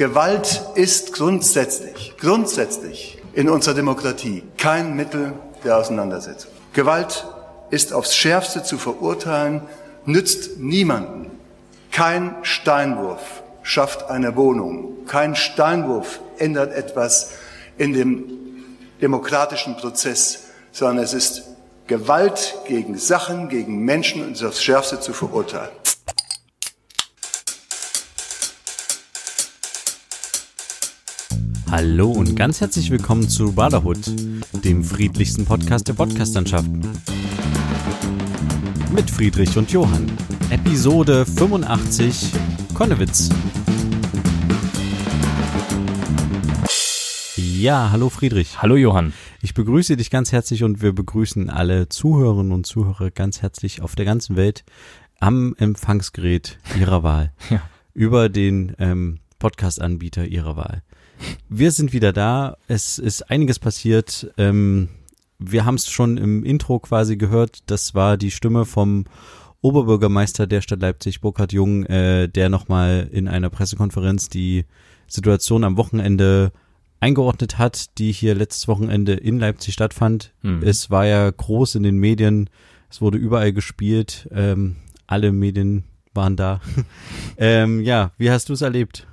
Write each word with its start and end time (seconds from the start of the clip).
Gewalt 0.00 0.62
ist 0.76 1.12
grundsätzlich, 1.12 2.14
grundsätzlich 2.18 3.18
in 3.34 3.50
unserer 3.50 3.74
Demokratie 3.74 4.42
kein 4.56 4.96
Mittel 4.96 5.34
der 5.62 5.76
Auseinandersetzung. 5.76 6.50
Gewalt 6.72 7.26
ist 7.68 7.92
aufs 7.92 8.16
Schärfste 8.16 8.62
zu 8.62 8.78
verurteilen, 8.78 9.60
nützt 10.06 10.56
niemanden. 10.56 11.30
Kein 11.92 12.34
Steinwurf 12.40 13.42
schafft 13.62 14.08
eine 14.08 14.36
Wohnung. 14.36 15.04
Kein 15.06 15.36
Steinwurf 15.36 16.20
ändert 16.38 16.72
etwas 16.72 17.32
in 17.76 17.92
dem 17.92 18.24
demokratischen 19.02 19.76
Prozess, 19.76 20.44
sondern 20.72 21.04
es 21.04 21.12
ist 21.12 21.42
Gewalt 21.88 22.56
gegen 22.66 22.96
Sachen, 22.96 23.50
gegen 23.50 23.84
Menschen 23.84 24.26
und 24.26 24.42
aufs 24.42 24.62
Schärfste 24.62 24.98
zu 24.98 25.12
verurteilen. 25.12 25.68
Hallo 31.70 32.10
und 32.10 32.34
ganz 32.34 32.60
herzlich 32.60 32.90
willkommen 32.90 33.28
zu 33.28 33.52
Brotherhood, 33.52 33.98
dem 34.64 34.82
friedlichsten 34.82 35.44
Podcast 35.44 35.86
der 35.86 35.92
Podcastlandschaften. 35.92 36.80
Mit 38.92 39.08
Friedrich 39.08 39.56
und 39.56 39.70
Johann. 39.70 40.10
Episode 40.50 41.24
85 41.24 42.32
Konnewitz. 42.74 43.28
Ja, 47.36 47.90
hallo 47.92 48.08
Friedrich. 48.08 48.60
Hallo 48.60 48.74
Johann. 48.74 49.12
Ich 49.40 49.54
begrüße 49.54 49.96
dich 49.96 50.10
ganz 50.10 50.32
herzlich 50.32 50.64
und 50.64 50.82
wir 50.82 50.92
begrüßen 50.92 51.50
alle 51.50 51.88
Zuhörerinnen 51.88 52.50
und 52.50 52.66
Zuhörer 52.66 53.12
ganz 53.12 53.42
herzlich 53.42 53.80
auf 53.80 53.94
der 53.94 54.06
ganzen 54.06 54.34
Welt 54.34 54.64
am 55.20 55.54
Empfangsgerät 55.56 56.58
ihrer 56.76 57.04
Wahl. 57.04 57.32
Ja. 57.48 57.62
Über 57.94 58.28
den 58.28 58.74
ähm, 58.80 59.20
Podcast-Anbieter 59.38 60.26
ihrer 60.26 60.56
Wahl. 60.56 60.82
Wir 61.48 61.70
sind 61.70 61.92
wieder 61.92 62.12
da. 62.12 62.56
Es 62.68 62.98
ist 62.98 63.30
einiges 63.30 63.58
passiert. 63.58 64.32
Ähm, 64.38 64.88
wir 65.38 65.64
haben 65.64 65.74
es 65.76 65.90
schon 65.90 66.16
im 66.16 66.44
Intro 66.44 66.78
quasi 66.78 67.16
gehört. 67.16 67.60
Das 67.66 67.94
war 67.94 68.16
die 68.16 68.30
Stimme 68.30 68.64
vom 68.64 69.06
Oberbürgermeister 69.62 70.46
der 70.46 70.60
Stadt 70.60 70.80
Leipzig, 70.80 71.20
Burkhard 71.20 71.52
Jung, 71.52 71.84
äh, 71.86 72.28
der 72.28 72.48
nochmal 72.48 73.08
in 73.10 73.28
einer 73.28 73.50
Pressekonferenz 73.50 74.28
die 74.28 74.64
Situation 75.06 75.64
am 75.64 75.76
Wochenende 75.76 76.52
eingeordnet 77.00 77.58
hat, 77.58 77.98
die 77.98 78.12
hier 78.12 78.34
letztes 78.34 78.68
Wochenende 78.68 79.14
in 79.14 79.38
Leipzig 79.38 79.74
stattfand. 79.74 80.32
Mhm. 80.42 80.62
Es 80.62 80.90
war 80.90 81.06
ja 81.06 81.30
groß 81.30 81.74
in 81.74 81.82
den 81.82 81.96
Medien. 81.96 82.48
Es 82.90 83.00
wurde 83.00 83.18
überall 83.18 83.52
gespielt. 83.52 84.28
Ähm, 84.32 84.76
alle 85.06 85.32
Medien 85.32 85.84
waren 86.14 86.36
da. 86.36 86.60
ähm, 87.38 87.80
ja, 87.80 88.12
wie 88.18 88.30
hast 88.30 88.48
du 88.48 88.52
es 88.52 88.60
erlebt? 88.60 89.06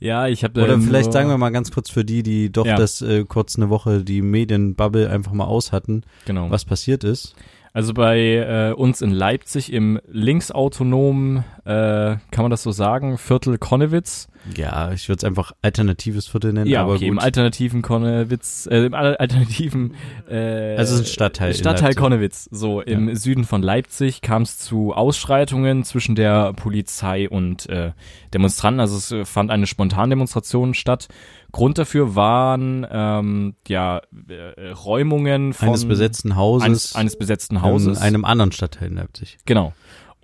Ja, 0.00 0.26
ich 0.28 0.44
habe 0.44 0.62
Oder 0.62 0.78
vielleicht 0.80 1.12
sagen 1.12 1.28
wir 1.28 1.38
mal 1.38 1.50
ganz 1.50 1.70
kurz 1.70 1.90
für 1.90 2.04
die, 2.04 2.22
die 2.22 2.50
doch 2.50 2.66
Ja. 2.66 2.76
das 2.76 3.02
äh, 3.02 3.24
kurz 3.24 3.56
eine 3.56 3.70
Woche 3.70 4.04
die 4.04 4.22
Medienbubble 4.22 5.10
einfach 5.10 5.32
mal 5.32 5.44
aus 5.44 5.72
hatten, 5.72 6.02
genau. 6.26 6.50
was 6.50 6.64
passiert 6.64 7.04
ist. 7.04 7.34
Also 7.72 7.92
bei 7.92 8.18
äh, 8.20 8.72
uns 8.72 9.02
in 9.02 9.10
Leipzig 9.10 9.72
im 9.72 10.00
linksautonomen, 10.06 11.38
äh, 11.64 12.16
kann 12.30 12.44
man 12.44 12.50
das 12.50 12.62
so 12.62 12.70
sagen, 12.70 13.18
Viertel 13.18 13.58
Konnewitz. 13.58 14.28
Ja, 14.56 14.92
ich 14.92 15.08
würde 15.08 15.18
es 15.18 15.24
einfach 15.24 15.52
alternatives 15.62 16.26
Viertel 16.28 16.52
nennen, 16.52 16.66
Ja, 16.68 16.82
aber 16.82 16.94
okay, 16.94 17.06
im 17.06 17.14
gut. 17.14 17.24
alternativen 17.24 17.80
Konnewitz, 17.82 18.68
äh, 18.70 18.84
im 18.86 18.94
al- 18.94 19.16
alternativen 19.16 19.94
äh, 20.28 20.76
Also 20.76 20.94
es 20.94 21.00
ist 21.00 21.06
ein 21.06 21.12
Stadtteil 21.12 21.54
Stadtteil. 21.54 21.94
Konnewitz. 21.94 22.48
So 22.52 22.80
im 22.82 23.14
Süden 23.16 23.44
von 23.44 23.62
Leipzig 23.62 24.20
kam 24.20 24.42
es 24.42 24.58
zu 24.58 24.92
Ausschreitungen 24.92 25.84
zwischen 25.84 26.14
der 26.14 26.52
Polizei 26.52 27.28
und 27.28 27.68
äh, 27.70 27.92
Demonstranten. 28.34 28.80
Also 28.80 28.96
es 28.96 29.10
äh, 29.12 29.24
fand 29.24 29.50
eine 29.50 29.66
Spontandemonstration 29.66 30.74
statt. 30.74 31.08
Grund 31.52 31.78
dafür 31.78 32.14
waren 32.14 32.86
ähm, 32.90 33.54
ja 33.68 34.02
äh, 34.28 34.70
Räumungen 34.72 35.52
von 35.52 35.68
eines 35.68 35.86
besetzten 35.86 36.36
Hauses, 36.36 36.66
eines, 36.66 36.96
eines 36.96 37.16
besetzten 37.16 37.62
Hauses. 37.62 37.98
in 37.98 38.02
einem 38.04 38.24
anderen 38.24 38.52
Stadtteil 38.52 38.88
in 38.88 38.96
Leipzig. 38.96 39.38
Genau. 39.46 39.72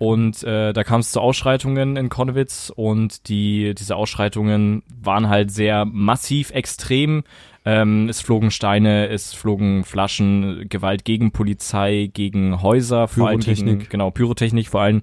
Und 0.01 0.41
äh, 0.41 0.73
da 0.73 0.83
kam 0.83 1.01
es 1.01 1.11
zu 1.11 1.21
Ausschreitungen 1.21 1.95
in 1.95 2.09
Konnewitz 2.09 2.73
und 2.75 3.29
die 3.29 3.75
diese 3.75 3.95
Ausschreitungen 3.95 4.81
waren 4.99 5.29
halt 5.29 5.51
sehr 5.51 5.85
massiv 5.85 6.49
extrem. 6.49 7.23
Ähm, 7.65 8.09
es 8.09 8.19
flogen 8.19 8.49
Steine, 8.49 9.09
es 9.09 9.35
flogen 9.35 9.83
Flaschen, 9.83 10.65
Gewalt 10.69 11.05
gegen 11.05 11.29
Polizei, 11.31 12.09
gegen 12.11 12.63
Häuser, 12.63 13.07
vor 13.07 13.29
Dingen, 13.29 13.41
Pyrotechnik. 13.41 13.89
genau 13.91 14.09
Pyrotechnik, 14.09 14.69
vor 14.69 14.81
allem 14.81 15.01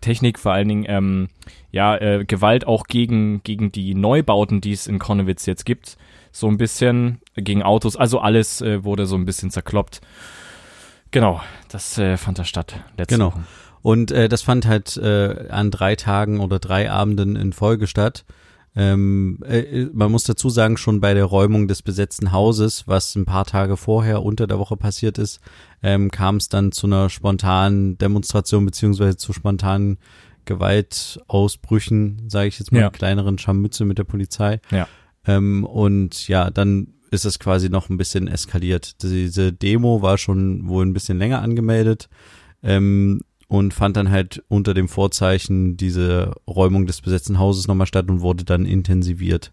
Technik, 0.00 0.40
vor 0.40 0.52
allen 0.52 0.66
Dingen 0.66 0.84
ähm, 0.88 1.28
ja 1.70 1.96
äh, 1.96 2.24
Gewalt 2.24 2.66
auch 2.66 2.88
gegen 2.88 3.40
gegen 3.44 3.70
die 3.70 3.94
Neubauten, 3.94 4.60
die 4.60 4.72
es 4.72 4.88
in 4.88 4.98
Konnewitz 4.98 5.46
jetzt 5.46 5.64
gibt, 5.64 5.96
so 6.32 6.48
ein 6.48 6.58
bisschen 6.58 7.20
gegen 7.36 7.62
Autos, 7.62 7.94
also 7.96 8.18
alles 8.18 8.60
äh, 8.62 8.82
wurde 8.82 9.06
so 9.06 9.14
ein 9.14 9.26
bisschen 9.26 9.52
zerkloppt. 9.52 10.00
Genau, 11.12 11.40
das 11.68 11.96
äh, 11.98 12.16
fand 12.16 12.40
da 12.40 12.44
statt 12.44 12.82
letzte 12.96 13.14
Genau. 13.14 13.26
Woche. 13.28 13.44
Und 13.84 14.12
äh, 14.12 14.30
das 14.30 14.40
fand 14.40 14.66
halt 14.66 14.96
äh, 14.96 15.46
an 15.50 15.70
drei 15.70 15.94
Tagen 15.94 16.40
oder 16.40 16.58
drei 16.58 16.90
Abenden 16.90 17.36
in 17.36 17.52
Folge 17.52 17.86
statt. 17.86 18.24
Ähm, 18.74 19.40
äh, 19.46 19.88
man 19.92 20.10
muss 20.10 20.24
dazu 20.24 20.48
sagen, 20.48 20.78
schon 20.78 21.02
bei 21.02 21.12
der 21.12 21.26
Räumung 21.26 21.68
des 21.68 21.82
besetzten 21.82 22.32
Hauses, 22.32 22.88
was 22.88 23.14
ein 23.14 23.26
paar 23.26 23.44
Tage 23.44 23.76
vorher 23.76 24.22
unter 24.22 24.46
der 24.46 24.58
Woche 24.58 24.78
passiert 24.78 25.18
ist, 25.18 25.38
ähm, 25.82 26.10
kam 26.10 26.36
es 26.36 26.48
dann 26.48 26.72
zu 26.72 26.86
einer 26.86 27.10
spontanen 27.10 27.98
Demonstration 27.98 28.64
beziehungsweise 28.64 29.18
zu 29.18 29.34
spontanen 29.34 29.98
Gewaltausbrüchen, 30.46 32.30
sage 32.30 32.48
ich 32.48 32.58
jetzt 32.58 32.72
mal, 32.72 32.80
Ja. 32.80 32.90
kleineren 32.90 33.36
Scharmütze 33.36 33.84
mit 33.84 33.98
der 33.98 34.04
Polizei. 34.04 34.60
Ja. 34.70 34.88
Ähm, 35.26 35.64
und 35.64 36.26
ja, 36.26 36.50
dann 36.50 36.94
ist 37.10 37.26
es 37.26 37.38
quasi 37.38 37.68
noch 37.68 37.90
ein 37.90 37.98
bisschen 37.98 38.28
eskaliert. 38.28 39.02
Diese 39.02 39.52
Demo 39.52 40.00
war 40.00 40.16
schon 40.16 40.68
wohl 40.68 40.86
ein 40.86 40.94
bisschen 40.94 41.18
länger 41.18 41.42
angemeldet 41.42 42.08
ähm, 42.64 43.20
und 43.48 43.74
fand 43.74 43.96
dann 43.96 44.10
halt 44.10 44.42
unter 44.48 44.74
dem 44.74 44.88
Vorzeichen 44.88 45.76
diese 45.76 46.32
Räumung 46.48 46.86
des 46.86 47.00
besetzten 47.00 47.38
Hauses 47.38 47.66
nochmal 47.68 47.86
statt 47.86 48.08
und 48.08 48.20
wurde 48.20 48.44
dann 48.44 48.66
intensiviert. 48.66 49.52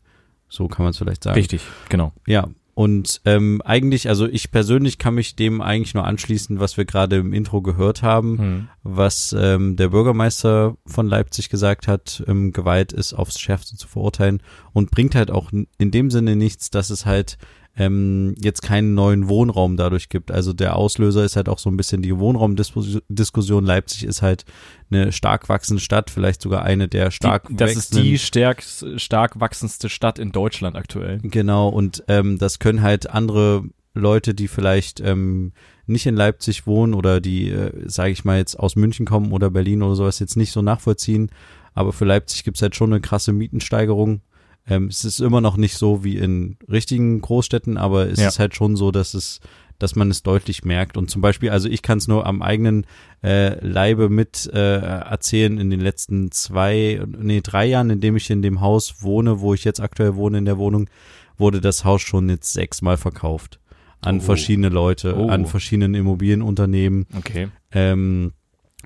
So 0.50 0.68
kann 0.68 0.84
man 0.84 0.92
es 0.92 0.98
vielleicht 0.98 1.24
sagen. 1.24 1.36
Richtig, 1.36 1.62
genau. 1.90 2.12
Ja. 2.28 2.48
Und 2.74 3.22
ähm, 3.26 3.62
eigentlich, 3.66 4.08
also 4.08 4.28
ich 4.28 4.50
persönlich 4.50 4.98
kann 4.98 5.16
mich 5.16 5.36
dem 5.36 5.62
eigentlich 5.62 5.94
nur 5.94 6.06
anschließen, 6.06 6.60
was 6.60 6.78
wir 6.78 6.86
gerade 6.86 7.18
im 7.18 7.34
Intro 7.34 7.62
gehört 7.62 8.02
haben, 8.02 8.38
Hm. 8.40 8.68
was 8.82 9.36
ähm, 9.38 9.76
der 9.76 9.90
Bürgermeister 9.90 10.78
von 10.86 11.08
Leipzig 11.08 11.50
gesagt 11.50 11.88
hat, 11.88 12.24
ähm, 12.28 12.54
Gewalt 12.54 12.94
ist 12.94 13.14
aufs 13.14 13.40
Schärfste 13.40 13.76
zu 13.76 13.88
verurteilen 13.90 14.42
und 14.72 14.90
bringt 14.90 15.16
halt 15.16 15.32
auch 15.32 15.52
in 15.52 15.92
dem 15.92 16.10
Sinne 16.10 16.36
nichts, 16.38 16.70
dass 16.70 16.90
es 16.90 17.06
halt 17.06 17.38
ähm, 17.78 18.36
jetzt 18.42 18.62
keinen 18.62 18.94
neuen 18.94 19.30
Wohnraum 19.30 19.78
dadurch 19.78 20.10
gibt. 20.10 20.32
Also 20.32 20.54
der 20.54 20.76
Auslöser 20.76 21.24
ist 21.24 21.36
halt 21.36 21.48
auch 21.48 21.60
so 21.60 21.70
ein 21.70 21.78
bisschen 21.78 22.02
die 22.02 22.18
Wohnraumdiskussion. 22.18 23.66
Leipzig 23.66 24.04
ist 24.04 24.22
halt 24.22 24.46
eine 24.90 25.12
stark 25.12 25.48
wachsende 25.48 25.82
Stadt, 25.82 26.10
vielleicht 26.10 26.42
sogar 26.42 26.64
eine 26.64 26.90
der 26.90 27.12
stark 27.12 27.48
die, 27.48 27.56
das 27.56 27.76
ist 27.76 27.96
die 27.96 28.18
stärk, 28.18 28.64
stark 28.98 29.40
wachsendste 29.40 29.90
Stadt 29.90 30.20
in 30.20 30.32
Deutschland 30.32 30.76
aktuell. 30.76 31.20
Genau, 31.24 31.70
und 31.70 32.04
ähm, 32.08 32.38
das 32.38 32.60
können 32.60 32.82
halt 32.82 33.10
andere 33.10 33.64
Leute, 33.94 34.34
die 34.34 34.48
vielleicht 34.48 35.00
ähm, 35.00 35.54
nicht 35.86 36.06
in 36.06 36.16
Leipzig 36.16 36.68
wohnen 36.68 36.94
oder 36.94 37.22
die, 37.22 37.50
äh, 37.50 37.72
sage 37.86 38.12
ich 38.12 38.26
mal, 38.26 38.38
jetzt 38.38 38.58
aus 38.60 38.76
München 38.76 39.06
kommen 39.06 39.32
oder 39.32 39.50
Berlin 39.50 39.82
oder 39.82 39.96
sowas, 39.96 40.20
jetzt 40.20 40.38
nicht 40.38 40.52
so 40.52 40.62
nachvollziehen. 40.62 41.30
Aber 41.74 41.94
für 41.94 42.06
Leipzig 42.06 42.44
gibt's 42.44 42.62
halt 42.62 42.76
schon 42.76 42.92
eine 42.92 43.02
krasse 43.02 43.32
Mietensteigerung. 43.32 44.22
Ähm, 44.68 44.88
es 44.88 45.04
ist 45.06 45.20
immer 45.20 45.42
noch 45.42 45.58
nicht 45.58 45.76
so 45.76 46.04
wie 46.04 46.18
in 46.18 46.58
richtigen 46.70 47.20
Großstädten, 47.22 47.78
aber 47.78 48.10
es 48.10 48.20
Ja. 48.20 48.28
ist 48.28 48.40
halt 48.40 48.56
schon 48.56 48.76
so, 48.76 48.92
dass 48.92 49.14
es 49.14 49.40
dass 49.80 49.96
man 49.96 50.12
es 50.12 50.22
deutlich 50.22 50.64
merkt. 50.64 50.96
Und 50.96 51.10
zum 51.10 51.24
Beispiel, 51.24 51.50
also 51.50 51.68
ich 51.68 51.82
kann 51.82 51.98
es 51.98 52.08
nur 52.08 52.28
am 52.28 52.44
eigenen 52.44 52.86
äh, 53.24 53.56
Leibe 53.66 54.10
mit 54.10 54.48
äh, 54.54 54.78
erzählen 54.78 55.58
in 55.58 55.72
den 55.72 55.80
letzten 55.80 56.30
zwei, 56.32 57.02
nee, 57.18 57.42
drei 57.42 57.66
Jahren, 57.66 57.90
in 57.90 58.00
dem 58.00 58.16
ich 58.16 58.30
in 58.30 58.44
dem 58.44 58.62
Haus 58.62 59.02
wohne, 59.02 59.40
wo 59.40 59.56
ich 59.56 59.64
jetzt 59.64 59.80
aktuell 59.80 60.14
wohne 60.16 60.38
in 60.38 60.46
der 60.46 60.60
Wohnung, 60.60 60.88
wurde 61.40 61.62
das 61.62 61.84
Haus 61.84 62.04
schon 62.04 62.30
jetzt 62.30 62.54
sechsmal 62.54 62.98
verkauft. 62.98 63.60
An 64.02 64.18
Oh. 64.20 64.22
verschiedene 64.22 64.70
Leute, 64.70 65.16
Oh. 65.18 65.30
an 65.30 65.48
verschiedenen 65.48 65.96
Immobilienunternehmen. 65.96 67.08
Okay. 67.18 67.48
Ähm, 67.72 68.34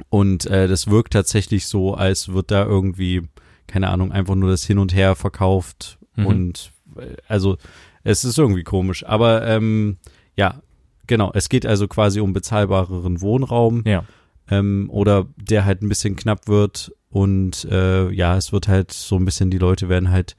und 0.07 0.45
äh, 0.45 0.69
das 0.69 0.87
wirkt 0.89 1.11
tatsächlich 1.11 1.67
so, 1.67 1.93
als 1.93 2.29
wird 2.31 2.51
da 2.51 2.63
irgendwie, 2.65 3.23
keine 3.67 3.89
Ahnung, 3.89 4.11
einfach 4.11 4.35
nur 4.35 4.49
das 4.49 4.65
Hin 4.65 4.77
und 4.77 4.93
Her 4.95 5.15
verkauft. 5.15 5.97
Mhm. 6.15 6.25
Und 6.25 6.71
äh, 6.97 7.15
also 7.27 7.57
es 8.03 8.23
ist 8.23 8.37
irgendwie 8.37 8.63
komisch. 8.63 9.05
Aber 9.05 9.45
ähm, 9.47 9.97
ja, 10.35 10.61
genau, 11.07 11.31
es 11.33 11.49
geht 11.49 11.65
also 11.65 11.87
quasi 11.87 12.19
um 12.19 12.33
bezahlbareren 12.33 13.21
Wohnraum 13.21 13.83
Ja. 13.85 14.05
ähm, 14.49 14.89
oder 14.91 15.27
der 15.37 15.65
halt 15.65 15.81
ein 15.81 15.89
bisschen 15.89 16.15
knapp 16.15 16.47
wird. 16.47 16.91
Und 17.09 17.65
äh, 17.71 18.09
ja, 18.11 18.35
es 18.37 18.51
wird 18.51 18.67
halt 18.67 18.91
so 18.91 19.15
ein 19.15 19.25
bisschen, 19.25 19.49
die 19.49 19.57
Leute 19.57 19.89
werden 19.89 20.11
halt 20.11 20.35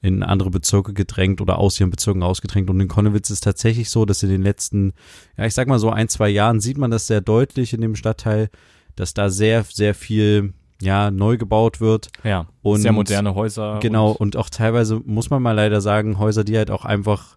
in 0.00 0.22
andere 0.22 0.50
Bezirke 0.50 0.92
gedrängt 0.92 1.40
oder 1.40 1.58
aus 1.58 1.80
ihren 1.80 1.90
Bezirken 1.90 2.22
ausgedrängt. 2.22 2.70
Und 2.70 2.78
in 2.80 2.86
Konnewitz 2.86 3.30
ist 3.30 3.42
tatsächlich 3.42 3.90
so, 3.90 4.04
dass 4.04 4.22
in 4.22 4.28
den 4.28 4.42
letzten, 4.42 4.92
ja, 5.36 5.44
ich 5.46 5.54
sag 5.54 5.66
mal 5.66 5.80
so 5.80 5.90
ein, 5.90 6.08
zwei 6.08 6.28
Jahren 6.28 6.60
sieht 6.60 6.78
man 6.78 6.90
das 6.92 7.08
sehr 7.08 7.20
deutlich 7.20 7.72
in 7.72 7.80
dem 7.80 7.96
Stadtteil, 7.96 8.48
dass 8.94 9.14
da 9.14 9.28
sehr, 9.30 9.64
sehr 9.64 9.94
viel 9.94 10.52
ja 10.80 11.10
neu 11.10 11.36
gebaut 11.36 11.80
wird. 11.80 12.08
Ja, 12.24 12.46
Und 12.62 12.80
sehr 12.80 12.92
moderne 12.92 13.34
Häuser. 13.34 13.78
Genau, 13.80 14.10
Und, 14.10 14.16
und 14.20 14.36
auch 14.36 14.50
teilweise 14.50 15.00
muss 15.04 15.30
man 15.30 15.42
mal 15.42 15.52
leider 15.52 15.80
sagen, 15.80 16.18
Häuser, 16.18 16.44
die 16.44 16.56
halt 16.56 16.70
auch 16.70 16.84
einfach 16.84 17.36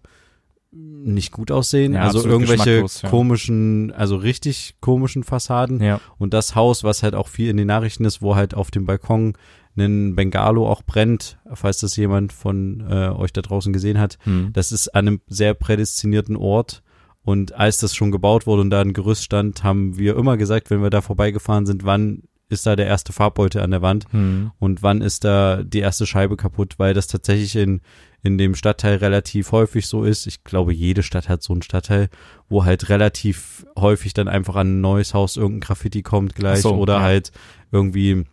nicht 0.70 1.32
gut 1.32 1.50
aussehen. 1.50 1.94
Ja, 1.94 2.02
also 2.04 2.24
irgendwelche 2.24 2.84
ja. 3.02 3.08
komischen, 3.10 3.92
also 3.92 4.16
richtig 4.16 4.76
komischen 4.80 5.22
Fassaden. 5.24 5.82
ja. 5.82 6.00
Und 6.18 6.32
das 6.32 6.54
Haus, 6.54 6.82
was 6.84 7.02
halt 7.02 7.14
auch 7.14 7.28
viel 7.28 7.50
in 7.50 7.56
den 7.56 7.66
Nachrichten 7.66 8.04
ist, 8.04 8.22
wo 8.22 8.36
halt 8.36 8.54
auf 8.54 8.70
dem 8.70 8.86
Balkon 8.86 9.34
ein 9.76 10.14
Bengalo 10.14 10.68
auch 10.68 10.82
brennt, 10.82 11.38
falls 11.52 11.78
das 11.80 11.96
jemand 11.96 12.32
von 12.32 12.84
äh, 12.88 13.08
euch 13.08 13.32
da 13.32 13.40
draußen 13.42 13.72
gesehen 13.72 13.98
hat, 13.98 14.18
Hm. 14.24 14.50
das 14.52 14.70
ist 14.70 14.94
an 14.94 15.08
einem 15.08 15.20
sehr 15.26 15.54
prädestinierten 15.54 16.36
Ort. 16.36 16.82
Und 17.24 17.54
als 17.54 17.78
das 17.78 17.94
schon 17.94 18.10
gebaut 18.10 18.46
wurde 18.46 18.62
und 18.62 18.70
da 18.70 18.80
ein 18.80 18.92
Gerüst 18.94 19.24
stand, 19.24 19.62
haben 19.62 19.96
wir 19.96 20.16
immer 20.16 20.36
gesagt, 20.36 20.70
wenn 20.70 20.82
wir 20.82 20.90
da 20.90 21.00
vorbeigefahren 21.02 21.66
sind, 21.66 21.84
wann 21.84 22.24
ist 22.52 22.66
da 22.66 22.76
der 22.76 22.86
erste 22.86 23.12
Farbbeutel 23.12 23.60
an 23.62 23.70
der 23.72 23.82
Wand 23.82 24.06
Hm. 24.12 24.52
und 24.58 24.82
wann 24.82 25.00
ist 25.00 25.24
da 25.24 25.62
die 25.62 25.80
erste 25.80 26.06
Scheibe 26.06 26.36
kaputt, 26.36 26.74
weil 26.78 26.94
das 26.94 27.06
tatsächlich 27.08 27.56
in, 27.56 27.80
in 28.22 28.38
dem 28.38 28.54
Stadtteil 28.54 28.96
relativ 28.98 29.50
häufig 29.52 29.86
so 29.86 30.04
ist. 30.04 30.26
Ich 30.26 30.44
glaube, 30.44 30.72
jede 30.72 31.02
Stadt 31.02 31.28
hat 31.28 31.42
so 31.42 31.52
einen 31.52 31.62
Stadtteil, 31.62 32.08
wo 32.48 32.64
halt 32.64 32.88
relativ 32.88 33.66
häufig 33.76 34.14
dann 34.14 34.28
einfach 34.28 34.54
an 34.56 34.78
ein 34.78 34.80
neues 34.80 35.14
Haus 35.14 35.36
irgendein 35.36 35.60
Graffiti 35.66 36.02
kommt 36.02 36.34
gleich 36.36 36.60
so, 36.60 36.74
oder 36.76 36.94
ja. 36.98 37.02
halt 37.02 37.32
irgendwie 37.72 38.24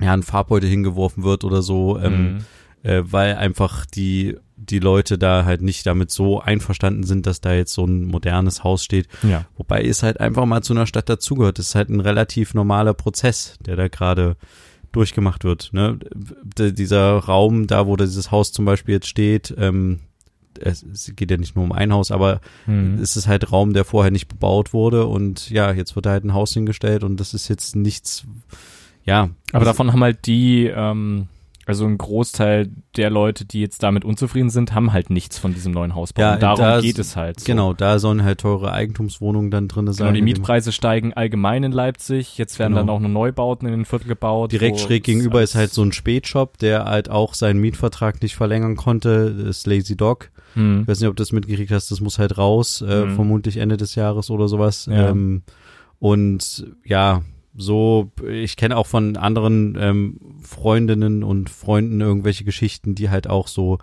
ja, 0.00 0.12
ein 0.14 0.22
Farbbeutel 0.22 0.68
hingeworfen 0.68 1.22
wird 1.22 1.44
oder 1.44 1.62
so, 1.62 1.98
ähm, 1.98 2.42
Hm. 2.82 2.90
äh, 2.90 3.02
weil 3.04 3.36
einfach 3.36 3.84
die, 3.86 4.36
die 4.62 4.78
Leute 4.78 5.16
da 5.18 5.44
halt 5.44 5.62
nicht 5.62 5.86
damit 5.86 6.10
so 6.10 6.40
einverstanden 6.40 7.04
sind, 7.04 7.26
dass 7.26 7.40
da 7.40 7.54
jetzt 7.54 7.72
so 7.72 7.84
ein 7.84 8.04
modernes 8.04 8.62
Haus 8.62 8.84
steht. 8.84 9.08
Ja. 9.22 9.46
Wobei 9.56 9.82
es 9.82 10.02
halt 10.02 10.20
einfach 10.20 10.44
mal 10.44 10.62
zu 10.62 10.74
einer 10.74 10.86
Stadt 10.86 11.08
dazugehört. 11.08 11.58
Es 11.58 11.68
ist 11.68 11.74
halt 11.74 11.88
ein 11.88 12.00
relativ 12.00 12.52
normaler 12.54 12.94
Prozess, 12.94 13.56
der 13.64 13.76
da 13.76 13.88
gerade 13.88 14.36
durchgemacht 14.92 15.44
wird. 15.44 15.70
Ne? 15.72 15.98
D 16.58 16.72
dieser 16.72 17.18
Raum, 17.18 17.66
da 17.66 17.86
wo 17.86 17.96
dieses 17.96 18.30
Haus 18.30 18.52
zum 18.52 18.64
Beispiel 18.64 18.94
jetzt 18.94 19.08
steht, 19.08 19.54
ähm, 19.56 20.00
es, 20.58 20.82
es 20.82 21.12
geht 21.16 21.30
ja 21.30 21.36
nicht 21.36 21.54
nur 21.56 21.64
um 21.64 21.72
ein 21.72 21.92
Haus, 21.92 22.10
aber 22.10 22.40
Hm. 22.66 22.98
es 23.00 23.16
ist 23.16 23.28
halt 23.28 23.50
Raum, 23.52 23.72
der 23.72 23.84
vorher 23.84 24.10
nicht 24.10 24.28
bebaut 24.28 24.72
wurde 24.72 25.06
und 25.06 25.48
ja, 25.48 25.72
jetzt 25.72 25.94
wird 25.96 26.06
da 26.06 26.10
halt 26.10 26.24
ein 26.24 26.34
Haus 26.34 26.52
hingestellt 26.52 27.04
und 27.04 27.18
das 27.18 27.34
ist 27.34 27.48
jetzt 27.48 27.76
nichts, 27.76 28.24
ja. 29.04 29.30
Aber 29.52 29.64
davon 29.64 29.92
haben 29.92 30.02
halt 30.02 30.26
die, 30.26 30.66
ähm, 30.66 31.28
also 31.66 31.84
ein 31.86 31.98
Großteil 31.98 32.70
der 32.96 33.10
Leute, 33.10 33.44
die 33.44 33.60
jetzt 33.60 33.82
damit 33.82 34.04
unzufrieden 34.04 34.50
sind, 34.50 34.74
haben 34.74 34.92
halt 34.92 35.10
nichts 35.10 35.38
von 35.38 35.54
diesem 35.54 35.72
neuen 35.72 35.94
Hausbau. 35.94 36.22
Ja, 36.22 36.34
Und 36.34 36.42
darum 36.42 36.58
da- 36.64 36.80
geht 36.80 36.98
es 36.98 37.14
halt. 37.16 37.38
So. 37.40 37.46
Genau, 37.46 37.74
da 37.74 37.98
sollen 37.98 38.24
halt 38.24 38.40
teure 38.40 38.72
Eigentumswohnungen 38.72 39.50
dann 39.50 39.68
drin 39.68 39.86
sein. 39.92 40.06
Genau, 40.08 40.14
die 40.16 40.22
Mietpreise 40.22 40.72
steigen 40.72 41.12
allgemein 41.14 41.62
in 41.62 41.72
Leipzig. 41.72 42.38
Jetzt 42.38 42.58
werden 42.58 42.72
Genau. 42.72 42.80
dann 42.86 42.90
auch 42.90 43.00
noch 43.00 43.08
Neubauten 43.08 43.66
in 43.68 43.72
den 43.74 43.84
Viertel 43.84 44.08
gebaut. 44.08 44.50
Direkt 44.52 44.80
schräg 44.80 45.04
gegenüber 45.04 45.42
ist 45.42 45.54
halt 45.54 45.72
so 45.72 45.82
ein 45.82 45.92
Spätshop, 45.92 46.58
der 46.58 46.86
halt 46.86 47.08
auch 47.10 47.34
seinen 47.34 47.60
Mietvertrag 47.60 48.20
nicht 48.22 48.34
verlängern 48.34 48.74
konnte, 48.76 49.32
das 49.32 49.58
ist 49.58 49.66
Lazy 49.66 49.96
Dog. 49.96 50.30
Hm. 50.54 50.80
Ich 50.82 50.88
weiß 50.88 50.98
nicht, 51.00 51.08
ob 51.08 51.14
du 51.16 51.20
das 51.22 51.30
mitgekriegt 51.30 51.70
hast, 51.70 51.90
das 51.92 52.00
muss 52.00 52.18
halt 52.18 52.36
raus, 52.36 52.82
äh, 52.82 53.04
Mhm. 53.04 53.14
vermutlich 53.14 53.58
Ende 53.58 53.76
des 53.76 53.94
Jahres 53.94 54.30
oder 54.30 54.48
sowas. 54.48 54.86
Ja. 54.90 55.10
Ähm, 55.10 55.42
und 56.00 56.66
ja, 56.84 57.22
so, 57.56 58.10
ich 58.28 58.56
kenne 58.56 58.76
auch 58.76 58.86
von 58.86 59.16
anderen 59.16 59.76
ähm, 59.78 60.20
Freundinnen 60.42 61.22
und 61.24 61.50
Freunden 61.50 62.00
irgendwelche 62.00 62.44
Geschichten, 62.44 62.94
die 62.94 63.10
halt 63.10 63.28
auch 63.28 63.48
so 63.48 63.78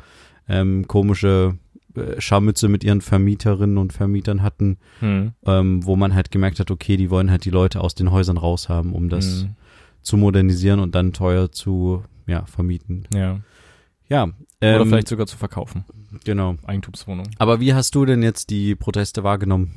ähm, 0.47 0.87
komische 0.87 1.57
äh, 1.95 2.19
Scharmütze 2.21 2.69
mit 2.69 2.83
ihren 2.83 3.01
Vermieterinnen 3.01 3.77
und 3.77 3.91
Vermietern 3.93 4.41
hatten, 4.41 4.77
Hm. 4.99 5.33
ähm, 5.45 5.85
wo 5.85 5.95
man 5.95 6.13
halt 6.15 6.31
gemerkt 6.31 6.59
hat, 6.59 6.71
okay, 6.71 6.95
die 6.97 7.09
wollen 7.09 7.29
halt 7.29 7.43
die 7.45 7.49
Leute 7.49 7.81
aus 7.81 7.95
den 7.95 8.11
Häusern 8.11 8.37
raushaben, 8.37 8.93
um 8.93 9.09
das 9.09 9.41
Hm. 9.41 9.49
zu 10.01 10.15
modernisieren 10.17 10.79
und 10.79 10.95
dann 10.95 11.11
teuer 11.13 11.51
zu 11.51 12.03
ja, 12.25 12.45
vermieten. 12.45 13.05
Ja. 13.13 13.39
Ja, 14.09 14.23
Oder 14.23 14.79
ähm, 14.81 14.87
vielleicht 14.87 15.09
sogar 15.09 15.27
zu 15.27 15.35
verkaufen. 15.35 15.83
genau. 16.23 16.55
Eigentumswohnung. 16.65 17.27
Aber 17.39 17.59
wie 17.59 17.73
hast 17.73 17.93
du 17.93 18.05
denn 18.05 18.23
jetzt 18.23 18.49
die 18.49 18.73
Proteste 18.75 19.25
wahrgenommen? 19.25 19.73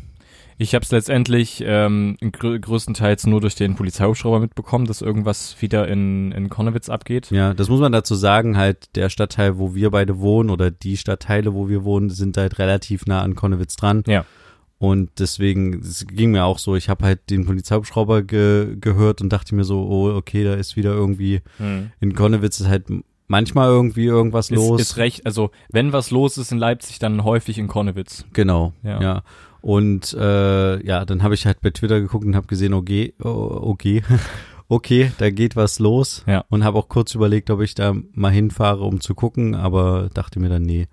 Ich 0.62 0.74
habe 0.74 0.82
es 0.84 0.90
letztendlich 0.90 1.64
ähm, 1.66 2.18
grö 2.32 2.60
größtenteils 2.60 3.26
nur 3.26 3.40
durch 3.40 3.54
den 3.54 3.76
Polizeihubschrauber 3.76 4.40
mitbekommen, 4.40 4.84
dass 4.84 5.00
irgendwas 5.00 5.56
wieder 5.60 5.88
in, 5.88 6.32
in 6.32 6.50
Konnewitz 6.50 6.90
abgeht. 6.90 7.30
Ja, 7.30 7.54
das 7.54 7.70
muss 7.70 7.80
man 7.80 7.92
dazu 7.92 8.14
sagen, 8.14 8.58
halt 8.58 8.94
der 8.94 9.08
Stadtteil, 9.08 9.56
wo 9.56 9.74
wir 9.74 9.90
beide 9.90 10.18
wohnen 10.20 10.50
oder 10.50 10.70
die 10.70 10.98
Stadtteile, 10.98 11.54
wo 11.54 11.70
wir 11.70 11.84
wohnen, 11.84 12.10
sind 12.10 12.36
halt 12.36 12.58
relativ 12.58 13.06
nah 13.06 13.22
an 13.22 13.36
Konnewitz 13.36 13.76
dran. 13.76 14.02
Ja. 14.06 14.26
Und 14.76 15.10
deswegen, 15.18 15.80
es 15.80 16.06
ging 16.06 16.32
mir 16.32 16.44
auch 16.44 16.58
so, 16.58 16.76
ich 16.76 16.90
habe 16.90 17.06
halt 17.06 17.30
den 17.30 17.46
Polizeihubschrauber 17.46 18.22
ge 18.22 18.76
gehört 18.78 19.22
und 19.22 19.30
dachte 19.32 19.54
mir 19.54 19.64
so, 19.64 19.80
oh, 19.88 20.14
okay, 20.14 20.44
da 20.44 20.52
ist 20.54 20.76
wieder 20.76 20.92
irgendwie, 20.92 21.40
Hm. 21.56 21.90
in 22.00 22.14
Konnewitz 22.14 22.60
ist 22.60 22.68
halt 22.68 22.84
manchmal 23.28 23.68
irgendwie 23.68 24.04
irgendwas 24.04 24.50
Ist, 24.50 24.56
los. 24.56 24.78
ist 24.80 24.96
recht, 24.98 25.24
also 25.24 25.50
wenn 25.70 25.94
was 25.94 26.10
los 26.10 26.36
ist 26.36 26.52
in 26.52 26.58
Leipzig, 26.58 26.98
dann 26.98 27.24
häufig 27.24 27.56
in 27.56 27.66
Konnewitz. 27.66 28.26
Genau, 28.34 28.74
Ja. 28.82 29.00
ja. 29.00 29.22
Und 29.62 30.12
äh, 30.14 30.86
ja, 30.86 31.04
dann 31.04 31.22
habe 31.22 31.34
ich 31.34 31.46
halt 31.46 31.60
bei 31.60 31.70
Twitter 31.70 32.00
geguckt 32.00 32.24
und 32.24 32.34
habe 32.36 32.46
gesehen, 32.46 32.72
okay, 32.74 33.14
oh, 33.22 33.28
okay, 33.62 34.02
okay, 34.68 35.12
da 35.18 35.30
geht 35.30 35.56
was 35.56 35.78
los. 35.78 36.24
Ja. 36.26 36.44
Und 36.48 36.64
habe 36.64 36.78
auch 36.78 36.88
kurz 36.88 37.14
überlegt, 37.14 37.50
ob 37.50 37.60
ich 37.60 37.74
da 37.74 37.94
mal 38.12 38.30
hinfahre, 38.32 38.84
um 38.84 39.00
zu 39.00 39.14
gucken, 39.14 39.54
aber 39.54 40.08
dachte 40.14 40.40
mir 40.40 40.48
dann, 40.48 40.62
nee, 40.62 40.86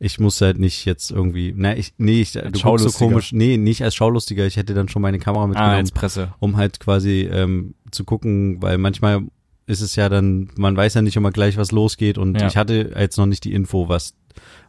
ich 0.00 0.20
muss 0.20 0.40
halt 0.40 0.58
nicht 0.58 0.84
jetzt 0.84 1.10
irgendwie, 1.10 1.52
na, 1.56 1.76
ich, 1.76 1.92
nee, 1.98 2.20
ich, 2.20 2.32
du 2.32 2.50
guckst 2.62 2.88
so 2.88 2.90
komisch, 3.04 3.32
nee, 3.32 3.56
nicht 3.56 3.82
als 3.82 3.94
Schaulustiger, 3.96 4.46
ich 4.46 4.56
hätte 4.56 4.72
dann 4.74 4.88
schon 4.88 5.02
meine 5.02 5.18
Kamera 5.18 5.42
Ah, 5.44 5.46
mitgenommen, 5.48 5.74
als 5.74 5.90
Presse. 5.92 6.32
um 6.38 6.56
halt 6.56 6.78
quasi 6.78 7.28
ähm, 7.32 7.74
zu 7.90 8.04
gucken, 8.04 8.62
weil 8.62 8.78
manchmal 8.78 9.22
ist 9.66 9.80
es 9.80 9.96
ja 9.96 10.08
dann, 10.08 10.50
man 10.56 10.76
weiß 10.76 10.94
ja 10.94 11.02
nicht 11.02 11.16
immer 11.16 11.32
gleich, 11.32 11.56
was 11.56 11.72
losgeht 11.72 12.16
und 12.16 12.40
Ja. 12.40 12.46
ich 12.46 12.56
hatte 12.56 12.92
jetzt 12.96 13.18
noch 13.18 13.26
nicht 13.26 13.42
die 13.44 13.52
Info, 13.52 13.88
was, 13.88 14.14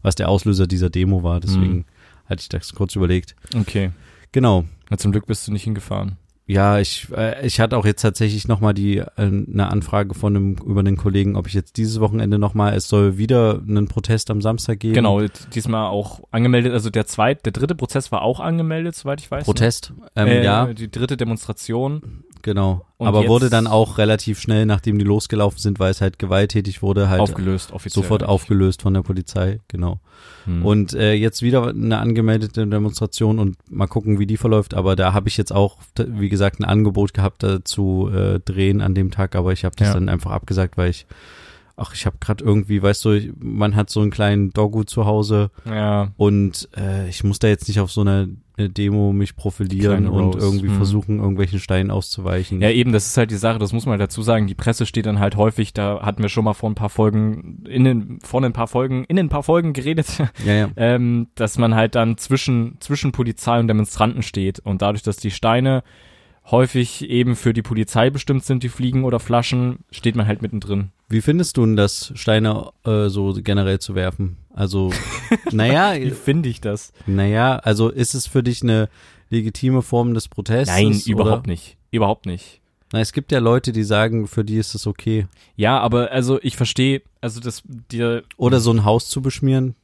was 0.01 0.15
der 0.15 0.29
Auslöser 0.29 0.65
dieser 0.65 0.89
Demo 0.89 1.21
war, 1.23 1.39
deswegen 1.39 1.73
Hm. 1.73 1.85
Hatte 2.29 2.41
ich 2.41 2.49
das 2.49 2.73
kurz 2.73 2.95
überlegt. 2.95 3.35
Okay. 3.55 3.91
Genau. 4.31 4.65
Na, 4.89 4.97
zum 4.97 5.11
Glück 5.11 5.25
bist 5.25 5.47
du 5.47 5.51
nicht 5.51 5.63
hingefahren. 5.63 6.17
Ja, 6.45 6.79
ich, 6.79 7.07
äh, 7.15 7.45
ich 7.45 7.59
hatte 7.59 7.77
auch 7.77 7.85
jetzt 7.85 8.01
tatsächlich 8.01 8.47
nochmal 8.47 8.73
die, 8.73 8.97
äh, 8.97 9.05
eine 9.17 9.69
Anfrage 9.69 10.15
von 10.15 10.35
einem, 10.35 10.53
über 10.53 10.81
den 10.81 10.97
Kollegen, 10.97 11.35
ob 11.35 11.45
ich 11.45 11.53
jetzt 11.53 11.77
dieses 11.77 11.99
Wochenende 11.99 12.39
nochmal, 12.39 12.73
es 12.73 12.89
soll 12.89 13.19
wieder 13.19 13.61
einen 13.67 13.87
Protest 13.87 14.31
am 14.31 14.41
Samstag 14.41 14.79
geben. 14.79 14.95
Genau, 14.95 15.21
diesmal 15.53 15.89
auch 15.89 16.21
angemeldet, 16.31 16.73
also 16.73 16.89
der 16.89 17.05
zweite, 17.05 17.43
der 17.43 17.51
dritte 17.51 17.75
Prozess 17.75 18.11
war 18.11 18.23
auch 18.23 18.39
angemeldet, 18.39 18.95
soweit 18.95 19.21
ich 19.21 19.29
weiß. 19.29 19.45
Protest, 19.45 19.93
ähm, 20.15 20.25
Ne? 20.25 20.39
Äh, 20.39 20.43
ja, 20.43 20.73
Die 20.73 20.89
dritte 20.89 21.17
Demonstration 21.17 22.23
genau. 22.41 22.85
und 22.97 23.07
Aber 23.07 23.27
wurde 23.27 23.49
dann 23.49 23.67
auch 23.67 23.97
relativ 23.97 24.39
schnell, 24.39 24.65
nachdem 24.65 24.97
die 24.99 25.05
losgelaufen 25.05 25.59
sind, 25.59 25.79
weil 25.79 25.91
es 25.91 26.01
halt 26.01 26.19
gewalttätig 26.19 26.81
wurde, 26.81 27.09
halt 27.09 27.21
aufgelöst, 27.21 27.71
offiziell. 27.71 28.03
sofort 28.03 28.23
eigentlich. 28.23 28.33
aufgelöst 28.33 28.81
von 28.81 28.93
der 28.93 29.01
Polizei, 29.01 29.59
genau. 29.67 29.99
Hm. 30.45 30.65
Und 30.65 30.93
äh, 30.93 31.13
jetzt 31.13 31.41
wieder 31.41 31.67
eine 31.67 31.97
angemeldete 31.97 32.65
Demonstration 32.65 33.39
und 33.39 33.57
mal 33.69 33.87
gucken, 33.87 34.19
wie 34.19 34.25
die 34.25 34.37
verläuft. 34.37 34.73
Aber 34.73 34.95
da 34.95 35.13
habe 35.13 35.29
ich 35.29 35.37
jetzt 35.37 35.53
auch, 35.53 35.77
wie 35.97 36.29
gesagt, 36.29 36.59
ein 36.59 36.65
Angebot 36.65 37.13
gehabt, 37.13 37.43
da 37.43 37.63
zu 37.63 38.09
äh, 38.13 38.39
drehen 38.39 38.81
an 38.81 38.95
dem 38.95 39.11
Tag. 39.11 39.35
Aber 39.35 39.53
ich 39.53 39.65
habe 39.65 39.75
das 39.75 39.89
Ja. 39.89 39.93
dann 39.93 40.09
einfach 40.09 40.31
abgesagt, 40.31 40.77
weil 40.77 40.89
ich, 40.89 41.05
ach, 41.79 41.93
ich 41.93 42.05
habe 42.05 42.17
gerade 42.19 42.43
irgendwie, 42.43 42.81
weißt 42.81 43.05
du, 43.05 43.33
man 43.39 43.75
hat 43.75 43.89
so 43.89 44.01
einen 44.01 44.11
kleinen 44.11 44.51
Doggo 44.51 44.83
zu 44.83 45.05
Hause 45.05 45.51
ja, 45.65 46.11
und 46.17 46.69
äh, 46.77 47.07
ich 47.09 47.23
muss 47.23 47.39
da 47.39 47.47
jetzt 47.47 47.67
nicht 47.67 47.79
auf 47.79 47.91
so 47.91 48.01
einer 48.01 48.27
eine 48.59 48.69
Demo 48.69 49.13
mich 49.13 49.35
profilieren 49.35 50.07
und 50.07 50.35
irgendwie 50.35 50.67
hm. 50.67 50.75
versuchen, 50.75 51.19
irgendwelchen 51.19 51.59
Steinen 51.59 51.91
auszuweichen. 51.91 52.61
ja, 52.61 52.69
eben, 52.69 52.91
das 52.91 53.07
ist 53.07 53.17
halt 53.17 53.31
die 53.31 53.35
Sache, 53.35 53.57
das 53.57 53.73
muss 53.73 53.85
man 53.85 53.97
dazu 53.97 54.21
sagen. 54.21 54.47
Die 54.47 54.55
Presse 54.55 54.85
steht 54.85 55.05
dann 55.05 55.19
halt 55.19 55.35
häufig, 55.37 55.73
da 55.73 56.01
hatten 56.01 56.21
wir 56.21 56.29
schon 56.29 56.43
mal 56.43 56.53
vor 56.53 56.69
ein 56.69 56.75
paar 56.75 56.89
Folgen, 56.89 57.63
in 57.67 57.85
den, 57.85 58.19
vor 58.21 58.43
ein 58.43 58.53
paar 58.53 58.67
Folgen, 58.67 59.05
in 59.05 59.17
ein 59.17 59.29
paar 59.29 59.43
Folgen 59.43 59.73
geredet, 59.73 60.07
ja, 60.45 60.53
ja. 60.53 60.69
ähm, 60.75 61.27
dass 61.35 61.57
man 61.57 61.75
halt 61.75 61.95
dann 61.95 62.17
zwischen, 62.17 62.75
zwischen 62.79 63.11
Polizei 63.11 63.59
und 63.59 63.67
Demonstranten 63.67 64.21
steht. 64.21 64.59
Und 64.59 64.81
dadurch, 64.81 65.03
dass 65.03 65.17
die 65.17 65.31
Steine 65.31 65.83
häufig 66.51 67.09
eben 67.09 67.35
für 67.35 67.53
die 67.53 67.61
Polizei 67.61 68.09
bestimmt 68.09 68.43
sind, 68.43 68.63
die 68.63 68.69
Fliegen 68.69 69.03
oder 69.03 69.19
Flaschen, 69.19 69.79
steht 69.91 70.15
man 70.15 70.27
halt 70.27 70.41
mittendrin. 70.41 70.91
Wie 71.07 71.21
findest 71.21 71.57
du 71.57 71.65
denn 71.65 71.75
das, 71.75 72.11
Steine 72.15 72.71
äh, 72.85 73.09
so 73.09 73.33
generell 73.43 73.79
zu 73.79 73.95
werfen? 73.95 74.37
Also, 74.53 74.91
naja, 75.51 75.93
Wie 75.95 76.11
finde 76.11 76.49
ich 76.49 76.61
das? 76.61 76.93
Naja, 77.05 77.57
also 77.57 77.89
ist 77.89 78.13
es 78.13 78.27
für 78.27 78.43
dich 78.43 78.61
eine 78.63 78.89
legitime 79.29 79.81
Form 79.81 80.13
des 80.13 80.27
Protests? 80.27 80.73
Nein, 80.73 80.99
überhaupt 81.05 81.47
nicht. 81.47 81.77
Überhaupt 81.91 82.25
nicht. 82.25 82.61
Na, 82.91 82.99
es 82.99 83.13
gibt 83.13 83.31
ja 83.31 83.39
Leute, 83.39 83.71
die 83.71 83.83
sagen, 83.83 84.27
für 84.27 84.43
die 84.43 84.57
ist 84.57 84.73
es 84.73 84.87
okay. 84.87 85.27
Ja, 85.55 85.79
aber 85.79 86.11
also 86.11 86.39
ich 86.41 86.57
verstehe, 86.57 87.03
also 87.21 87.39
das 87.39 87.61
dir 87.65 88.23
Oder 88.37 88.59
so 88.59 88.71
ein 88.71 88.83
Haus 88.83 89.09
zu 89.09 89.21
beschmieren, 89.21 89.75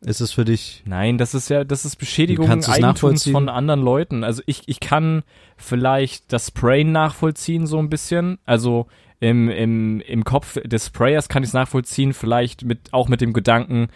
ist 0.00 0.20
es 0.20 0.32
für 0.32 0.44
dich? 0.44 0.82
Nein, 0.86 1.18
das 1.18 1.34
ist 1.34 1.48
ja, 1.50 1.64
das 1.64 1.84
ist 1.84 1.96
Beschädigung 1.96 2.48
Eigentums 2.50 3.28
von 3.28 3.48
anderen 3.48 3.80
Leuten. 3.80 4.24
Also 4.24 4.42
ich, 4.46 4.62
ich 4.66 4.80
kann 4.80 5.22
vielleicht 5.56 6.32
das 6.32 6.48
Sprayen 6.48 6.92
nachvollziehen 6.92 7.66
so 7.66 7.78
ein 7.78 7.90
bisschen. 7.90 8.38
Also 8.44 8.86
im, 9.20 9.48
im, 9.48 10.00
im 10.00 10.24
Kopf 10.24 10.60
des 10.62 10.86
Sprayers 10.86 11.28
kann 11.28 11.42
ich 11.42 11.48
es 11.48 11.54
nachvollziehen, 11.54 12.12
vielleicht 12.12 12.64
mit, 12.64 12.92
auch 12.92 13.08
mit 13.08 13.20
dem 13.20 13.32
Gedanken, 13.32 13.88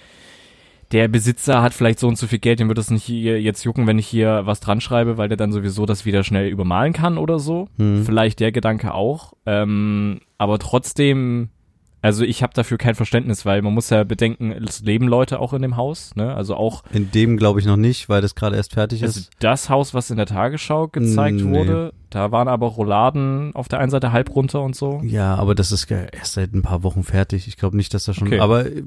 der 0.91 1.09
Besitzer 1.09 1.63
hat 1.63 1.73
vielleicht 1.73 1.99
so 1.99 2.09
und 2.09 2.19
so 2.19 2.27
viel 2.27 2.39
Geld, 2.39 2.61
dem 2.61 2.69
wird 2.69 2.79
es 2.79 2.91
nicht 2.91 3.05
hier 3.05 3.41
jetzt 3.41 3.65
jucken, 3.65 3.87
wenn 3.87 3.99
ich 3.99 4.07
hier 4.07 4.43
was 4.45 4.61
dran 4.61 4.81
schreibe, 4.81 5.17
weil 5.17 5.29
der 5.29 5.39
dann 5.39 5.53
sowieso 5.53 5.87
das 5.87 6.05
wieder 6.05 6.23
schnell 6.23 6.49
übermalen 6.49 6.93
kann 6.93 7.17
oder 7.17 7.39
so. 7.39 7.69
Hm. 7.79 8.05
Vielleicht 8.05 8.41
der 8.41 8.53
Gedanke 8.53 8.93
auch. 8.93 9.33
Ähm, 9.47 10.21
aber 10.37 10.59
trotzdem, 10.59 11.49
also 12.03 12.25
ich 12.25 12.43
habe 12.43 12.53
dafür 12.53 12.77
kein 12.79 12.95
Verständnis, 12.95 13.47
weil 13.47 13.63
man 13.63 13.73
muss 13.73 13.89
ja 13.91 14.05
bedenken, 14.05 14.51
es 14.51 14.81
leben 14.83 15.09
Leute 15.09 15.39
auch 15.41 15.53
in 15.55 15.63
dem 15.63 15.77
Haus, 15.77 16.15
ne? 16.17 16.35
Also 16.35 16.57
auch 16.57 16.83
In 16.93 17.11
dem 17.13 17.37
glaube 17.37 17.61
ich 17.61 17.67
noch 17.67 17.77
nicht, 17.77 18.09
weil 18.09 18.21
das 18.21 18.35
gerade 18.35 18.57
erst 18.57 18.75
fertig 18.75 19.03
also 19.03 19.21
ist. 19.21 19.31
das 19.39 19.71
Haus, 19.71 19.95
was 19.95 20.11
in 20.11 20.17
der 20.17 20.27
Tagesschau 20.27 20.89
gezeigt 20.89 21.37
Nee. 21.37 21.45
wurde, 21.57 21.93
da 22.15 22.31
waren 22.31 22.47
aber 22.49 22.67
Rouladen 22.69 23.55
auf 23.55 23.69
der 23.69 23.79
einen 23.79 23.91
Seite 23.91 24.13
halb 24.13 24.35
runter 24.35 24.63
und 24.63 24.77
so. 24.77 25.01
Ja, 25.03 25.35
aber 25.35 25.55
das 25.55 25.73
ist 25.73 25.91
erst 25.91 26.35
seit 26.35 26.53
ein 26.53 26.63
paar 26.63 26.83
Wochen 26.83 27.03
fertig. 27.03 27.49
Ich 27.49 27.57
glaube 27.57 27.77
nicht, 27.77 27.95
dass 27.95 28.05
da 28.05 28.13
schon. 28.15 28.29
Okay. 28.29 28.41
Aber 28.41 28.67
äh, 28.67 28.83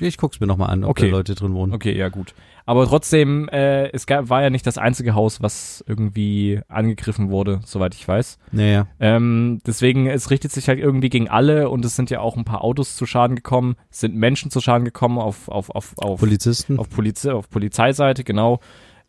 ich 0.00 0.16
guck's 0.18 0.40
mir 0.40 0.46
noch 0.46 0.56
mal 0.56 0.66
an, 0.66 0.84
ob 0.84 0.90
Okay. 0.90 1.06
da 1.10 1.16
Leute 1.16 1.34
drin 1.34 1.52
wohnen. 1.54 1.74
Okay, 1.74 1.96
ja 1.96 2.08
gut. 2.08 2.34
Aber 2.66 2.86
trotzdem, 2.86 3.48
äh, 3.48 3.88
es 3.90 4.06
gab, 4.06 4.28
war 4.28 4.42
ja 4.42 4.50
nicht 4.50 4.66
das 4.66 4.78
einzige 4.78 5.14
Haus, 5.14 5.42
was 5.42 5.82
irgendwie 5.88 6.60
angegriffen 6.68 7.30
wurde, 7.30 7.60
soweit 7.64 7.94
ich 7.94 8.06
weiß. 8.06 8.38
Naja. 8.52 8.86
Ähm, 9.00 9.60
deswegen, 9.66 10.06
es 10.06 10.30
richtet 10.30 10.52
sich 10.52 10.68
halt 10.68 10.78
irgendwie 10.78 11.08
gegen 11.08 11.28
alle 11.28 11.68
und 11.68 11.84
es 11.84 11.96
sind 11.96 12.10
ja 12.10 12.20
auch 12.20 12.36
ein 12.36 12.44
paar 12.44 12.62
Autos 12.62 12.94
zu 12.94 13.06
Schaden 13.06 13.34
gekommen, 13.34 13.74
es 13.90 14.00
sind 14.00 14.14
Menschen 14.14 14.50
zu 14.52 14.60
Schaden 14.60 14.84
gekommen 14.84 15.18
auf, 15.18 15.48
auf, 15.48 15.70
auf, 15.70 15.94
auf, 15.98 16.20
Polizisten. 16.20 16.78
auf, 16.78 16.88
Poliz 16.90 17.26
auf 17.26 17.50
Polizeiseite, 17.50 18.22
genau. 18.22 18.60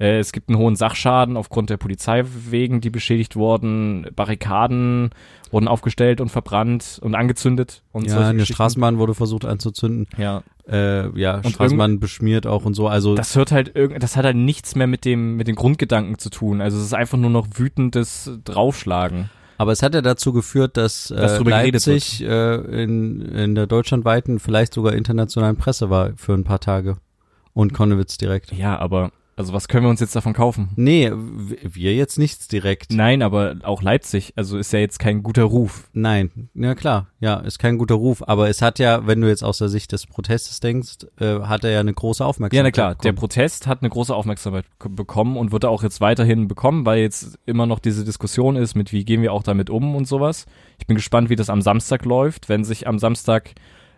Äh, 0.02 0.18
es 0.18 0.32
gibt 0.32 0.50
einen 0.50 0.58
hohen 0.58 0.76
Sachschaden 0.76 1.38
aufgrund 1.38 1.70
der 1.70 1.78
Polizeiwegen, 1.78 2.82
die 2.82 2.90
beschädigt 2.90 3.36
wurden. 3.36 4.08
Barrikaden 4.16 5.12
wurden 5.52 5.68
aufgestellt 5.68 6.20
und 6.20 6.30
verbrannt 6.30 7.00
und 7.04 7.14
angezündet. 7.14 7.84
Und 7.92 8.08
ja, 8.08 8.30
eine. 8.30 8.46
Straßenbahn 8.46 8.98
wurde 8.98 9.14
versucht 9.14 9.46
anzuzünden. 9.46 10.08
Ja, 10.18 10.44
Äh, 10.68 11.10
ja, 11.20 11.36
Und 11.36 11.52
Straßenbahn 11.52 12.00
beschmiert 12.00 12.48
auch 12.48 12.66
und 12.66 12.74
so. 12.74 12.88
Also 12.88 13.16
das 13.16 13.36
hört 13.36 13.52
halt 13.52 13.76
irgend, 13.76 14.02
das 14.02 14.16
hat 14.16 14.26
halt 14.26 14.38
nichts 14.38 14.76
mehr 14.76 14.88
mit 14.88 15.06
dem, 15.06 15.36
mit 15.36 15.48
den 15.48 15.56
Grundgedanken 15.56 16.18
zu 16.18 16.30
tun. 16.30 16.62
Also 16.62 16.78
es 16.78 16.86
ist 16.86 16.94
einfach 16.94 17.18
nur 17.18 17.30
noch 17.30 17.48
wütendes 17.56 18.32
Draufschlagen. 18.44 19.30
Aber 19.58 19.72
es 19.72 19.84
hat 19.84 19.94
ja 19.94 20.02
dazu 20.02 20.34
geführt, 20.34 20.78
dass, 20.78 21.12
äh, 21.12 21.38
Leipzig 21.44 22.24
äh, 22.24 22.56
in, 22.84 23.22
in 23.22 23.54
der 23.54 23.68
deutschlandweiten, 23.68 24.40
vielleicht 24.40 24.74
sogar 24.74 24.94
internationalen 24.94 25.58
Presse 25.58 25.92
war 25.92 26.14
für 26.16 26.34
ein 26.34 26.44
paar 26.44 26.60
Tage. 26.60 26.98
Und 27.54 27.74
Konnewitz 27.74 28.18
direkt. 28.18 28.52
Ja, 28.54 28.80
aber, 28.80 29.12
also 29.36 29.54
was 29.54 29.68
können 29.68 29.86
wir 29.86 29.90
uns 29.90 30.00
jetzt 30.00 30.16
davon 30.16 30.34
kaufen? 30.34 30.70
Nee, 30.76 31.12
wir 31.14 31.96
jetzt 31.96 32.20
nichts 32.20 32.48
direkt. 32.48 32.92
Nein, 32.92 33.22
aber 33.22 33.56
auch 33.64 33.82
Leipzig, 33.82 34.34
also 34.36 34.58
ist 34.58 34.74
ja 34.74 34.80
jetzt 34.80 35.00
kein 35.00 35.24
guter 35.24 35.44
Ruf. 35.44 35.90
Nein, 35.94 36.50
ja 36.54 36.76
klar, 36.76 37.08
ja, 37.20 37.36
ist 37.38 37.58
kein 37.58 37.78
guter 37.78 37.96
Ruf, 37.96 38.24
aber 38.28 38.50
es 38.50 38.62
hat 38.62 38.78
ja, 38.80 39.08
wenn 39.08 39.22
du 39.22 39.28
jetzt 39.28 39.44
aus 39.44 39.58
der 39.58 39.70
Sicht 39.70 39.92
des 39.94 40.06
Protestes 40.06 40.60
denkst, 40.60 41.08
äh, 41.20 41.40
hat 41.42 41.64
er 41.64 41.72
ja 41.72 41.80
eine 41.80 41.94
große 41.94 42.24
Aufmerksamkeit. 42.24 42.58
Ja, 42.58 42.64
na 42.64 42.72
klar, 42.72 42.96
der 42.96 43.14
bekommen. 43.14 43.18
Protest 43.18 43.68
hat 43.68 43.82
eine 43.82 43.90
große 43.90 44.14
Aufmerksamkeit 44.14 44.66
bekommen 44.80 45.38
und 45.38 45.52
wird 45.52 45.64
er 45.64 45.70
auch 45.70 45.84
jetzt 45.84 46.02
weiterhin 46.02 46.48
bekommen, 46.48 46.86
weil 46.86 47.00
jetzt 47.00 47.40
immer 47.46 47.66
noch 47.66 47.80
diese 47.80 48.04
Diskussion 48.04 48.56
ist 48.56 48.76
mit, 48.76 48.92
wie 48.92 49.06
gehen 49.06 49.22
wir 49.22 49.34
auch 49.34 49.44
damit 49.44 49.70
um 49.70 49.96
und 49.96 50.08
sowas. 50.08 50.46
Ich 50.78 50.88
bin 50.88 50.96
gespannt, 50.96 51.30
wie 51.30 51.36
das 51.36 51.50
am 51.50 51.62
Samstag 51.62 52.06
läuft. 52.06 52.50
Wenn 52.50 52.64
sich 52.64 52.88
am 52.88 53.00
Samstag 53.00 53.52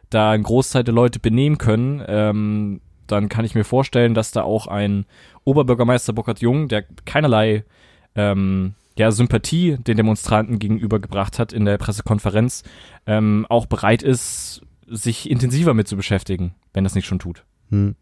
da 0.10 0.32
ein 0.32 0.44
Großteil 0.44 0.84
der 0.84 0.94
Leute 0.94 1.20
benehmen 1.20 1.58
können, 1.58 2.04
ähm, 2.08 2.82
dann 3.08 3.30
kann 3.30 3.46
ich 3.46 3.56
mir 3.56 3.64
vorstellen, 3.64 4.14
dass 4.14 4.32
da 4.32 4.44
auch 4.44 4.68
ein 4.68 5.06
Oberbürgermeister 5.44 6.14
Burkhard 6.14 6.40
Jung, 6.40 6.68
der 6.68 6.84
keinerlei 7.06 7.64
ähm, 8.16 8.76
ja, 8.98 9.12
Sympathie 9.12 9.78
den 9.78 9.98
Demonstranten 9.98 10.60
gegenübergebracht 10.60 11.40
hat 11.40 11.54
in 11.54 11.66
der 11.66 11.78
Pressekonferenz, 11.78 12.64
ähm, 13.08 13.46
auch 13.50 13.66
bereit 13.66 14.04
ist, 14.04 14.62
sich 14.88 15.30
intensiver 15.30 15.74
mit 15.74 15.88
zu 15.88 15.96
beschäftigen, 15.96 16.54
wenn 16.74 16.84
das 16.84 16.96
nicht 16.96 17.08
schon 17.08 17.20
tut. 17.20 17.44
Hm. 17.70 17.96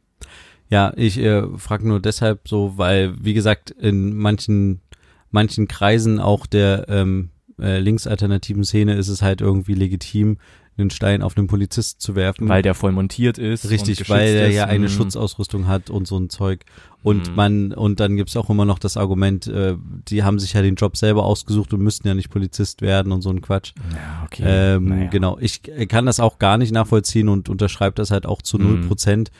Ja, 0.69 0.93
ich 0.95 1.19
äh, 1.19 1.43
frage 1.57 1.87
nur 1.87 1.99
deshalb 1.99 2.47
so, 2.47 2.77
weil, 2.77 3.13
wie 3.23 3.33
gesagt, 3.33 3.71
in 3.71 4.15
manchen, 4.15 4.81
manchen 5.29 5.67
Kreisen 5.67 6.19
auch 6.19 6.45
der 6.45 6.85
ähm, 6.87 7.29
äh, 7.59 7.79
linksalternativen 7.79 8.63
Szene 8.63 8.95
ist 8.95 9.09
es 9.09 9.21
halt 9.21 9.41
irgendwie 9.41 9.73
legitim, 9.73 10.37
einen 10.81 10.89
Stein 10.89 11.21
auf 11.21 11.37
einen 11.37 11.47
Polizisten 11.47 11.99
zu 11.99 12.15
werfen. 12.15 12.49
Weil 12.49 12.61
der 12.61 12.73
voll 12.73 12.91
montiert 12.91 13.37
ist. 13.37 13.69
Richtig, 13.69 14.09
weil 14.09 14.27
er 14.35 14.49
ist. 14.49 14.55
ja 14.55 14.65
eine 14.65 14.85
Mhm. 14.85 14.89
Schutzausrüstung 14.89 15.67
hat 15.67 15.89
und 15.89 16.07
so 16.07 16.17
ein 16.17 16.29
Zeug. 16.29 16.65
Und 17.03 17.29
Mhm. 17.29 17.35
man, 17.35 17.71
und 17.73 17.99
dann 17.99 18.15
gibt's 18.15 18.35
auch 18.37 18.49
immer 18.49 18.65
noch 18.65 18.77
das 18.79 18.97
Argument, 18.97 19.47
äh, 19.47 19.75
die 20.07 20.23
haben 20.23 20.37
sich 20.39 20.53
ja 20.53 20.61
den 20.61 20.75
Job 20.75 20.97
selber 20.97 21.23
ausgesucht 21.25 21.73
und 21.73 21.81
müssten 21.81 22.07
ja 22.07 22.13
nicht 22.13 22.29
Polizist 22.29 22.81
werden 22.81 23.11
und 23.11 23.21
so 23.21 23.29
ein 23.29 23.41
Quatsch. 23.41 23.73
Ja, 23.95 24.23
okay. 24.25 24.43
Ähm, 24.45 24.85
Naja. 24.85 25.09
Genau, 25.09 25.37
ich 25.39 25.61
äh, 25.67 25.85
kann 25.87 26.05
das 26.05 26.19
auch 26.19 26.37
gar 26.39 26.57
nicht 26.57 26.71
nachvollziehen 26.71 27.29
und 27.29 27.49
unterschreibe 27.49 27.95
das 27.95 28.11
halt 28.11 28.25
auch 28.25 28.41
zu 28.41 28.57
null 28.57 28.77
Mhm. 28.77 28.87
Prozent. 28.87 29.31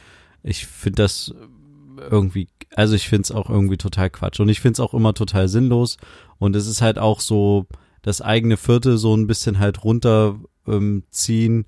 Ich 0.44 0.66
finde 0.66 1.04
das 1.04 1.34
irgendwie, 2.10 2.48
also 2.76 2.96
ich 2.96 3.08
finde 3.08 3.24
es 3.24 3.32
auch 3.32 3.50
irgendwie 3.50 3.78
total 3.78 4.10
Quatsch 4.10 4.40
und 4.40 4.50
ich 4.50 4.60
finde 4.60 4.74
es 4.74 4.80
auch 4.80 4.94
immer 4.96 5.14
total 5.14 5.48
sinnlos 5.48 5.98
und 6.40 6.56
es 6.56 6.66
ist 6.66 6.82
halt 6.82 6.98
auch 6.98 7.20
so 7.20 7.68
das 8.02 8.22
eigene 8.22 8.58
Viertel 8.58 8.98
so 8.98 9.16
ein 9.16 9.28
bisschen 9.28 9.60
halt 9.60 9.84
runterziehen, 9.84 10.48
ähm, 10.68 11.04
ziehen, 11.10 11.66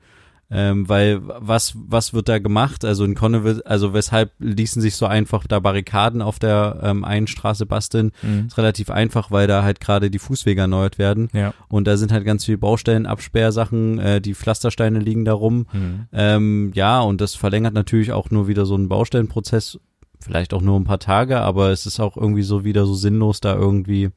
ähm, 0.56 0.88
weil 0.88 1.20
was 1.24 1.74
was 1.76 2.14
wird 2.14 2.30
da 2.30 2.38
gemacht? 2.38 2.86
Also 2.86 3.06
in 3.06 3.16
Connewitz, 3.16 3.62
also 3.66 3.96
weshalb 3.96 4.34
ließen 4.38 4.84
sich 4.84 4.96
so 4.96 5.08
einfach 5.08 5.48
da 5.48 5.60
Barrikaden 5.60 6.22
auf 6.22 6.38
der 6.38 6.80
ähm, 6.84 7.04
einen 7.04 7.26
Straße 7.26 7.66
basteln? 7.66 8.12
Mhm. 8.22 8.48
Ist 8.48 8.58
relativ 8.60 8.92
einfach, 8.92 9.32
weil 9.32 9.48
da 9.48 9.64
halt 9.64 9.80
gerade 9.80 10.12
die 10.12 10.20
Fußwege 10.20 10.62
erneuert 10.62 11.00
werden. 11.00 11.30
Ja. 11.34 11.56
Und 11.70 11.88
da 11.88 11.98
sind 11.98 12.12
halt 12.12 12.24
ganz 12.24 12.46
viele 12.46 12.60
Baustellen, 12.60 13.08
Absperrsachen, 13.08 13.98
äh, 13.98 14.22
die 14.22 14.36
Pflastersteine 14.36 15.00
liegen 15.00 15.26
da 15.26 15.34
rum. 15.34 15.66
Mhm. 15.74 16.08
Ähm, 16.14 16.72
ja, 16.76 17.00
und 17.00 17.20
das 17.20 17.34
verlängert 17.34 17.74
natürlich 17.74 18.12
auch 18.12 18.30
nur 18.30 18.48
wieder 18.48 18.68
so 18.68 18.76
einen 18.76 18.90
Baustellenprozess, 18.90 19.80
vielleicht 20.20 20.54
auch 20.54 20.62
nur 20.62 20.80
ein 20.80 20.86
paar 20.86 21.00
Tage, 21.00 21.42
aber 21.42 21.72
es 21.72 21.88
ist 21.88 22.00
auch 22.00 22.16
irgendwie 22.16 22.44
so 22.44 22.64
wieder 22.64 22.86
so 22.86 22.94
sinnlos, 22.94 23.42
da 23.42 23.56
irgendwie 23.56 24.12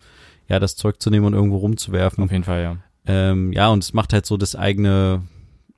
ja 0.48 0.60
das 0.60 0.76
Zeug 0.76 1.00
zu 1.00 1.08
nehmen 1.08 1.24
und 1.24 1.34
irgendwo 1.34 1.56
rumzuwerfen. 1.56 2.22
Auf 2.22 2.30
jeden 2.30 2.44
Fall, 2.44 2.62
ja. 2.62 2.76
Ähm, 3.06 3.52
ja, 3.52 3.68
und 3.68 3.82
es 3.82 3.92
macht 3.92 4.12
halt 4.12 4.26
so 4.26 4.36
das 4.36 4.54
eigene, 4.56 5.22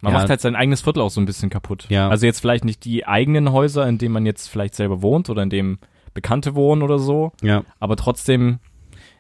Man 0.01 0.13
Ja. 0.13 0.19
macht 0.21 0.31
halt 0.31 0.41
sein 0.41 0.55
eigenes 0.55 0.81
Viertel 0.83 1.01
auch 1.03 1.11
so 1.11 1.21
ein 1.21 1.27
bisschen 1.27 1.51
kaputt. 1.51 1.87
Ja. 1.89 2.09
Also 2.09 2.25
jetzt 2.27 2.41
vielleicht 2.41 2.65
nicht 2.65 2.85
die 2.85 3.07
eigenen 3.07 3.51
Häuser, 3.53 3.87
in 3.89 3.99
denen 3.99 4.13
man 4.13 4.27
jetzt 4.27 4.49
vielleicht 4.49 4.75
selber 4.75 5.03
wohnt 5.03 5.29
oder 5.29 5.43
in 5.43 5.51
dem 5.51 5.79
Bekannte 6.15 6.55
wohnen 6.55 6.83
oder 6.83 6.99
so, 6.99 7.33
ja, 7.43 7.65
aber 7.81 7.97
trotzdem, 7.97 8.59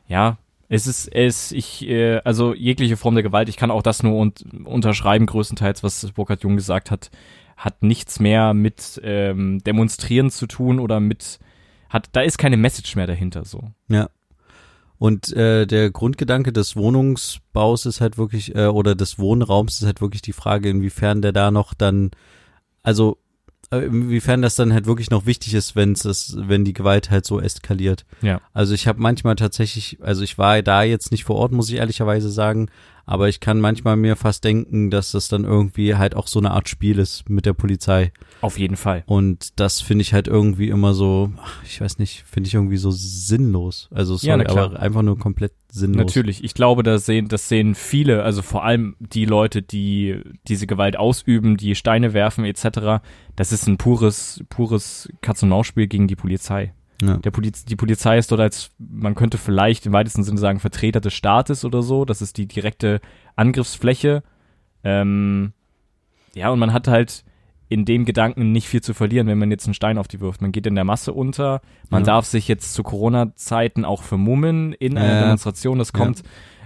ja, 0.06 0.38
es 0.68 0.86
ist, 0.86 1.06
es, 1.14 1.52
ich, 1.52 1.86
äh, 1.88 2.18
also 2.24 2.54
jegliche 2.54 2.96
Form 2.96 3.14
der 3.14 3.22
Gewalt, 3.22 3.48
ich 3.48 3.56
kann 3.56 3.70
auch 3.70 3.82
das 3.82 4.02
nur 4.02 4.14
un 4.14 4.32
unterschreiben, 4.64 5.26
größtenteils, 5.26 5.82
was 5.82 6.10
Burkhard 6.12 6.42
Jung 6.42 6.56
gesagt 6.56 6.90
hat, 6.90 7.10
hat 7.56 7.82
nichts 7.82 8.20
mehr 8.20 8.54
mit 8.54 9.00
ähm, 9.04 9.58
Demonstrieren 9.64 10.30
zu 10.30 10.46
tun 10.46 10.78
oder 10.80 11.00
mit, 11.00 11.38
hat, 11.88 12.08
da 12.12 12.20
ist 12.20 12.38
keine 12.38 12.56
Message 12.56 12.96
mehr 12.96 13.06
dahinter 13.06 13.44
so. 13.44 13.64
ja. 13.88 14.08
Und 14.98 15.32
äh, 15.32 15.66
der 15.66 15.90
Grundgedanke 15.90 16.52
des 16.52 16.74
Wohnungsbaus 16.74 17.86
ist 17.86 18.00
halt 18.00 18.18
wirklich, 18.18 18.54
äh, 18.54 18.66
oder 18.66 18.94
des 18.94 19.18
Wohnraums 19.18 19.80
ist 19.80 19.86
halt 19.86 20.00
wirklich 20.00 20.22
die 20.22 20.32
Frage, 20.32 20.68
inwiefern 20.68 21.22
der 21.22 21.32
da 21.32 21.50
noch 21.50 21.72
dann, 21.72 22.10
also 22.82 23.18
äh, 23.70 23.84
inwiefern 23.84 24.42
das 24.42 24.56
dann 24.56 24.72
halt 24.72 24.86
wirklich 24.86 25.10
noch 25.10 25.26
wichtig 25.26 25.54
ist, 25.54 25.76
wenn 25.76 25.92
es 25.92 26.36
wenn 26.36 26.64
die 26.64 26.72
Gewalt 26.72 27.10
halt 27.10 27.26
so 27.26 27.40
eskaliert. 27.40 28.06
Ja. 28.22 28.40
Also 28.52 28.74
ich 28.74 28.88
habe 28.88 29.00
manchmal 29.00 29.36
tatsächlich, 29.36 29.98
also 30.00 30.22
ich 30.24 30.36
war 30.36 30.62
da 30.62 30.82
jetzt 30.82 31.12
nicht 31.12 31.24
vor 31.24 31.36
Ort, 31.36 31.52
muss 31.52 31.70
ich 31.70 31.76
ehrlicherweise 31.76 32.30
sagen, 32.30 32.68
aber 33.08 33.30
ich 33.30 33.40
kann 33.40 33.58
manchmal 33.58 33.96
mir 33.96 34.16
fast 34.16 34.44
denken, 34.44 34.90
dass 34.90 35.12
das 35.12 35.28
dann 35.28 35.44
irgendwie 35.44 35.94
halt 35.94 36.14
auch 36.14 36.26
so 36.26 36.38
eine 36.40 36.50
Art 36.50 36.68
Spiel 36.68 36.98
ist 36.98 37.30
mit 37.30 37.46
der 37.46 37.54
Polizei. 37.54 38.12
Auf 38.42 38.58
jeden 38.58 38.76
Fall. 38.76 39.02
Und 39.06 39.58
das 39.58 39.80
finde 39.80 40.02
ich 40.02 40.12
halt 40.12 40.28
irgendwie 40.28 40.68
immer 40.68 40.92
so, 40.92 41.32
ich 41.64 41.80
weiß 41.80 41.98
nicht, 41.98 42.24
finde 42.30 42.48
ich 42.48 42.54
irgendwie 42.54 42.76
so 42.76 42.90
sinnlos. 42.90 43.88
Also 43.90 44.16
sorry, 44.16 44.44
Ja, 44.44 44.50
aber 44.50 44.78
einfach 44.78 45.00
nur 45.00 45.18
komplett 45.18 45.52
sinnlos. 45.70 46.04
Natürlich, 46.04 46.44
ich 46.44 46.52
glaube, 46.52 46.82
da 46.82 46.98
sehen, 46.98 47.28
das 47.28 47.48
sehen 47.48 47.74
viele, 47.74 48.24
also 48.24 48.42
vor 48.42 48.62
allem 48.62 48.94
die 49.00 49.24
Leute, 49.24 49.62
die 49.62 50.20
diese 50.46 50.66
Gewalt 50.66 50.98
ausüben, 50.98 51.56
die 51.56 51.74
Steine 51.76 52.12
werfen 52.12 52.44
etc. 52.44 53.02
Das 53.36 53.52
ist 53.52 53.66
ein 53.66 53.78
pures, 53.78 54.44
pures 54.50 55.08
Katz-und-Maus-Spiel 55.22 55.86
gegen 55.86 56.08
die 56.08 56.16
Polizei. 56.16 56.74
Ja. 57.00 57.16
Der 57.18 57.30
Poliz 57.30 57.64
die 57.64 57.76
Polizei 57.76 58.18
ist 58.18 58.30
dort 58.32 58.40
als, 58.40 58.70
man 58.78 59.14
könnte 59.14 59.38
vielleicht 59.38 59.86
im 59.86 59.92
weitesten 59.92 60.24
Sinne 60.24 60.38
sagen, 60.38 60.58
Vertreter 60.60 61.00
des 61.00 61.14
Staates 61.14 61.64
oder 61.64 61.82
so. 61.82 62.04
Das 62.04 62.20
ist 62.22 62.36
die 62.38 62.46
direkte 62.46 63.00
Angriffsfläche. 63.36 64.22
Ähm, 64.84 65.52
ja, 66.34 66.50
und 66.50 66.58
man 66.58 66.72
hat 66.72 66.88
halt 66.88 67.24
in 67.68 67.84
dem 67.84 68.04
Gedanken 68.04 68.50
nicht 68.52 68.66
viel 68.66 68.80
zu 68.80 68.94
verlieren, 68.94 69.26
wenn 69.26 69.38
man 69.38 69.50
jetzt 69.50 69.66
einen 69.66 69.74
Stein 69.74 69.98
auf 69.98 70.08
die 70.08 70.20
wirft. 70.20 70.40
Man 70.40 70.52
geht 70.52 70.66
in 70.66 70.74
der 70.74 70.84
Masse 70.84 71.12
unter. 71.12 71.60
Man 71.90 72.02
Ja. 72.02 72.06
darf 72.06 72.24
sich 72.26 72.48
jetzt 72.48 72.72
zu 72.72 72.82
Corona-Zeiten 72.82 73.84
auch 73.84 74.02
vermummen 74.02 74.72
in 74.72 74.96
einer 74.96 75.12
Ja. 75.14 75.20
Demonstration. 75.24 75.78
Das 75.78 75.92
Ja. 75.94 75.98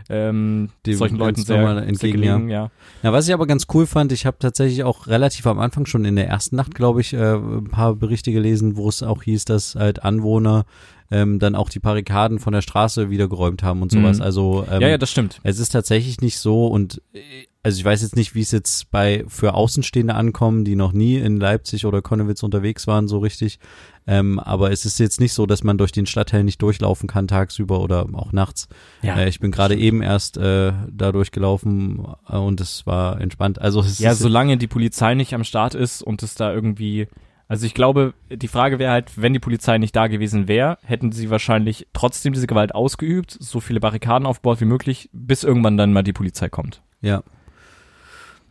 Ähm, 0.08 0.70
Dem 0.86 0.96
solchen 0.96 1.16
Leuten 1.16 1.42
sehr, 1.42 1.58
normal 1.58 1.78
sehr 1.78 1.88
entgegen, 1.88 2.20
gelegen, 2.20 2.48
ja. 2.48 2.70
Ja, 3.02 3.12
was 3.12 3.26
ich 3.26 3.34
aber 3.34 3.46
ganz 3.46 3.66
cool 3.74 3.86
fand, 3.86 4.12
ich 4.12 4.26
habe 4.26 4.38
tatsächlich 4.38 4.84
auch 4.84 5.06
relativ 5.06 5.46
am 5.46 5.58
Anfang 5.58 5.86
schon 5.86 6.04
in 6.04 6.16
der 6.16 6.28
ersten 6.28 6.56
Nacht, 6.56 6.74
glaube 6.74 7.00
ich, 7.00 7.12
äh, 7.12 7.34
ein 7.34 7.68
paar 7.70 7.94
Berichte 7.94 8.32
gelesen, 8.32 8.76
wo 8.76 8.88
es 8.88 9.02
auch 9.02 9.22
hieß, 9.22 9.44
dass 9.44 9.74
halt 9.74 10.02
Anwohner 10.02 10.64
ähm, 11.10 11.38
dann 11.38 11.54
auch 11.54 11.68
die 11.68 11.78
Barrikaden 11.78 12.38
von 12.38 12.52
der 12.52 12.62
Straße 12.62 13.10
wieder 13.10 13.28
geräumt 13.28 13.62
haben 13.62 13.82
und 13.82 13.92
sowas. 13.92 14.18
Mhm. 14.18 14.22
Also 14.22 14.64
ähm, 14.70 14.80
ja, 14.80 14.88
ja, 14.88 14.98
das 14.98 15.10
stimmt. 15.10 15.40
es 15.42 15.58
ist 15.58 15.70
tatsächlich 15.70 16.20
nicht 16.20 16.38
so 16.38 16.66
und 16.66 17.02
äh, 17.12 17.20
also 17.64 17.78
ich 17.78 17.84
weiß 17.84 18.02
jetzt 18.02 18.16
nicht, 18.16 18.34
wie 18.34 18.40
es 18.40 18.50
jetzt 18.50 18.90
bei 18.90 19.24
für 19.28 19.54
Außenstehende 19.54 20.14
ankommen, 20.14 20.64
die 20.64 20.74
noch 20.74 20.92
nie 20.92 21.16
in 21.18 21.38
Leipzig 21.38 21.86
oder 21.86 22.02
Konnewitz 22.02 22.42
unterwegs 22.42 22.88
waren, 22.88 23.06
so 23.06 23.18
richtig. 23.18 23.60
Ähm, 24.04 24.40
aber 24.40 24.72
es 24.72 24.84
ist 24.84 24.98
jetzt 24.98 25.20
nicht 25.20 25.32
so, 25.32 25.46
dass 25.46 25.62
man 25.62 25.78
durch 25.78 25.92
den 25.92 26.06
Stadtteil 26.06 26.42
nicht 26.42 26.60
durchlaufen 26.60 27.08
kann 27.08 27.28
tagsüber 27.28 27.80
oder 27.80 28.06
auch 28.14 28.32
nachts. 28.32 28.68
Ja, 29.02 29.16
äh, 29.16 29.28
ich 29.28 29.38
bin 29.38 29.52
gerade 29.52 29.76
eben 29.76 30.02
erst 30.02 30.36
äh, 30.38 30.72
da 30.90 31.12
durchgelaufen 31.12 32.04
äh, 32.28 32.36
und 32.36 32.60
es 32.60 32.84
war 32.84 33.20
entspannt. 33.20 33.60
Also 33.60 33.78
es 33.80 34.00
Ja, 34.00 34.10
ist, 34.10 34.18
solange 34.18 34.56
die 34.56 34.66
Polizei 34.66 35.14
nicht 35.14 35.32
am 35.32 35.44
Start 35.44 35.76
ist 35.76 36.02
und 36.02 36.24
es 36.24 36.34
da 36.34 36.52
irgendwie. 36.52 37.06
Also 37.46 37.66
ich 37.66 37.74
glaube, 37.74 38.14
die 38.30 38.48
Frage 38.48 38.78
wäre 38.78 38.90
halt, 38.92 39.12
wenn 39.20 39.34
die 39.34 39.38
Polizei 39.38 39.76
nicht 39.78 39.94
da 39.94 40.06
gewesen 40.08 40.48
wäre, 40.48 40.78
hätten 40.82 41.12
sie 41.12 41.28
wahrscheinlich 41.30 41.86
trotzdem 41.92 42.32
diese 42.32 42.46
Gewalt 42.46 42.74
ausgeübt, 42.74 43.36
so 43.38 43.60
viele 43.60 43.78
Barrikaden 43.78 44.26
aufgebaut 44.26 44.60
wie 44.60 44.64
möglich, 44.64 45.10
bis 45.12 45.44
irgendwann 45.44 45.76
dann 45.76 45.92
mal 45.92 46.02
die 46.02 46.14
Polizei 46.14 46.48
kommt. 46.48 46.82
Ja. 47.02 47.22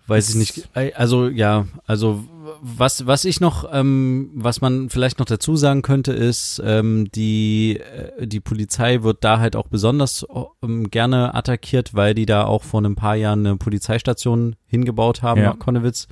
Weiß 0.08 0.30
ich 0.30 0.36
nicht. 0.36 0.70
Äh, 0.76 0.94
Also 0.94 1.28
ja, 1.30 1.66
also 1.86 2.24
was 2.62 3.06
was 3.08 3.24
ich 3.26 3.40
noch, 3.40 3.70
ähm, 3.72 4.32
was 4.36 4.60
man 4.62 4.90
vielleicht 4.90 5.20
noch 5.20 5.26
dazu 5.26 5.56
sagen 5.56 5.82
könnte, 5.84 6.12
ist, 6.12 6.62
ähm, 6.66 7.10
die 7.14 7.80
äh, 7.80 8.28
die 8.28 8.40
Polizei 8.40 9.04
wird 9.04 9.24
da 9.24 9.40
halt 9.40 9.56
auch 9.56 9.68
besonders 9.68 10.26
ähm, 10.64 10.90
gerne 10.90 11.34
attackiert, 11.36 11.94
weil 11.94 12.14
die 12.14 12.26
da 12.26 12.44
auch 12.46 12.64
vor 12.64 12.82
ein 12.82 12.96
paar 12.96 13.16
Jahren 13.16 13.46
eine 13.46 13.58
Polizeistation 13.58 14.56
hingebaut 14.68 15.22
haben 15.22 15.42
Ja. 15.42 15.52
nach 15.52 15.60
Konnewitz. 15.60 16.08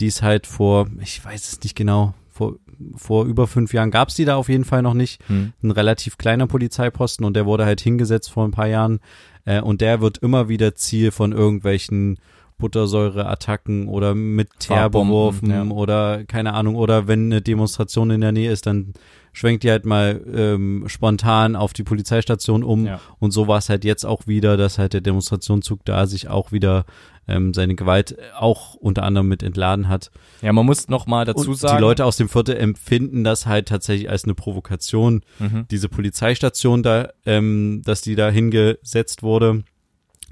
Die 0.00 0.06
ist 0.06 0.22
halt 0.22 0.46
vor, 0.46 0.88
ich 1.00 1.24
weiß 1.24 1.52
es 1.52 1.62
nicht 1.62 1.76
genau, 1.76 2.14
vor 2.30 2.56
vor 2.96 3.24
über 3.26 3.46
fünf 3.46 3.72
Jahren 3.72 3.92
gab's 3.92 4.16
die 4.16 4.24
da 4.24 4.34
auf 4.34 4.48
jeden 4.48 4.64
Fall 4.64 4.82
noch 4.82 4.94
nicht 4.94 5.22
Hm. 5.28 5.52
ein 5.62 5.70
relativ 5.70 6.18
kleiner 6.18 6.48
Polizeiposten 6.48 7.24
und 7.24 7.34
der 7.36 7.46
wurde 7.46 7.64
halt 7.66 7.80
hingesetzt 7.80 8.30
vor 8.32 8.44
ein 8.44 8.50
paar 8.50 8.66
Jahren 8.66 8.98
äh, 9.44 9.60
und 9.60 9.80
der 9.80 10.00
wird 10.00 10.18
immer 10.18 10.48
wieder 10.48 10.74
Ziel 10.74 11.12
von 11.12 11.30
irgendwelchen 11.30 12.18
Buttersäureattacken 12.58 13.88
oder 13.88 14.14
mit 14.14 14.48
Teer 14.58 14.76
Farbbomben, 14.76 15.08
beworfen 15.10 15.50
ja. 15.50 15.64
oder 15.64 16.24
keine 16.24 16.54
Ahnung 16.54 16.74
oder 16.76 17.06
wenn 17.08 17.26
eine 17.26 17.42
Demonstration 17.42 18.10
in 18.10 18.20
der 18.20 18.32
Nähe 18.32 18.50
ist, 18.50 18.66
dann 18.66 18.94
schwenkt 19.32 19.64
die 19.64 19.70
halt 19.70 19.84
mal 19.84 20.20
ähm, 20.32 20.84
spontan 20.86 21.56
auf 21.56 21.72
die 21.72 21.82
Polizeistation 21.82 22.62
um 22.62 22.86
Ja. 22.86 23.00
und 23.18 23.32
so 23.32 23.48
war 23.48 23.58
es 23.58 23.68
halt 23.68 23.84
jetzt 23.84 24.04
auch 24.06 24.26
wieder, 24.26 24.56
dass 24.56 24.78
halt 24.78 24.92
der 24.92 25.00
Demonstrationszug 25.00 25.84
da 25.84 26.06
sich 26.06 26.28
auch 26.28 26.52
wieder 26.52 26.84
ähm, 27.26 27.54
seine 27.54 27.74
Gewalt 27.74 28.16
auch 28.38 28.74
unter 28.74 29.02
anderem 29.02 29.28
mit 29.28 29.42
entladen 29.42 29.88
hat. 29.88 30.10
Ja, 30.42 30.52
man 30.52 30.66
muss 30.66 30.88
noch 30.88 31.06
mal 31.06 31.24
dazu 31.24 31.50
Und 31.50 31.56
sagen. 31.58 31.78
die 31.78 31.80
Leute 31.80 32.04
aus 32.04 32.16
dem 32.18 32.28
Viertel 32.28 32.56
empfinden 32.56 33.24
das 33.24 33.46
halt 33.46 33.68
tatsächlich 33.68 34.10
als 34.10 34.24
eine 34.24 34.34
Provokation, 34.34 35.22
Mhm. 35.40 35.66
diese 35.70 35.88
Polizeistation 35.88 36.82
da, 36.82 37.08
ähm, 37.26 37.80
dass 37.84 38.02
die 38.02 38.14
da 38.14 38.28
hingesetzt 38.30 39.22
wurde. 39.22 39.64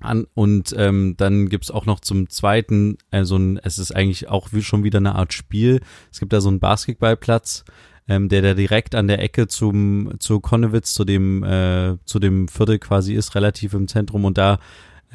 An, 0.03 0.27
und 0.35 0.75
ähm, 0.77 1.15
dann 1.17 1.49
gibt's 1.49 1.71
auch 1.71 1.87
noch 1.87 2.01
zum 2.01 2.29
zweiten, 2.29 2.99
also 3.11 3.37
ein, 3.37 3.59
es 3.63 3.79
ist 3.79 3.95
eigentlich 3.95 4.29
auch 4.29 4.49
wie 4.53 4.63
schon 4.63 4.85
wieder 4.85 4.99
eine 4.99 5.15
Art 5.15 5.33
Spiel. 5.33 5.81
Es 6.11 6.21
gibt 6.21 6.33
da 6.33 6.41
so 6.41 6.49
einen 6.49 6.61
Basketballplatz, 6.61 7.65
ähm, 8.09 8.29
der 8.29 8.43
da 8.43 8.55
direkt 8.55 8.95
an 8.95 9.09
der 9.09 9.21
Ecke 9.21 9.49
zum 9.49 10.15
zu 10.19 10.41
Konnewitz, 10.41 10.95
zu 10.95 11.05
dem 11.05 11.43
äh, 11.45 11.97
zu 12.05 12.19
dem 12.19 12.49
Viertel 12.49 12.79
quasi 12.79 13.15
ist, 13.15 13.35
relativ 13.35 13.75
im 13.75 13.89
Zentrum 13.89 14.25
und 14.25 14.39
da 14.39 14.59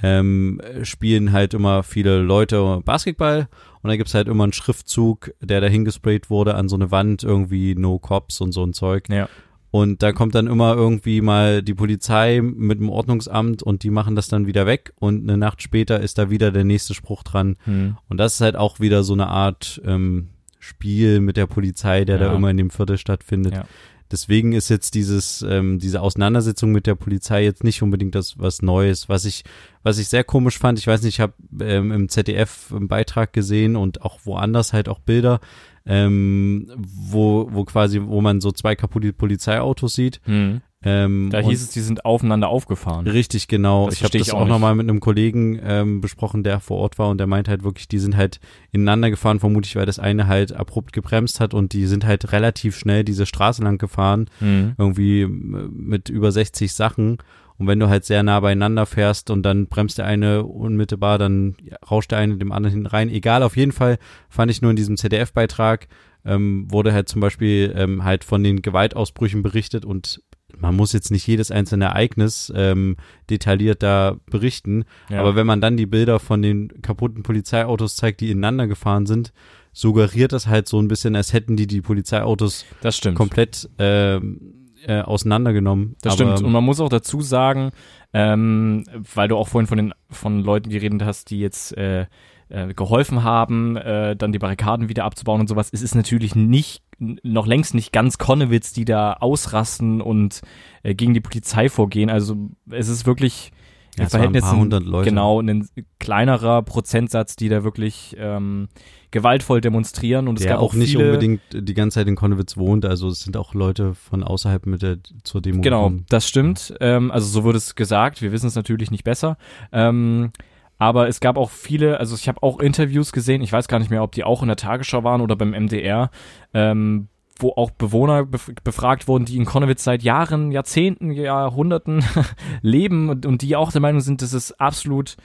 ähm, 0.03 0.61
spielen 0.83 1.31
halt 1.31 1.53
immer 1.53 1.83
viele 1.83 2.19
Leute 2.19 2.81
Basketball 2.85 3.47
und 3.81 3.89
da 3.89 3.95
gibt's 3.95 4.13
halt 4.13 4.27
immer 4.27 4.43
einen 4.43 4.53
Schriftzug, 4.53 5.31
der 5.41 5.61
da 5.61 5.67
hingesprayt 5.67 6.29
wurde 6.29 6.55
an 6.55 6.69
so 6.69 6.75
eine 6.75 6.91
Wand, 6.91 7.23
irgendwie 7.23 7.75
No 7.75 7.99
Cops 7.99 8.41
und 8.41 8.51
so 8.51 8.63
ein 8.63 8.73
Zeug. 8.73 9.09
Ja. 9.09 9.27
Und 9.69 10.01
da 10.01 10.13
kommt 10.13 10.33
dann 10.33 10.47
immer 10.47 10.75
irgendwie 10.75 11.19
mal 11.21 11.61
die 11.61 11.73
Polizei 11.73 12.41
mit 12.41 12.79
dem 12.79 12.89
Ordnungsamt 12.89 13.61
und 13.63 13.83
die 13.83 13.89
machen 13.89 14.15
das 14.15 14.29
dann 14.29 14.47
wieder 14.47 14.65
weg 14.65 14.93
und 14.95 15.23
eine 15.23 15.37
Nacht 15.37 15.61
später 15.61 15.99
ist 15.99 16.17
da 16.17 16.29
wieder 16.29 16.51
der 16.51 16.63
nächste 16.63 16.93
Spruch 16.93 17.23
dran. 17.23 17.57
Hm. 17.65 17.97
Und 18.07 18.17
das 18.17 18.35
ist 18.35 18.41
halt 18.41 18.55
auch 18.55 18.79
wieder 18.79 19.03
so 19.03 19.13
eine 19.13 19.27
Art 19.27 19.81
ähm, 19.85 20.29
Spiel 20.59 21.19
mit 21.19 21.35
der 21.37 21.47
Polizei, 21.47 22.05
der 22.05 22.17
Ja. 22.19 22.29
da 22.29 22.35
immer 22.35 22.49
in 22.49 22.57
dem 22.57 22.69
Viertel 22.69 22.97
stattfindet. 22.97 23.53
Ja. 23.53 23.65
Deswegen 24.09 24.53
ist 24.53 24.69
jetzt 24.69 24.95
dieses 24.95 25.41
ähm, 25.47 25.79
diese 25.79 25.99
Auseinandersetzung 26.01 26.71
mit 26.71 26.87
der 26.87 26.95
Polizei 26.95 27.43
jetzt 27.43 27.65
nicht 27.65 27.81
unbedingt 27.83 28.15
das 28.15 28.39
was 28.39 28.61
Neues, 28.61 29.09
was 29.09 29.25
ich 29.25 29.43
was 29.83 29.97
ich 29.97 30.07
sehr 30.07 30.23
komisch 30.23 30.57
fand. 30.57 30.79
Ich 30.79 30.87
weiß 30.87 31.01
nicht, 31.01 31.15
ich 31.15 31.19
habe 31.19 31.33
ähm, 31.59 31.91
im 31.91 32.07
ZDF 32.07 32.71
einen 32.73 32.87
Beitrag 32.87 33.33
gesehen 33.33 33.75
und 33.75 34.03
auch 34.03 34.19
woanders 34.23 34.71
halt 34.71 34.87
auch 34.87 34.99
Bilder, 34.99 35.41
ähm, 35.87 36.67
wo 36.77 37.47
wo 37.51 37.63
quasi 37.65 38.01
wo 38.03 38.21
man 38.21 38.41
so 38.41 38.51
zwei 38.51 38.75
kaputte 38.75 39.13
Polizeiautos 39.13 39.95
sieht. 39.95 40.19
Hm. 40.25 40.61
Ähm, 40.83 41.29
Da 41.31 41.39
hieß 41.39 41.63
es, 41.63 41.69
die 41.71 41.79
sind 41.81 42.05
aufeinander 42.05 42.49
aufgefahren. 42.49 43.07
Richtig, 43.07 43.47
genau. 43.47 43.87
Das 43.87 43.95
ich 43.95 44.03
habe 44.03 44.15
das 44.17 44.29
auch, 44.29 44.41
auch 44.41 44.47
nochmal 44.47 44.75
mit 44.75 44.87
einem 44.87 44.99
Kollegen 44.99 45.59
ähm, 45.63 46.01
besprochen, 46.01 46.43
der 46.43 46.59
vor 46.59 46.77
Ort 46.77 46.99
war 46.99 47.09
und 47.09 47.17
der 47.17 47.25
meint 47.25 47.47
halt 47.49 47.63
wirklich, 47.63 47.87
die 47.87 47.97
sind 47.97 48.15
halt 48.15 48.39
ineinander 48.71 49.09
gefahren, 49.09 49.39
vermutlich, 49.39 49.75
weil 49.75 49.87
das 49.87 49.97
eine 49.97 50.27
halt 50.27 50.53
abrupt 50.53 50.93
gebremst 50.93 51.39
hat 51.39 51.55
und 51.55 51.73
die 51.73 51.87
sind 51.87 52.05
halt 52.05 52.31
relativ 52.31 52.77
schnell 52.77 53.03
diese 53.03 53.25
Straße 53.25 53.63
lang 53.63 53.79
gefahren, 53.79 54.29
Hm. 54.37 54.75
irgendwie 54.77 55.21
äh, 55.21 55.27
mit 55.27 56.09
über 56.09 56.31
60 56.31 56.71
Sachen. 56.71 57.17
Und 57.59 57.67
wenn 57.67 57.79
du 57.79 57.89
halt 57.89 58.05
sehr 58.05 58.21
nah 58.23 58.39
beieinander 58.39 58.85
fährst 58.85 59.29
und 59.31 59.41
dann 59.43 59.67
bremst 59.67 59.97
der 59.97 60.05
eine 60.05 60.43
unmittelbar, 60.43 61.17
dann 61.17 61.55
rauscht 61.89 62.11
der 62.11 62.19
eine 62.19 62.37
dem 62.37 62.51
anderen 62.51 62.85
rein. 62.85 63.09
Egal, 63.09 63.41
auf 63.43 63.57
jeden 63.57 63.71
Fall 63.71 63.97
fand 64.29 64.51
ich 64.51 64.61
nur 64.61 64.69
in 64.71 64.77
diesem 64.77 64.95
ZDF-Beitrag, 64.97 65.87
ähm, 66.25 66.67
wurde 66.69 66.93
halt 66.93 67.09
zum 67.09 67.21
Beispiel 67.21 67.73
ähm, 67.75 68.03
halt 68.03 68.23
von 68.23 68.43
den 68.43 68.61
Gewaltausbrüchen 68.61 69.41
berichtet 69.43 69.85
und 69.85 70.21
man 70.59 70.75
muss 70.75 70.93
jetzt 70.93 71.11
nicht 71.11 71.27
jedes 71.27 71.51
einzelne 71.51 71.85
Ereignis 71.85 72.51
ähm, 72.55 72.95
detailliert 73.29 73.83
da 73.83 74.17
berichten, 74.29 74.85
Ja. 75.09 75.19
aber 75.19 75.35
wenn 75.35 75.45
man 75.47 75.61
dann 75.61 75.77
die 75.77 75.85
Bilder 75.85 76.19
von 76.19 76.41
den 76.41 76.81
kaputten 76.81 77.21
Polizeiautos 77.23 77.95
zeigt, 77.95 78.21
die 78.21 78.31
ineinander 78.31 78.67
gefahren 78.67 79.05
sind, 79.05 79.33
suggeriert 79.73 80.31
das 80.31 80.47
halt 80.47 80.67
so 80.67 80.79
ein 80.81 80.87
bisschen, 80.87 81.15
als 81.15 81.33
hätten 81.33 81.55
die 81.57 81.67
die 81.67 81.81
Polizeiautos 81.81 82.65
Das 82.81 82.97
stimmt. 82.97 83.15
komplett 83.17 83.69
ähm, 83.77 84.53
äh, 84.85 85.01
auseinandergenommen. 85.01 85.95
Das 86.01 86.13
Aber, 86.13 86.33
stimmt. 86.33 86.45
Und 86.45 86.51
man 86.51 86.63
muss 86.63 86.79
auch 86.79 86.89
dazu 86.89 87.21
sagen, 87.21 87.71
ähm, 88.13 88.83
weil 89.13 89.27
du 89.27 89.37
auch 89.37 89.47
vorhin 89.47 89.67
von 89.67 89.77
den 89.77 89.93
von 90.09 90.43
Leuten 90.43 90.69
geredet 90.69 91.03
hast, 91.03 91.29
die 91.29 91.39
jetzt 91.39 91.75
äh, 91.77 92.05
äh, 92.49 92.73
geholfen 92.73 93.23
haben, 93.23 93.75
äh, 93.75 94.15
dann 94.15 94.31
die 94.31 94.39
Barrikaden 94.39 94.89
wieder 94.89 95.03
abzubauen 95.03 95.41
und 95.41 95.47
sowas. 95.47 95.69
Es 95.71 95.81
ist 95.81 95.95
natürlich 95.95 96.35
nicht 96.35 96.83
noch 96.99 97.45
längst 97.45 97.75
nicht 97.75 97.91
ganz 97.91 98.17
Konnewitz, 98.17 98.73
die 98.73 98.85
da 98.85 99.13
ausrasten 99.13 100.01
und 100.01 100.41
äh, 100.83 100.95
gegen 100.95 101.13
die 101.13 101.21
Polizei 101.21 101.69
vorgehen. 101.69 102.09
Also 102.09 102.49
es 102.69 102.87
ist 102.87 103.05
wirklich 103.05 103.51
Ja, 103.99 104.51
hundert 104.51 104.85
Leute. 104.85 105.09
genau 105.09 105.41
ein 105.41 105.67
kleinerer 105.99 106.61
Prozentsatz, 106.61 107.35
die 107.35 107.49
da 107.49 107.63
wirklich 107.63 108.15
ähm, 108.19 108.67
gewaltvoll 109.11 109.61
demonstrieren 109.61 110.27
und 110.27 110.37
es 110.37 110.43
der 110.43 110.53
gab 110.53 110.61
auch 110.61 110.73
nicht 110.73 110.91
viele, 110.91 111.05
unbedingt 111.05 111.41
die 111.53 111.73
ganze 111.73 111.95
Zeit 111.95 112.07
in 112.07 112.15
Konnewitz 112.15 112.57
wohnt, 112.57 112.85
also 112.85 113.07
es 113.07 113.21
sind 113.21 113.37
auch 113.37 113.53
Leute 113.53 113.93
von 113.95 114.23
außerhalb 114.23 114.65
mit 114.65 114.81
der 114.81 114.97
zur 115.23 115.41
Demo 115.41 115.61
Genau, 115.61 115.83
gekommen. 115.83 116.05
das 116.09 116.27
stimmt. 116.27 116.73
Ähm, 116.79 117.11
also 117.11 117.27
so 117.27 117.43
wurde 117.43 117.57
es 117.57 117.75
gesagt. 117.75 118.21
Wir 118.21 118.31
wissen 118.31 118.47
es 118.47 118.55
natürlich 118.55 118.91
nicht 118.91 119.03
besser. 119.03 119.37
Ähm, 119.71 120.31
aber 120.79 121.07
es 121.07 121.19
gab 121.19 121.37
auch 121.37 121.49
viele, 121.49 121.99
also 121.99 122.15
ich 122.15 122.27
habe 122.27 122.43
auch 122.43 122.59
Interviews 122.59 123.11
gesehen, 123.11 123.41
ich 123.41 123.51
weiß 123.51 123.67
gar 123.67 123.79
nicht 123.79 123.89
mehr, 123.89 124.03
ob 124.03 124.11
die 124.11 124.23
auch 124.23 124.43
in 124.43 124.47
der 124.47 124.57
Tagesschau 124.57 125.03
waren 125.03 125.21
oder 125.21 125.35
beim 125.35 125.51
MDR, 125.51 126.11
ähm, 126.53 127.07
wo 127.39 127.51
auch 127.51 127.71
Bewohner 127.71 128.25
bef 128.25 128.51
befragt 128.63 129.07
wurden, 129.07 129.25
die 129.25 129.37
in 129.37 129.45
Konnewitz 129.45 129.83
seit 129.83 130.03
Jahren, 130.03 130.51
Jahrzehnten, 130.51 131.11
Jahrhunderten 131.11 132.03
leben 132.61 133.09
und, 133.09 133.25
und 133.25 133.41
die 133.41 133.55
auch 133.55 133.71
der 133.71 133.81
Meinung 133.81 134.01
sind, 134.01 134.21
dass 134.21 134.33
es 134.33 134.51
absolut 134.59 135.17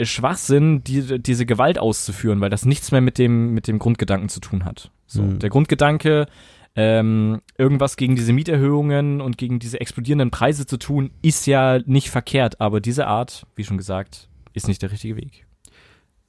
Schwachsinn, 0.00 0.84
die, 0.84 1.20
diese 1.20 1.44
Gewalt 1.44 1.78
auszuführen, 1.78 2.40
weil 2.40 2.50
das 2.50 2.64
nichts 2.64 2.92
mehr 2.92 3.00
mit 3.00 3.18
dem, 3.18 3.52
mit 3.52 3.66
dem 3.66 3.78
Grundgedanken 3.80 4.28
zu 4.28 4.40
tun 4.40 4.64
hat. 4.64 4.90
So, 5.06 5.22
Mhm. 5.22 5.38
der 5.40 5.50
Grundgedanke, 5.50 6.26
ähm, 6.76 7.40
irgendwas 7.56 7.96
gegen 7.96 8.14
diese 8.14 8.32
Mieterhöhungen 8.32 9.20
und 9.20 9.38
gegen 9.38 9.58
diese 9.58 9.80
explodierenden 9.80 10.30
Preise 10.30 10.66
zu 10.66 10.76
tun, 10.76 11.10
ist 11.22 11.46
ja 11.46 11.80
nicht 11.86 12.10
verkehrt, 12.10 12.60
aber 12.60 12.80
diese 12.80 13.08
Art, 13.08 13.46
wie 13.56 13.64
schon 13.64 13.76
gesagt, 13.78 14.28
ist 14.52 14.68
nicht 14.68 14.82
der 14.82 14.92
richtige 14.92 15.16
Weg. 15.16 15.47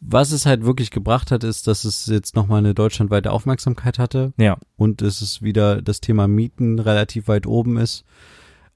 Was 0.02 0.32
es 0.32 0.46
halt 0.46 0.64
wirklich 0.64 0.92
gebracht 0.92 1.30
hat, 1.30 1.44
ist, 1.44 1.68
dass 1.68 1.84
es 1.84 2.06
jetzt 2.06 2.36
nochmal 2.36 2.60
eine 2.60 2.74
deutschlandweite 2.74 3.32
Aufmerksamkeit 3.32 4.00
hatte 4.00 4.32
Ja. 4.38 4.58
und 4.78 5.02
es 5.02 5.22
ist 5.22 5.42
wieder 5.42 5.82
das 5.82 6.00
Thema 6.00 6.28
Mieten 6.28 6.80
relativ 6.80 7.28
weit 7.28 7.46
oben 7.46 7.78
ist. 7.78 8.06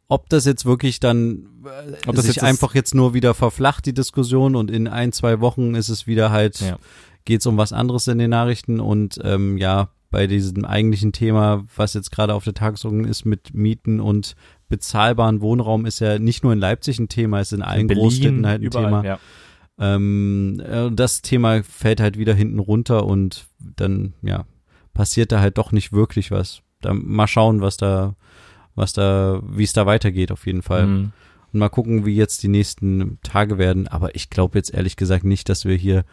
Ob 0.09 0.27
das 0.29 0.43
jetzt 0.45 0.65
wirklich 0.65 0.99
dann 0.99 1.47
äh, 1.65 2.07
Ob 2.07 2.15
das 2.15 2.25
sich 2.25 2.35
jetzt 2.35 2.43
einfach 2.43 2.75
jetzt 2.75 2.93
nur 2.93 3.13
wieder 3.13 3.33
verflacht, 3.33 3.85
die 3.85 3.93
Diskussion, 3.93 4.55
und 4.55 4.69
in 4.69 4.87
ein, 4.89 5.13
zwei 5.13 5.39
Wochen 5.39 5.75
ist 5.75 5.87
es 5.89 6.07
wieder 6.07 6.29
halt, 6.29 6.59
Ja. 6.59 6.77
geht's 7.23 7.47
um 7.47 7.55
was 7.57 7.71
anderes 7.71 8.07
in 8.09 8.17
den 8.17 8.29
Nachrichten 8.29 8.81
und 8.81 9.17
ähm, 9.23 9.57
ja, 9.57 9.89
bei 10.11 10.27
diesem 10.27 10.65
eigentlichen 10.65 11.13
Thema, 11.13 11.63
was 11.75 11.93
jetzt 11.93 12.11
gerade 12.11 12.33
auf 12.35 12.43
der 12.43 12.53
Tagesordnung 12.53 13.05
ist 13.05 13.25
mit 13.25 13.53
Mieten 13.55 13.99
und 14.01 14.35
bezahlbaren 14.67 15.39
Wohnraum, 15.41 15.85
ist 15.85 15.99
ja 15.99 16.19
nicht 16.19 16.43
nur 16.43 16.51
in 16.53 16.59
Leipzig 16.59 16.99
ein 16.99 17.07
Thema, 17.09 17.39
ist 17.39 17.53
in 17.53 17.61
allen 17.61 17.87
Berlin, 17.87 18.03
Großstädten 18.03 18.45
halt 18.45 18.61
ein 18.61 18.65
überall, 18.65 18.85
Thema. 18.85 19.03
Ja. 19.05 19.19
Ähm, 19.79 20.61
äh, 20.65 20.91
das 20.91 21.21
Thema 21.21 21.63
fällt 21.63 21.99
halt 21.99 22.17
wieder 22.17 22.33
hinten 22.33 22.59
runter 22.59 23.05
und 23.05 23.47
dann, 23.59 24.13
ja, 24.21 24.45
passiert 24.93 25.31
da 25.31 25.39
halt 25.39 25.57
doch 25.57 25.71
nicht 25.71 25.91
wirklich 25.93 26.29
was. 26.31 26.61
Da, 26.81 26.93
mal 26.93 27.27
schauen, 27.27 27.61
was 27.61 27.77
da, 27.77 28.15
was 28.75 28.93
da, 28.93 29.41
wie 29.43 29.63
es 29.63 29.73
da 29.73 29.85
weitergeht 29.85 30.31
auf 30.31 30.45
jeden 30.45 30.61
Fall. 30.61 30.85
Mhm. 30.87 31.11
Und 31.51 31.59
mal 31.59 31.69
gucken, 31.69 32.05
wie 32.05 32.15
jetzt 32.15 32.43
die 32.43 32.47
nächsten 32.47 33.19
Tage 33.23 33.57
werden. 33.57 33.87
Aber 33.87 34.15
ich 34.15 34.29
glaube 34.29 34.57
jetzt 34.57 34.73
ehrlich 34.73 34.95
gesagt 34.95 35.23
nicht, 35.23 35.49
dass 35.49 35.65
wir 35.65 35.75
hier 35.75 36.03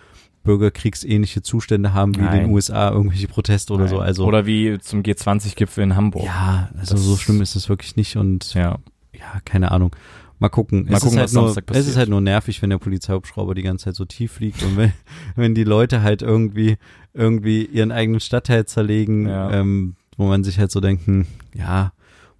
bürgerkriegsähnliche 0.42 1.42
Zustände 1.42 1.92
haben 1.92 2.14
wie 2.16 2.20
in 2.20 2.24
Nein. 2.26 2.40
den 2.44 2.50
USA, 2.50 2.90
irgendwelche 2.90 3.28
Proteste 3.28 3.72
oder 3.74 3.88
so. 3.88 3.96
Nein. 3.98 4.06
Also 4.06 4.24
Oder 4.26 4.46
wie 4.46 4.78
zum 4.78 5.02
G20-Gipfel 5.02 5.84
in 5.84 5.96
Hamburg. 5.96 6.24
ja, 6.24 6.70
also 6.78 6.94
Das- 6.94 7.04
so 7.04 7.16
schlimm 7.16 7.40
ist 7.42 7.56
es 7.56 7.68
wirklich 7.68 7.96
nicht 7.96 8.16
und 8.16 8.54
Ja. 8.54 8.78
ja, 9.14 9.40
keine 9.44 9.70
Ahnung. 9.70 9.94
Mal 10.40 10.48
gucken. 10.48 10.86
Mal 10.86 10.96
es 10.96 11.02
gucken, 11.02 11.14
ist 11.14 11.18
halt 11.18 11.24
was 11.28 11.32
nur, 11.34 11.42
Samstag 11.44 11.64
es 11.70 11.76
ist 11.76 11.82
passiert. 11.84 11.96
halt 11.98 12.08
nur 12.08 12.20
nervig, 12.20 12.60
wenn 12.62 12.70
der 12.70 12.78
Polizeihubschrauber 12.78 13.54
die 13.54 13.62
ganze 13.62 13.84
Zeit 13.84 13.94
so 13.94 14.04
tief 14.06 14.32
fliegt 14.32 14.62
und 14.64 14.76
wenn, 14.76 14.92
wenn 15.36 15.54
die 15.54 15.64
Leute 15.64 16.02
halt 16.02 16.22
irgendwie, 16.22 16.76
irgendwie 17.14 17.64
ihren 17.66 17.92
eigenen 17.92 18.20
Stadtteil 18.20 18.64
zerlegen, 18.66 19.28
Ja. 19.28 19.52
ähm, 19.52 19.94
wo 20.16 20.26
man 20.26 20.42
sich 20.42 20.58
halt 20.58 20.70
so 20.72 20.80
denken, 20.80 21.26
ja, 21.54 21.92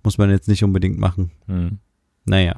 muss 0.02 0.18
man 0.18 0.30
jetzt 0.30 0.48
nicht 0.48 0.64
unbedingt 0.64 0.98
machen. 0.98 1.30
Hm. 1.46 1.78
Naja. 2.24 2.56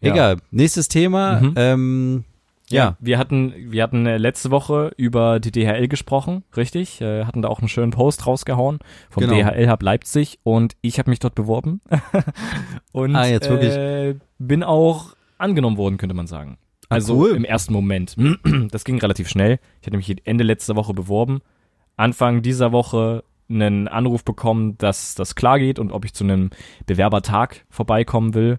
Ja. 0.00 0.12
Egal. 0.12 0.36
Nächstes 0.52 0.86
Thema. 0.88 1.40
Mhm. 1.40 1.52
Ähm, 1.56 2.24
ja. 2.70 2.96
Wir 3.00 3.18
hatten, 3.18 3.52
wir 3.72 3.82
hatten 3.82 4.06
äh, 4.06 4.18
letzte 4.18 4.50
Woche 4.50 4.92
über 4.96 5.40
die 5.40 5.50
DHL 5.52 5.88
gesprochen, 5.88 6.44
richtig? 6.56 7.00
Äh, 7.00 7.24
hatten 7.24 7.42
da 7.42 7.48
auch 7.48 7.60
einen 7.60 7.68
schönen 7.68 7.90
Post 7.92 8.26
rausgehauen 8.26 8.78
vom 9.10 9.22
Genau. 9.22 9.34
DHL 9.34 9.70
Hub 9.70 9.82
Leipzig 9.82 10.38
und 10.42 10.76
ich 10.80 10.98
habe 10.98 11.10
mich 11.10 11.18
dort 11.18 11.34
beworben. 11.34 11.80
und 12.92 13.14
Ah, 13.16 13.26
jetzt 13.26 13.48
wirklich? 13.48 13.72
Äh, 13.74 14.14
bin 14.38 14.62
auch 14.62 15.14
angenommen 15.38 15.76
worden, 15.76 15.96
könnte 15.98 16.14
man 16.14 16.26
sagen. 16.26 16.58
Ah, 16.88 16.94
Also 16.96 17.16
cool. 17.16 17.30
im 17.36 17.44
ersten 17.44 17.72
Moment. 17.72 18.16
Das 18.70 18.84
ging 18.84 18.98
relativ 18.98 19.28
schnell. 19.28 19.58
Ich 19.80 19.86
hatte 19.86 19.96
mich 19.96 20.14
Ende 20.26 20.44
letzter 20.44 20.76
Woche 20.76 20.94
beworben. 20.94 21.40
Anfang 21.96 22.42
dieser 22.42 22.72
Woche 22.72 23.24
einen 23.50 23.88
Anruf 23.88 24.24
bekommen, 24.24 24.76
dass 24.78 25.14
das 25.14 25.34
klar 25.34 25.58
geht 25.58 25.78
und 25.78 25.90
ob 25.90 26.04
ich 26.04 26.12
zu 26.12 26.22
einem 26.24 26.50
Bewerbertag 26.86 27.64
vorbeikommen 27.70 28.34
will. 28.34 28.58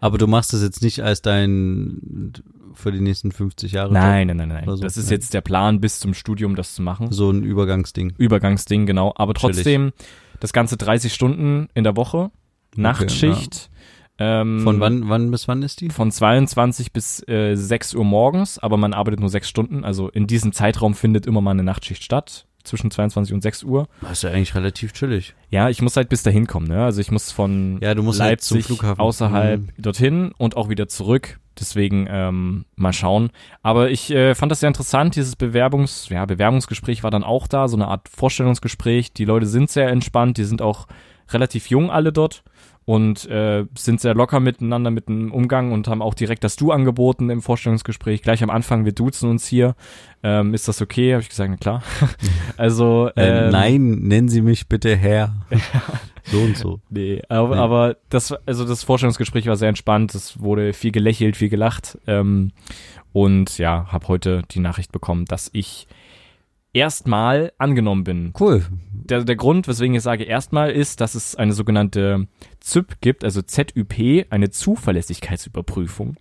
Aber 0.00 0.18
du 0.18 0.26
machst 0.26 0.52
das 0.52 0.62
jetzt 0.62 0.82
nicht 0.82 1.00
als 1.00 1.22
dein 1.22 2.32
für 2.74 2.92
die 2.92 3.00
nächsten 3.00 3.32
50 3.32 3.72
Jahre. 3.72 3.92
Nein, 3.92 4.28
nein, 4.28 4.36
nein, 4.36 4.48
nein. 4.48 4.64
So, 4.66 4.76
das 4.76 4.96
ist 4.96 5.06
nein. 5.06 5.12
jetzt 5.14 5.34
der 5.34 5.40
Plan, 5.40 5.80
bis 5.80 6.00
zum 6.00 6.14
Studium 6.14 6.56
das 6.56 6.74
zu 6.74 6.82
machen. 6.82 7.10
So 7.12 7.30
ein 7.30 7.42
Übergangsding. 7.42 8.14
Übergangsding, 8.18 8.86
genau. 8.86 9.12
Aber 9.16 9.34
Chillig. 9.34 9.56
trotzdem 9.56 9.92
das 10.40 10.52
Ganze 10.52 10.76
30 10.76 11.12
Stunden 11.14 11.68
in 11.74 11.84
der 11.84 11.96
Woche. 11.96 12.30
Nachtschicht. 12.76 13.70
ähm, 14.18 14.60
Von 14.64 14.80
wann, 14.80 15.08
wann 15.08 15.30
bis 15.30 15.48
wann 15.48 15.62
ist 15.62 15.80
die? 15.80 15.90
Von 15.90 16.10
22 16.10 16.92
bis 16.92 17.26
äh, 17.28 17.54
6 17.54 17.94
Uhr 17.94 18.04
morgens, 18.04 18.58
aber 18.58 18.76
man 18.76 18.92
arbeitet 18.94 19.20
nur 19.20 19.28
6 19.30 19.48
Stunden. 19.48 19.84
Also 19.84 20.08
in 20.08 20.26
diesem 20.26 20.52
Zeitraum 20.52 20.94
findet 20.94 21.26
immer 21.26 21.40
mal 21.40 21.52
eine 21.52 21.62
Nachtschicht 21.64 22.02
statt. 22.02 22.46
Zwischen 22.64 22.92
22 22.92 23.34
und 23.34 23.42
6 23.42 23.64
Uhr. 23.64 23.88
Das 24.02 24.12
ist 24.12 24.22
ja 24.22 24.30
eigentlich 24.30 24.54
relativ 24.54 24.92
chillig. 24.92 25.34
Ja, 25.50 25.68
ich 25.68 25.82
muss 25.82 25.96
halt 25.96 26.08
bis 26.08 26.22
dahin 26.22 26.46
kommen, 26.46 26.68
ne? 26.68 26.84
Also 26.84 27.00
ich 27.00 27.10
muss 27.10 27.32
von 27.32 27.78
Ja, 27.82 27.92
du 27.96 28.04
musst 28.04 28.20
halt 28.20 28.40
zum 28.40 28.58
Leipzig 28.58 28.66
Flughafen. 28.66 29.00
außerhalb 29.00 29.60
Mhm. 29.62 29.68
dorthin 29.78 30.32
und 30.38 30.56
auch 30.56 30.68
wieder 30.68 30.86
zurück. 30.86 31.40
Deswegen 31.58 32.06
ähm, 32.08 32.64
mal 32.76 32.92
schauen. 32.92 33.30
Aber 33.62 33.90
ich 33.90 34.10
äh, 34.10 34.34
fand 34.34 34.50
das 34.50 34.60
sehr 34.60 34.68
interessant. 34.68 35.16
Dieses 35.16 35.36
Bewerbungs, 35.36 36.08
ja, 36.08 36.24
Bewerbungsgespräch 36.24 37.02
war 37.02 37.10
dann 37.10 37.24
auch 37.24 37.46
da, 37.46 37.68
so 37.68 37.76
eine 37.76 37.88
Art 37.88 38.08
Vorstellungsgespräch. 38.08 39.12
Die 39.12 39.24
Leute 39.24 39.46
sind 39.46 39.70
sehr 39.70 39.88
entspannt, 39.88 40.38
die 40.38 40.44
sind 40.44 40.62
auch 40.62 40.86
relativ 41.30 41.68
jung 41.68 41.90
alle 41.90 42.12
dort 42.12 42.42
und 42.84 43.28
äh, 43.28 43.64
sind 43.76 44.00
sehr 44.00 44.14
locker 44.14 44.40
miteinander 44.40 44.90
mit 44.90 45.08
dem 45.08 45.32
Umgang 45.32 45.72
und 45.72 45.86
haben 45.88 46.02
auch 46.02 46.14
direkt 46.14 46.42
das 46.44 46.56
Du 46.56 46.72
angeboten 46.72 47.30
im 47.30 47.40
Vorstellungsgespräch. 47.42 48.22
Gleich 48.22 48.42
am 48.42 48.50
Anfang, 48.50 48.84
wir 48.84 48.92
duzen 48.92 49.30
uns 49.30 49.46
hier. 49.46 49.76
Ähm, 50.22 50.52
ist 50.54 50.66
das 50.68 50.82
okay? 50.82 51.12
Habe 51.12 51.22
ich 51.22 51.28
gesagt, 51.28 51.50
na 51.50 51.56
klar. 51.56 51.82
also 52.56 53.10
Äh, 53.16 53.46
ähm, 53.46 53.50
nein, 53.50 53.90
nennen 54.02 54.28
Sie 54.28 54.42
mich 54.42 54.68
bitte 54.68 54.96
Herr. 54.96 55.34
so 56.24 56.40
und 56.40 56.56
so. 56.56 56.80
Nee, 56.90 57.22
aber, 57.28 57.54
Nee. 57.54 57.60
aber 57.60 57.96
das, 58.08 58.32
also 58.46 58.64
das 58.64 58.82
Vorstellungsgespräch 58.82 59.46
war 59.46 59.56
sehr 59.56 59.68
entspannt. 59.68 60.14
Es 60.14 60.40
wurde 60.40 60.72
viel 60.72 60.92
gelächelt, 60.92 61.36
viel 61.36 61.48
gelacht. 61.50 61.98
Ähm, 62.06 62.52
und 63.12 63.58
ja, 63.58 63.86
habe 63.92 64.08
heute 64.08 64.42
die 64.50 64.60
Nachricht 64.60 64.90
bekommen, 64.90 65.24
dass 65.26 65.50
ich 65.52 65.86
erstmal 66.72 67.52
angenommen 67.58 68.04
bin. 68.04 68.32
Cool. 68.38 68.64
Der, 68.92 69.24
der 69.24 69.36
Grund, 69.36 69.68
weswegen 69.68 69.94
ich 69.94 70.02
sage 70.02 70.24
erstmal, 70.24 70.70
ist, 70.70 71.00
dass 71.00 71.14
es 71.14 71.34
eine 71.36 71.52
sogenannte 71.52 72.28
ZÜP 72.60 73.00
gibt, 73.00 73.24
also 73.24 73.42
ZÜP, 73.42 74.26
eine 74.30 74.50
Zuverlässigkeitsüberprüfung. 74.50 76.16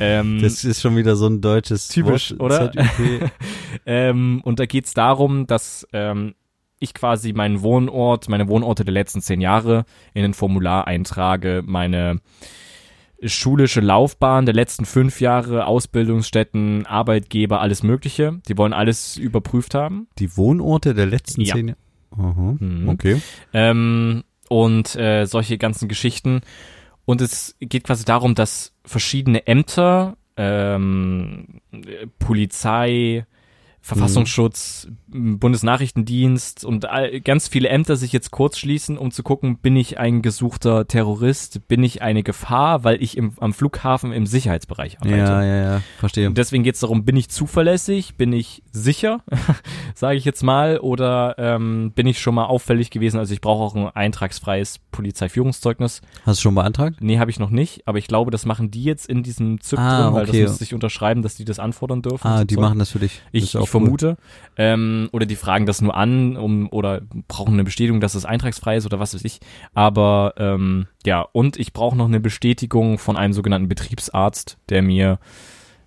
Ähm, 0.00 0.40
Das 0.42 0.64
ist 0.64 0.80
schon 0.80 0.96
wieder 0.96 1.16
so 1.16 1.26
ein 1.28 1.40
deutsches 1.40 1.88
Typisch, 1.88 2.32
Wort. 2.32 2.40
oder? 2.40 2.72
ZÜP. 2.72 3.30
ähm, 3.86 4.40
und 4.44 4.58
da 4.58 4.66
geht's 4.66 4.92
darum, 4.92 5.46
dass 5.46 5.86
ähm, 5.92 6.34
ich 6.78 6.92
quasi 6.92 7.32
meinen 7.32 7.62
Wohnort, 7.62 8.28
meine 8.28 8.48
Wohnorte 8.48 8.84
der 8.84 8.92
letzten 8.92 9.22
zehn 9.22 9.40
Jahre 9.40 9.84
in 10.12 10.24
ein 10.24 10.34
Formular 10.34 10.86
eintrage, 10.86 11.62
meine 11.64 12.20
schulische 13.22 13.80
Laufbahn 13.80 14.44
der 14.46 14.54
letzten 14.54 14.84
fünf 14.84 15.20
Jahre, 15.20 15.66
Ausbildungsstätten, 15.66 16.86
Arbeitgeber, 16.86 17.60
alles 17.60 17.82
Mögliche. 17.82 18.40
Die 18.48 18.56
wollen 18.58 18.72
alles 18.72 19.16
überprüft 19.16 19.74
haben. 19.74 20.08
Die 20.18 20.36
Wohnorte 20.36 20.94
der 20.94 21.06
letzten 21.06 21.40
Ja. 21.42 21.54
zehn 21.54 21.68
Jahre. 21.68 21.78
Aha. 22.12 22.56
Mhm. 22.58 22.88
Okay. 22.88 23.20
Ähm, 23.52 24.24
und 24.48 24.94
äh, 24.96 25.24
solche 25.26 25.58
ganzen 25.58 25.88
Geschichten. 25.88 26.40
Und 27.04 27.20
es 27.20 27.56
geht 27.60 27.84
quasi 27.84 28.04
darum, 28.04 28.34
dass 28.34 28.74
verschiedene 28.84 29.46
Ämter, 29.46 30.16
ähm, 30.36 31.60
äh, 31.72 32.06
Polizei, 32.18 33.26
Verfassungsschutz, 33.86 34.88
m, 35.14 35.38
Bundesnachrichtendienst 35.38 36.64
und 36.64 36.86
all, 36.86 37.20
ganz 37.20 37.46
viele 37.46 37.68
Ämter 37.68 37.94
sich 37.94 38.12
jetzt 38.12 38.32
kurz 38.32 38.58
schließen, 38.58 38.98
um 38.98 39.12
zu 39.12 39.22
gucken, 39.22 39.58
bin 39.58 39.76
ich 39.76 39.98
ein 39.98 40.22
gesuchter 40.22 40.88
Terrorist, 40.88 41.68
bin 41.68 41.84
ich 41.84 42.02
eine 42.02 42.24
Gefahr, 42.24 42.82
weil 42.82 43.00
ich 43.00 43.16
im, 43.16 43.34
am 43.38 43.54
Flughafen 43.54 44.12
im 44.12 44.26
Sicherheitsbereich 44.26 44.98
arbeite. 45.00 45.16
Ja, 45.16 45.44
ja, 45.44 45.62
ja. 45.74 45.82
Verstehe. 45.98 46.26
Und 46.28 46.36
deswegen 46.36 46.64
geht 46.64 46.74
es 46.74 46.80
darum, 46.80 47.04
bin 47.04 47.16
ich 47.16 47.28
zuverlässig, 47.28 48.16
bin 48.16 48.32
ich 48.32 48.64
sicher, 48.72 49.22
sage 49.94 50.18
ich 50.18 50.24
jetzt 50.24 50.42
mal, 50.42 50.78
oder 50.80 51.36
ähm, 51.38 51.92
bin 51.94 52.08
ich 52.08 52.20
schon 52.20 52.34
mal 52.34 52.46
auffällig 52.46 52.90
gewesen? 52.90 53.18
Also 53.18 53.34
ich 53.34 53.40
brauche 53.40 53.62
auch 53.62 53.76
ein 53.76 53.88
eintragsfreies 53.94 54.80
Polizeiführungszeugnis. 54.90 56.00
Hast 56.24 56.40
du 56.40 56.42
schon 56.42 56.56
beantragt? 56.56 56.96
Nee, 57.00 57.20
habe 57.20 57.30
ich 57.30 57.38
noch 57.38 57.50
nicht, 57.50 57.86
aber 57.86 57.98
ich 57.98 58.08
glaube, 58.08 58.32
das 58.32 58.46
machen 58.46 58.72
die 58.72 58.82
jetzt 58.82 59.06
in 59.06 59.22
diesem 59.22 59.60
ZIP 59.60 59.78
Ah, 59.78 60.02
drin, 60.02 60.14
weil 60.14 60.28
okay. 60.28 60.42
das 60.42 60.50
muss 60.50 60.58
sich 60.58 60.74
unterschreiben, 60.74 61.22
dass 61.22 61.36
die 61.36 61.44
das 61.44 61.60
anfordern 61.60 62.02
dürfen. 62.02 62.26
Ah, 62.26 62.38
so 62.38 62.44
die 62.44 62.56
Zeug. 62.56 62.62
machen 62.62 62.78
das 62.80 62.90
für 62.90 62.98
dich. 62.98 63.22
Ich, 63.30 63.54
ich 63.54 63.68
vermute. 63.80 64.16
Ähm, 64.56 65.08
oder 65.12 65.26
die 65.26 65.36
fragen 65.36 65.66
das 65.66 65.80
nur 65.80 65.96
an 65.96 66.36
um, 66.36 66.68
oder 66.70 67.02
brauchen 67.28 67.54
eine 67.54 67.64
Bestätigung, 67.64 68.00
dass 68.00 68.14
es 68.14 68.24
eintragsfrei 68.24 68.76
ist 68.76 68.86
oder 68.86 68.98
was 68.98 69.14
weiß 69.14 69.24
ich. 69.24 69.40
Aber 69.74 70.34
ähm, 70.38 70.86
ja, 71.04 71.20
und 71.32 71.58
ich 71.58 71.72
brauche 71.72 71.96
noch 71.96 72.06
eine 72.06 72.20
Bestätigung 72.20 72.98
von 72.98 73.16
einem 73.16 73.32
sogenannten 73.32 73.68
Betriebsarzt, 73.68 74.58
der 74.68 74.82
mir 74.82 75.18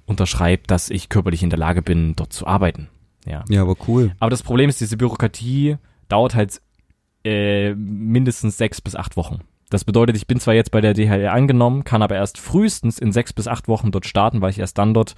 unterschreibt, 0.05 0.71
dass 0.71 0.89
ich 0.89 1.09
körperlich 1.09 1.43
in 1.43 1.49
der 1.49 1.59
Lage 1.59 1.81
bin, 1.81 2.15
dort 2.15 2.33
zu 2.33 2.47
arbeiten. 2.47 2.89
Ja. 3.25 3.43
Ja, 3.49 3.61
aber 3.61 3.75
cool. 3.87 4.11
Aber 4.19 4.31
das 4.31 4.43
Problem 4.43 4.69
ist, 4.69 4.81
diese 4.81 4.97
Bürokratie 4.97 5.77
dauert 6.07 6.35
halt 6.35 6.61
äh, 7.23 7.73
mindestens 7.75 8.57
sechs 8.57 8.81
bis 8.81 8.95
acht 8.95 9.17
Wochen. 9.17 9.41
Das 9.69 9.83
bedeutet, 9.85 10.15
ich 10.17 10.25
bin 10.27 10.39
zwar 10.39 10.53
jetzt 10.55 10.71
bei 10.71 10.81
der 10.81 10.93
DHL 10.93 11.27
angenommen, 11.27 11.83
kann 11.83 12.01
aber 12.01 12.15
erst 12.15 12.37
frühestens 12.39 12.97
in 12.99 13.11
sechs 13.11 13.33
bis 13.33 13.47
acht 13.47 13.67
Wochen 13.67 13.91
dort 13.91 14.05
starten, 14.07 14.41
weil 14.41 14.49
ich 14.49 14.59
erst 14.59 14.77
dann 14.77 14.93
dort 14.93 15.15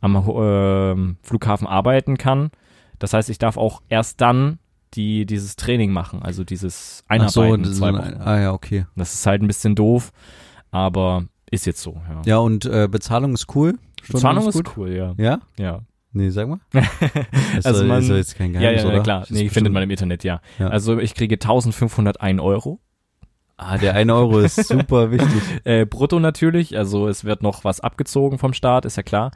am 0.00 0.16
äh, 0.16 1.14
Flughafen 1.22 1.66
arbeiten 1.66 2.18
kann. 2.18 2.50
Das 2.98 3.12
heißt, 3.12 3.30
ich 3.30 3.38
darf 3.38 3.56
auch 3.56 3.80
erst 3.88 4.20
dann 4.20 4.58
die 4.94 5.24
dieses 5.24 5.56
Training 5.56 5.90
machen, 5.92 6.22
also 6.22 6.44
dieses 6.44 7.04
Ach 7.08 7.28
so, 7.28 7.40
Einarbeiten. 7.42 7.62
das 7.62 7.72
ist 7.72 7.78
zwei 7.78 7.88
ein, 7.88 8.20
ah 8.20 8.40
ja, 8.40 8.52
okay. 8.52 8.86
Das 8.96 9.14
ist 9.14 9.24
halt 9.26 9.40
ein 9.42 9.46
bisschen 9.46 9.74
doof, 9.74 10.12
aber 10.70 11.24
ist 11.50 11.66
jetzt 11.66 11.80
so. 11.82 12.00
Ja. 12.08 12.22
Ja, 12.26 12.38
und 12.38 12.64
äh, 12.66 12.88
Bezahlung 12.90 13.32
ist 13.34 13.54
cool. 13.54 13.78
Stunden 14.02 14.12
Bezahlung 14.12 14.48
ist, 14.48 14.54
gut. 14.56 14.76
cool, 14.76 14.90
ja. 14.90 15.14
Ja? 15.16 15.40
Ja. 15.58 15.80
Nee, 16.12 16.28
sag 16.30 16.48
mal. 16.48 16.58
Also 17.64 17.78
soll, 17.78 17.88
man- 17.88 18.02
ist 18.02 18.08
jetzt 18.08 18.36
kein 18.36 18.52
Geheimnis, 18.52 18.82
ja, 18.82 18.88
ja, 18.88 18.94
oder? 18.94 19.02
klar. 19.02 19.26
Nee, 19.30 19.44
ist 19.44 19.54
findet 19.54 19.72
man 19.72 19.82
im 19.82 19.90
Internet, 19.90 20.24
ja. 20.24 20.40
Ja. 20.58 20.68
Also 20.68 20.98
ich 20.98 21.14
kriege 21.14 21.36
1501 21.36 22.40
Euro. 22.40 22.80
Ah, 23.64 23.78
der 23.78 23.94
eine 23.94 24.14
Euro 24.14 24.40
ist 24.40 24.56
super 24.68 25.10
wichtig. 25.10 25.42
Äh, 25.64 25.86
brutto 25.86 26.18
natürlich, 26.20 26.76
also 26.76 27.08
es 27.08 27.24
wird 27.24 27.42
noch 27.42 27.64
was 27.64 27.80
abgezogen 27.80 28.38
vom 28.38 28.52
Staat, 28.52 28.84
ist 28.84 28.96
ja 28.96 29.02
klar. 29.02 29.30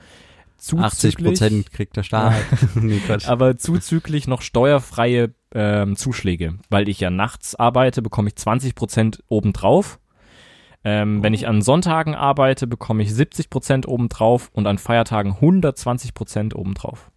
80 0.76 1.18
Prozent 1.18 1.70
kriegt 1.70 1.96
der 1.96 2.02
Staat. 2.02 2.34
nee. 2.74 3.00
Aber 3.26 3.58
zuzüglich 3.58 4.26
noch 4.26 4.40
steuerfreie 4.40 5.34
ähm, 5.54 5.96
Zuschläge. 5.96 6.54
Weil 6.70 6.88
ich 6.88 6.98
ja 6.98 7.10
nachts 7.10 7.54
arbeite, 7.54 8.00
bekomme 8.02 8.28
ich 8.28 8.36
20 8.36 8.74
Prozent 8.74 9.22
obendrauf. 9.28 9.98
Ähm, 10.82 11.22
Wenn 11.22 11.34
ich 11.34 11.46
an 11.46 11.62
Sonntagen 11.62 12.14
arbeite, 12.14 12.66
bekomme 12.66 13.02
ich 13.02 13.12
70 13.12 13.50
Prozent 13.50 13.88
obendrauf 13.88 14.50
und 14.52 14.66
an 14.66 14.78
Feiertagen 14.78 15.32
120 15.32 16.14
Prozent 16.14 16.54
obendrauf. 16.54 17.10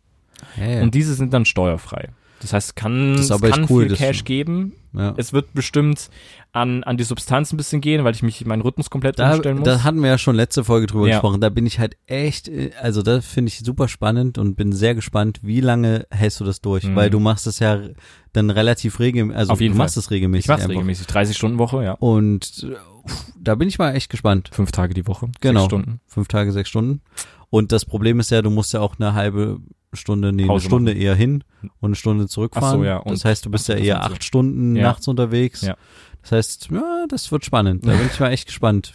Hey. 0.56 0.82
Und 0.82 0.96
diese 0.96 1.14
sind 1.14 1.34
dann 1.34 1.46
steuerfrei. 1.46 2.10
Das 2.42 2.54
heißt, 2.54 2.70
es 2.70 2.76
kann, 2.76 3.16
Das 3.16 3.30
es 3.30 3.42
kann 3.42 3.68
cool, 3.70 3.88
viel 3.88 3.96
Cash 3.96 4.24
geben. 4.24 4.74
Ja. 4.94 5.14
Es 5.18 5.34
wird 5.34 5.54
bestimmt 5.54 6.10
an, 6.52 6.84
an 6.84 6.98
die 6.98 7.04
Substanz 7.04 7.54
ein 7.54 7.58
bisschen 7.58 7.80
gehen, 7.80 8.04
weil 8.04 8.14
ich 8.16 8.24
mich 8.24 8.44
meinen 8.46 8.62
Rhythmus 8.62 8.90
komplett 8.90 9.20
Da, 9.20 9.34
umstellen 9.34 9.58
muss. 9.60 9.66
da 9.66 9.84
hatten 9.84 10.02
wir 10.02 10.10
ja 10.10 10.18
schon 10.18 10.36
letzte 10.36 10.64
Folge 10.64 10.88
drüber 10.88 11.08
Ja. 11.08 11.16
gesprochen. 11.18 11.42
Da 11.42 11.50
bin 11.50 11.66
ich 11.68 11.78
halt 11.80 11.96
echt, 12.08 12.48
äh, 12.48 12.72
also 12.82 13.02
das 13.04 13.26
finde 13.26 13.50
ich 13.50 13.60
super 13.60 13.88
spannend 13.88 14.38
und 14.40 14.56
bin 14.56 14.74
sehr 14.74 14.96
gespannt, 14.96 15.40
wie 15.44 15.62
lange 15.62 16.08
hältst 16.10 16.40
du 16.40 16.44
das 16.46 16.62
durch? 16.62 16.86
Mhm. 16.86 16.96
Weil 16.96 17.10
du 17.12 17.20
machst 17.20 17.46
es 17.46 17.60
ja 17.60 17.80
dann 18.34 18.50
relativ 18.50 19.00
regelmäßig, 19.00 19.38
also 19.38 19.54
Auf 19.54 19.62
jeden 19.62 19.74
du 19.74 19.78
machst 19.78 19.98
es 19.98 20.10
regelmäßig. 20.12 20.46
ich 20.46 20.50
mach's 20.50 20.62
einfach. 20.62 20.72
regelmäßig. 20.72 21.08
30 21.08 21.38
Stunden 21.38 21.60
Woche, 21.60 21.84
ja. 21.84 21.94
Und 21.94 22.66
äh, 22.70 22.76
da 23.40 23.56
bin 23.56 23.68
ich 23.68 23.78
mal 23.78 23.94
echt 23.96 24.10
gespannt. 24.10 24.50
Fünf 24.52 24.72
Tage 24.72 24.94
die 24.94 25.06
Woche. 25.08 25.30
Genau. 25.42 25.62
Sechs 25.62 25.70
Stunden. 25.70 26.00
Fünf 26.08 26.28
Tage, 26.28 26.52
sechs 26.52 26.70
Stunden. 26.70 27.02
Und 27.52 27.72
das 27.72 27.86
Problem 27.86 28.20
ist 28.20 28.30
ja, 28.32 28.42
du 28.42 28.50
musst 28.50 28.74
ja 28.74 28.80
auch 28.82 28.96
eine 29.00 29.14
halbe 29.14 29.60
Stunde, 29.94 30.32
nee, 30.32 30.44
eine 30.44 30.48
Pause 30.50 30.66
Stunde 30.68 30.94
eher 30.94 31.16
hin 31.16 31.44
und 31.80 31.88
eine 31.90 31.96
Stunde 31.96 32.28
zurückfahren. 32.28 32.68
Ach 32.68 32.74
so, 32.74 32.84
ja, 32.84 32.98
und- 32.98 33.12
das 33.12 33.26
heißt, 33.26 33.46
du 33.46 33.50
bist 33.50 33.68
ja 33.68 33.76
eher 33.76 34.04
acht 34.04 34.24
Stunden 34.24 34.76
Ja. 34.76 34.84
nachts 34.84 35.08
unterwegs. 35.08 35.62
Ja. 35.62 35.76
Das 36.22 36.32
heißt, 36.34 36.70
ja, 36.72 37.06
das 37.08 37.32
wird 37.32 37.46
spannend. 37.46 37.88
Da 37.88 37.92
bin 37.98 38.08
ich 38.12 38.20
mal 38.20 38.30
echt 38.32 38.48
gespannt, 38.48 38.94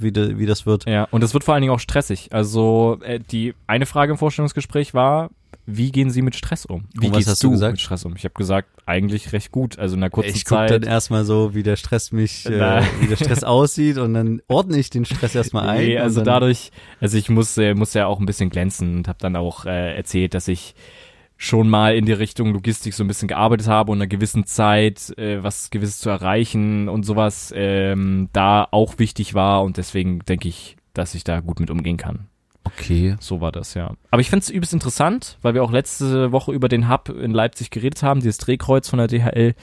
wie, 0.00 0.10
de, 0.10 0.38
wie 0.38 0.46
das 0.46 0.66
wird. 0.66 0.86
Ja, 0.86 1.04
und 1.10 1.22
es 1.22 1.32
wird 1.34 1.44
vor 1.44 1.54
allen 1.54 1.60
Dingen 1.62 1.72
auch 1.74 1.80
stressig. 1.80 2.32
Also 2.32 2.98
äh, 3.02 3.20
die 3.20 3.54
eine 3.66 3.86
Frage 3.86 4.12
im 4.12 4.18
Vorstellungsgespräch 4.18 4.94
war, 4.94 5.30
wie 5.66 5.90
gehen 5.90 6.10
Sie 6.10 6.22
mit 6.22 6.36
Stress 6.36 6.64
um? 6.64 6.84
Wie 6.94 7.10
was 7.10 7.18
gehst 7.18 7.28
hast 7.28 7.44
du 7.44 7.50
gesagt? 7.50 7.72
mit 7.72 7.80
Stress 7.80 8.04
um? 8.04 8.14
Ich 8.16 8.24
habe 8.24 8.34
gesagt, 8.34 8.68
eigentlich 8.86 9.32
recht 9.32 9.50
gut. 9.50 9.78
Also 9.78 9.96
in 9.96 10.02
einer 10.02 10.10
kurzen 10.10 10.30
Ich 10.30 10.44
gucke 10.44 10.60
Zeit. 10.60 10.70
dann 10.70 10.82
erstmal 10.84 11.24
so, 11.24 11.54
wie 11.54 11.64
der 11.64 11.76
Stress 11.76 12.12
mich, 12.12 12.46
äh, 12.46 12.82
wie 13.00 13.08
der 13.08 13.16
Stress 13.16 13.42
aussieht 13.44 13.98
und 13.98 14.14
dann 14.14 14.40
ordne 14.46 14.78
ich 14.78 14.90
den 14.90 15.04
Stress 15.04 15.34
erstmal 15.34 15.68
ein. 15.68 15.84
Nee, 15.84 15.98
also 15.98 16.22
dadurch, 16.22 16.70
also 17.00 17.18
ich 17.18 17.28
muss, 17.28 17.58
äh, 17.58 17.74
muss 17.74 17.94
ja 17.94 18.06
auch 18.06 18.20
ein 18.20 18.26
bisschen 18.26 18.48
glänzen 18.48 18.98
und 18.98 19.08
habe 19.08 19.18
dann 19.20 19.34
auch 19.34 19.66
äh, 19.66 19.96
erzählt, 19.96 20.34
dass 20.34 20.46
ich 20.46 20.74
schon 21.36 21.68
mal 21.68 21.94
in 21.96 22.06
die 22.06 22.12
Richtung 22.12 22.52
Logistik 22.52 22.94
so 22.94 23.04
ein 23.04 23.08
bisschen 23.08 23.28
gearbeitet 23.28 23.66
habe 23.66 23.92
und 23.92 23.98
in 23.98 24.02
einer 24.02 24.08
gewissen 24.08 24.46
Zeit 24.46 25.12
äh, 25.18 25.42
was 25.42 25.70
gewisses 25.70 25.98
zu 25.98 26.08
erreichen 26.08 26.88
und 26.88 27.04
sowas 27.04 27.52
ähm, 27.54 28.28
da 28.32 28.66
auch 28.70 28.98
wichtig 28.98 29.34
war 29.34 29.62
und 29.62 29.76
deswegen 29.76 30.20
denke 30.20 30.48
ich, 30.48 30.76
dass 30.94 31.14
ich 31.14 31.24
da 31.24 31.40
gut 31.40 31.60
mit 31.60 31.70
umgehen 31.70 31.98
kann. 31.98 32.28
Okay. 32.66 33.16
So 33.20 33.40
war 33.40 33.52
das, 33.52 33.74
ja. 33.74 33.94
Aber 34.10 34.20
ich 34.20 34.30
fände 34.30 34.42
es 34.42 34.50
übelst 34.50 34.72
interessant, 34.72 35.38
weil 35.42 35.54
wir 35.54 35.62
auch 35.62 35.70
letzte 35.70 36.32
Woche 36.32 36.52
über 36.52 36.68
den 36.68 36.88
Hub 36.90 37.08
in 37.08 37.30
Leipzig 37.30 37.70
geredet 37.70 38.02
haben, 38.02 38.20
dieses 38.20 38.38
Drehkreuz 38.38 38.88
von 38.88 38.98
der 38.98 39.08
DHL. 39.08 39.54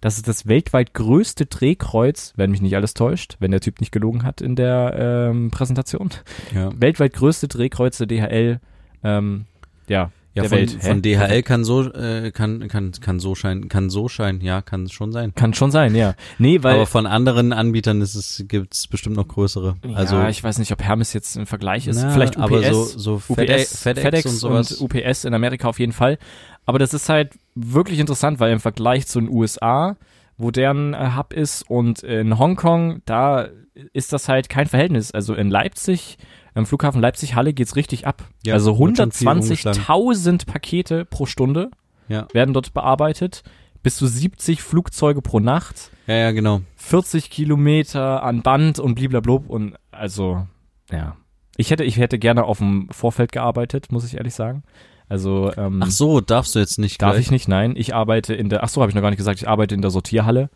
Das 0.00 0.16
ist 0.16 0.28
das 0.28 0.46
weltweit 0.46 0.94
größte 0.94 1.46
Drehkreuz, 1.46 2.32
wenn 2.36 2.50
mich 2.50 2.62
nicht 2.62 2.74
alles 2.74 2.94
täuscht, 2.94 3.36
wenn 3.38 3.50
der 3.50 3.60
Typ 3.60 3.80
nicht 3.80 3.92
gelogen 3.92 4.22
hat 4.24 4.40
in 4.40 4.56
der 4.56 4.94
ähm, 5.30 5.50
Präsentation. 5.50 6.10
Ja. 6.54 6.70
Weltweit 6.74 7.12
größte 7.12 7.48
Drehkreuz 7.48 7.98
der 7.98 8.06
DHL, 8.06 8.60
ähm, 9.04 9.44
ja, 9.88 10.10
Ja, 10.34 10.42
der 10.42 10.50
von, 10.50 10.58
Welt. 10.58 10.70
Von 10.80 11.02
DHL 11.02 11.42
kann 11.42 11.64
so, 11.64 11.92
äh, 11.92 12.30
kann, 12.30 12.68
kann, 12.68 12.92
kann 12.92 13.18
so 13.18 13.34
scheinen, 13.34 13.68
kann 13.68 13.90
so 13.90 14.08
scheinen, 14.08 14.40
ja, 14.40 14.62
kann 14.62 14.88
schon 14.88 15.10
sein. 15.10 15.34
Kann 15.34 15.54
schon 15.54 15.72
sein, 15.72 15.96
ja. 15.96 16.14
Nee, 16.38 16.62
weil 16.62 16.76
Aber 16.76 16.86
von 16.86 17.06
anderen 17.06 17.52
Anbietern 17.52 18.00
ist 18.00 18.14
es, 18.14 18.44
gibt's 18.46 18.86
bestimmt 18.86 19.16
noch 19.16 19.26
größere. 19.26 19.76
Also, 19.94 20.16
ja, 20.16 20.28
ich 20.28 20.42
weiß 20.42 20.58
nicht, 20.58 20.70
ob 20.72 20.82
Hermes 20.82 21.12
jetzt 21.12 21.36
im 21.36 21.46
Vergleich 21.46 21.88
ist. 21.88 22.00
na, 22.00 22.10
Vielleicht 22.10 22.36
UPS. 22.36 22.44
aber 22.44 22.62
so, 22.62 22.84
so 22.84 23.14
UPS, 23.14 23.34
FedEx, 23.34 23.82
FedEx, 23.82 24.26
und 24.26 24.32
sowas. 24.36 24.72
und 24.72 24.94
UPS 24.94 25.24
in 25.24 25.34
Amerika 25.34 25.68
auf 25.68 25.80
jeden 25.80 25.92
Fall. 25.92 26.16
Aber 26.64 26.78
das 26.78 26.94
ist 26.94 27.08
halt 27.08 27.32
wirklich 27.56 27.98
interessant, 27.98 28.38
weil 28.38 28.52
im 28.52 28.60
Vergleich 28.60 29.08
zu 29.08 29.20
den 29.20 29.28
USA, 29.28 29.96
wo 30.38 30.52
deren 30.52 30.94
äh, 30.94 31.10
Hub 31.16 31.32
ist 31.32 31.68
und 31.68 32.04
in 32.04 32.38
Hongkong, 32.38 33.02
da 33.04 33.48
ist 33.92 34.12
das 34.12 34.28
halt 34.28 34.48
kein 34.48 34.66
Verhältnis. 34.66 35.10
Also 35.10 35.34
in 35.34 35.50
Leipzig, 35.50 36.18
am 36.54 36.66
Flughafen 36.66 37.00
Leipzig-Halle 37.00 37.52
geht's 37.52 37.76
richtig 37.76 38.06
ab. 38.06 38.24
Ja, 38.44 38.54
also 38.54 38.78
wird 38.78 38.96
schon 38.96 39.12
viel 39.12 39.28
umgeschlagen. 39.28 39.80
120.000 39.80 40.46
Pakete 40.46 41.04
pro 41.04 41.26
Stunde 41.26 41.70
ja. 42.08 42.26
werden 42.32 42.54
dort 42.54 42.74
bearbeitet. 42.74 43.42
Bis 43.82 43.96
zu 43.96 44.06
70 44.06 44.62
Flugzeuge 44.62 45.22
pro 45.22 45.40
Nacht. 45.40 45.90
ja, 46.06 46.14
ja, 46.14 46.30
genau. 46.32 46.60
40 46.76 47.30
Kilometer 47.30 48.22
an 48.22 48.42
Band 48.42 48.78
und 48.78 48.94
bliblablub 48.94 49.48
und 49.48 49.76
also, 49.90 50.46
ja. 50.90 51.16
Ich 51.56 51.70
hätte, 51.70 51.84
ich 51.84 51.96
hätte 51.96 52.18
gerne 52.18 52.44
auf 52.44 52.58
dem 52.58 52.88
Vorfeld 52.90 53.32
gearbeitet, 53.32 53.92
muss 53.92 54.04
ich 54.04 54.16
ehrlich 54.16 54.34
sagen. 54.34 54.62
Also, 55.10 55.52
ähm, 55.56 55.80
Ach 55.82 55.90
so, 55.90 56.20
darfst 56.20 56.54
du 56.54 56.60
jetzt 56.60 56.78
nicht 56.78 57.02
darf 57.02 57.14
gleich? 57.14 57.26
ich 57.26 57.30
nicht, 57.32 57.48
nein. 57.48 57.74
Ich 57.76 57.94
arbeite 57.94 58.32
in 58.32 58.48
der, 58.48 58.62
ach 58.62 58.68
so, 58.68 58.80
habe 58.80 58.90
ich 58.90 58.94
noch 58.94 59.02
gar 59.02 59.10
nicht 59.10 59.18
gesagt, 59.18 59.40
ich 59.40 59.48
arbeite 59.48 59.74
in 59.74 59.82
der 59.82 59.90
Sortierhalle. 59.90 60.50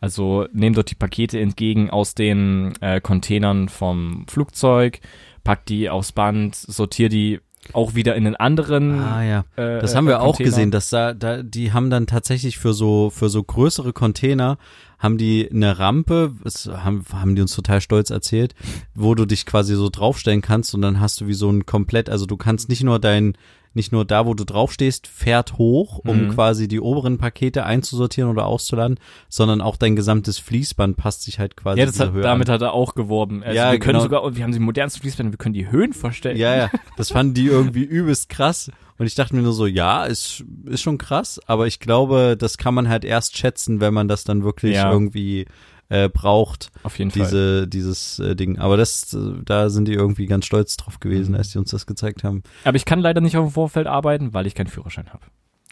Also 0.00 0.46
nehme 0.52 0.74
dort 0.74 0.90
die 0.90 0.96
Pakete 0.96 1.38
entgegen 1.38 1.90
aus 1.90 2.14
den 2.14 2.72
äh, 2.80 3.00
Containern 3.00 3.68
vom 3.68 4.24
Flugzeug, 4.28 5.00
pack 5.44 5.66
die 5.66 5.90
aufs 5.90 6.12
Band, 6.12 6.54
sortiere 6.54 7.08
die 7.08 7.40
auch 7.72 7.94
wieder 7.94 8.14
in 8.16 8.24
den 8.24 8.36
anderen. 8.36 9.00
Ah 9.00 9.22
ja, 9.22 9.44
äh, 9.56 9.80
das 9.80 9.92
äh, 9.92 9.96
haben 9.96 10.06
wir 10.06 10.20
auch 10.20 10.36
Container. 10.36 10.48
gesehen, 10.48 10.70
dass 10.70 10.90
da, 10.90 11.12
da, 11.12 11.42
die 11.42 11.72
haben 11.72 11.90
dann 11.90 12.06
tatsächlich 12.06 12.58
für 12.58 12.72
so, 12.72 13.10
für 13.10 13.28
so 13.28 13.42
größere 13.42 13.92
Container 13.92 14.58
haben 15.00 15.18
die 15.18 15.50
eine 15.50 15.78
Rampe, 15.80 16.32
das 16.44 16.66
haben, 16.66 17.04
haben 17.12 17.34
die 17.34 17.42
uns 17.42 17.54
total 17.56 17.80
stolz 17.80 18.10
erzählt, 18.10 18.54
wo 18.94 19.16
du 19.16 19.26
dich 19.26 19.46
quasi 19.46 19.74
so 19.74 19.88
draufstellen 19.90 20.42
kannst 20.42 20.74
und 20.74 20.82
dann 20.82 21.00
hast 21.00 21.20
du 21.20 21.26
wie 21.26 21.34
so 21.34 21.50
ein 21.50 21.66
komplett, 21.66 22.08
also 22.08 22.26
du 22.26 22.36
kannst 22.36 22.68
nicht 22.68 22.84
nur 22.84 22.98
dein, 23.00 23.34
nicht 23.72 23.92
nur 23.92 24.04
da, 24.04 24.26
wo 24.26 24.34
du 24.34 24.44
draufstehst, 24.44 25.06
fährt 25.06 25.56
hoch, 25.56 26.00
um 26.04 26.24
Mhm. 26.26 26.28
quasi 26.34 26.66
die 26.68 26.80
oberen 26.80 27.18
Pakete 27.18 27.64
einzusortieren 27.64 28.28
oder 28.30 28.46
auszuladen, 28.46 28.98
sondern 29.28 29.60
auch 29.60 29.76
dein 29.76 29.94
gesamtes 29.96 30.38
Fließband 30.38 30.96
passt 30.96 31.22
sich 31.22 31.38
halt 31.38 31.56
quasi 31.56 31.78
Ja, 31.80 31.86
das 31.86 31.98
hat, 32.00 32.12
Höhe 32.12 32.20
damit 32.22 32.48
an. 32.48 32.54
hat 32.54 32.62
er 32.62 32.72
auch 32.72 32.94
geworben. 32.94 33.42
Also 33.44 33.56
Ja, 33.56 33.70
wir 33.72 33.78
können 33.78 34.00
genau. 34.00 34.02
sogar, 34.02 34.36
wir 34.36 34.42
haben 34.44 34.52
die 34.52 34.58
modernsten 34.58 35.00
Fließbänder, 35.02 35.32
wir 35.32 35.38
können 35.38 35.54
die 35.54 35.70
Höhen 35.70 35.92
verstellen. 35.92 36.36
Ja, 36.36 36.56
ja, 36.56 36.70
das 36.96 37.10
fanden 37.12 37.32
die 37.34 37.46
irgendwie 37.46 37.84
übelst 37.84 38.28
krass. 38.28 38.70
Und 39.00 39.06
ich 39.06 39.14
dachte 39.14 39.34
mir 39.34 39.40
nur 39.40 39.54
so, 39.54 39.66
ja, 39.66 40.04
ist, 40.04 40.44
ist 40.66 40.82
schon 40.82 40.98
krass, 40.98 41.40
aber 41.46 41.66
ich 41.66 41.80
glaube, 41.80 42.36
das 42.38 42.58
kann 42.58 42.74
man 42.74 42.88
halt 42.90 43.02
erst 43.02 43.38
schätzen, 43.38 43.80
wenn 43.80 43.94
man 43.94 44.08
das 44.08 44.24
dann 44.24 44.44
wirklich 44.44 44.74
Ja. 44.76 44.92
irgendwie 44.92 45.46
äh, 45.88 46.08
braucht, 46.10 46.70
Auf 46.82 46.98
jeden 46.98 47.10
Fall. 47.10 47.22
diese, 47.22 47.66
dieses 47.66 48.18
äh, 48.18 48.36
Ding. 48.36 48.58
Aber 48.58 48.76
das, 48.76 49.12
äh, 49.14 49.18
da 49.44 49.70
sind 49.70 49.88
die 49.88 49.94
irgendwie 49.94 50.26
ganz 50.26 50.44
stolz 50.44 50.76
drauf 50.76 51.00
gewesen, 51.00 51.30
Mhm. 51.32 51.38
als 51.38 51.50
die 51.50 51.58
uns 51.58 51.70
das 51.70 51.86
gezeigt 51.86 52.22
haben. 52.24 52.42
Aber 52.62 52.76
ich 52.76 52.84
kann 52.84 53.00
leider 53.00 53.20
nicht 53.22 53.36
auf 53.38 53.48
dem 53.48 53.52
Vorfeld 53.54 53.86
arbeiten, 53.88 54.32
weil 54.34 54.46
ich 54.46 54.54
keinen 54.54 54.68
Führerschein 54.68 55.08
habe. 55.12 55.24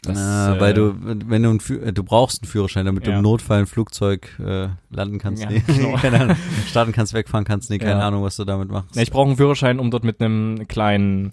Na, 0.05 0.55
äh, 0.55 0.59
weil 0.59 0.73
du, 0.73 0.95
wenn 0.99 1.43
du, 1.43 1.49
einen 1.49 1.59
äh, 1.83 1.93
du 1.93 2.03
brauchst 2.03 2.41
einen 2.41 2.49
Führerschein, 2.49 2.85
damit 2.85 3.05
du 3.05 3.11
Ja. 3.11 3.17
im 3.17 3.21
Notfall 3.23 3.59
ein 3.59 3.65
Flugzeug 3.67 4.27
äh, 4.43 4.69
landen 4.89 5.19
kannst. 5.19 5.43
Ja, 5.43 5.49
nee, 5.51 5.61
genau. 5.67 5.95
keine 6.01 6.19
Ahnung, 6.21 6.35
starten 6.67 6.91
kannst, 6.93 7.13
wegfahren 7.13 7.45
kannst. 7.45 7.69
Nee, 7.69 7.77
keine 7.77 7.99
Ja. 8.01 8.07
Ahnung, 8.07 8.23
was 8.23 8.35
du 8.37 8.43
damit 8.43 8.69
machst. 8.69 8.97
Ich 8.97 9.11
brauche 9.11 9.27
einen 9.27 9.37
Führerschein, 9.37 9.77
um 9.79 9.91
dort 9.91 10.03
mit 10.03 10.19
einem 10.19 10.67
kleinen 10.67 11.31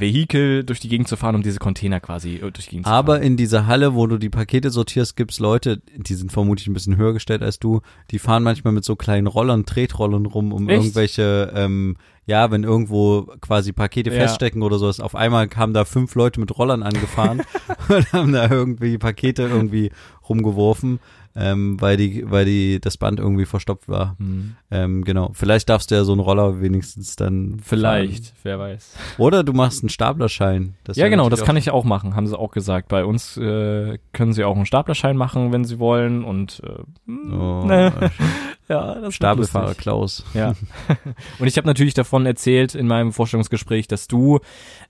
Vehikel 0.00 0.64
durch 0.64 0.80
die 0.80 0.88
Gegend 0.88 1.08
zu 1.08 1.16
fahren, 1.16 1.34
um 1.34 1.42
diese 1.42 1.58
Container 1.58 2.00
quasi 2.00 2.36
äh, 2.36 2.50
durch 2.50 2.66
die 2.66 2.70
Gegend 2.70 2.86
zu 2.86 2.92
Aber 2.92 3.14
fahren. 3.14 3.22
in 3.22 3.36
dieser 3.36 3.66
Halle, 3.66 3.94
wo 3.94 4.06
du 4.06 4.18
die 4.18 4.30
Pakete 4.30 4.70
sortierst, 4.70 5.16
gibt's 5.16 5.38
Leute, 5.40 5.80
die 5.96 6.14
sind 6.14 6.32
vermutlich 6.32 6.66
ein 6.68 6.74
bisschen 6.74 6.96
höher 6.96 7.12
gestellt 7.12 7.42
als 7.42 7.58
du, 7.58 7.80
die 8.10 8.18
fahren 8.18 8.42
manchmal 8.42 8.72
mit 8.72 8.84
so 8.84 8.96
kleinen 8.96 9.26
Rollern, 9.26 9.64
Tretrollern 9.66 10.26
rum, 10.26 10.52
um 10.52 10.68
Echt? 10.68 10.78
irgendwelche, 10.82 11.52
ähm, 11.54 11.96
ja, 12.26 12.50
wenn 12.50 12.62
irgendwo 12.64 13.22
quasi 13.40 13.72
Pakete 13.72 14.10
Ja. 14.10 14.16
feststecken 14.20 14.62
oder 14.62 14.78
sowas. 14.78 15.00
Auf 15.00 15.14
einmal 15.14 15.48
kamen 15.48 15.72
da 15.72 15.84
fünf 15.86 16.14
Leute 16.14 16.40
mit 16.40 16.56
Rollern 16.58 16.82
angefahren 16.82 17.42
und 17.88 18.12
haben 18.12 18.32
da 18.32 18.50
irgendwie 18.50 18.98
Pakete 18.98 19.42
irgendwie 19.44 19.90
rumgeworfen, 20.28 21.00
ähm, 21.38 21.80
weil 21.80 21.96
die, 21.96 22.28
weil 22.28 22.44
die 22.44 22.80
das 22.80 22.96
Band 22.96 23.20
irgendwie 23.20 23.44
verstopft 23.44 23.88
war. 23.88 24.16
Hm. 24.18 24.56
Ähm, 24.70 25.04
genau. 25.04 25.30
Vielleicht 25.34 25.68
darfst 25.68 25.90
du 25.90 25.94
ja 25.94 26.02
so 26.04 26.12
einen 26.12 26.20
Roller 26.20 26.60
wenigstens 26.60 27.14
dann 27.16 27.58
Vielleicht, 27.62 28.26
fahren. 28.26 28.36
wer 28.42 28.58
weiß. 28.58 28.94
Oder 29.18 29.44
du 29.44 29.52
machst 29.52 29.82
einen 29.82 29.88
Staplerschein. 29.88 30.74
Ja, 30.94 31.08
genau, 31.08 31.28
das 31.28 31.44
kann 31.44 31.56
ich 31.56 31.70
auch 31.70 31.84
machen, 31.84 32.16
haben 32.16 32.26
sie 32.26 32.38
auch 32.38 32.50
gesagt. 32.50 32.88
Bei 32.88 33.04
uns 33.04 33.36
äh, 33.36 33.98
können 34.12 34.32
sie 34.32 34.44
auch 34.44 34.56
einen 34.56 34.66
Staplerschein 34.66 35.16
machen, 35.16 35.52
wenn 35.52 35.64
sie 35.64 35.78
wollen. 35.78 36.24
Und 36.24 36.60
äh, 36.64 36.82
Oh, 37.08 37.64
ne, 37.64 37.92
ja, 38.68 38.96
das 38.96 39.14
Stapelfahrer. 39.14 39.74
Klaus. 39.74 40.24
Ja. 40.34 40.54
Und 41.38 41.46
ich 41.46 41.56
habe 41.56 41.66
natürlich 41.66 41.94
davon 41.94 42.26
erzählt 42.26 42.74
in 42.74 42.86
meinem 42.86 43.12
Vorstellungsgespräch, 43.12 43.88
dass 43.88 44.08
du 44.08 44.40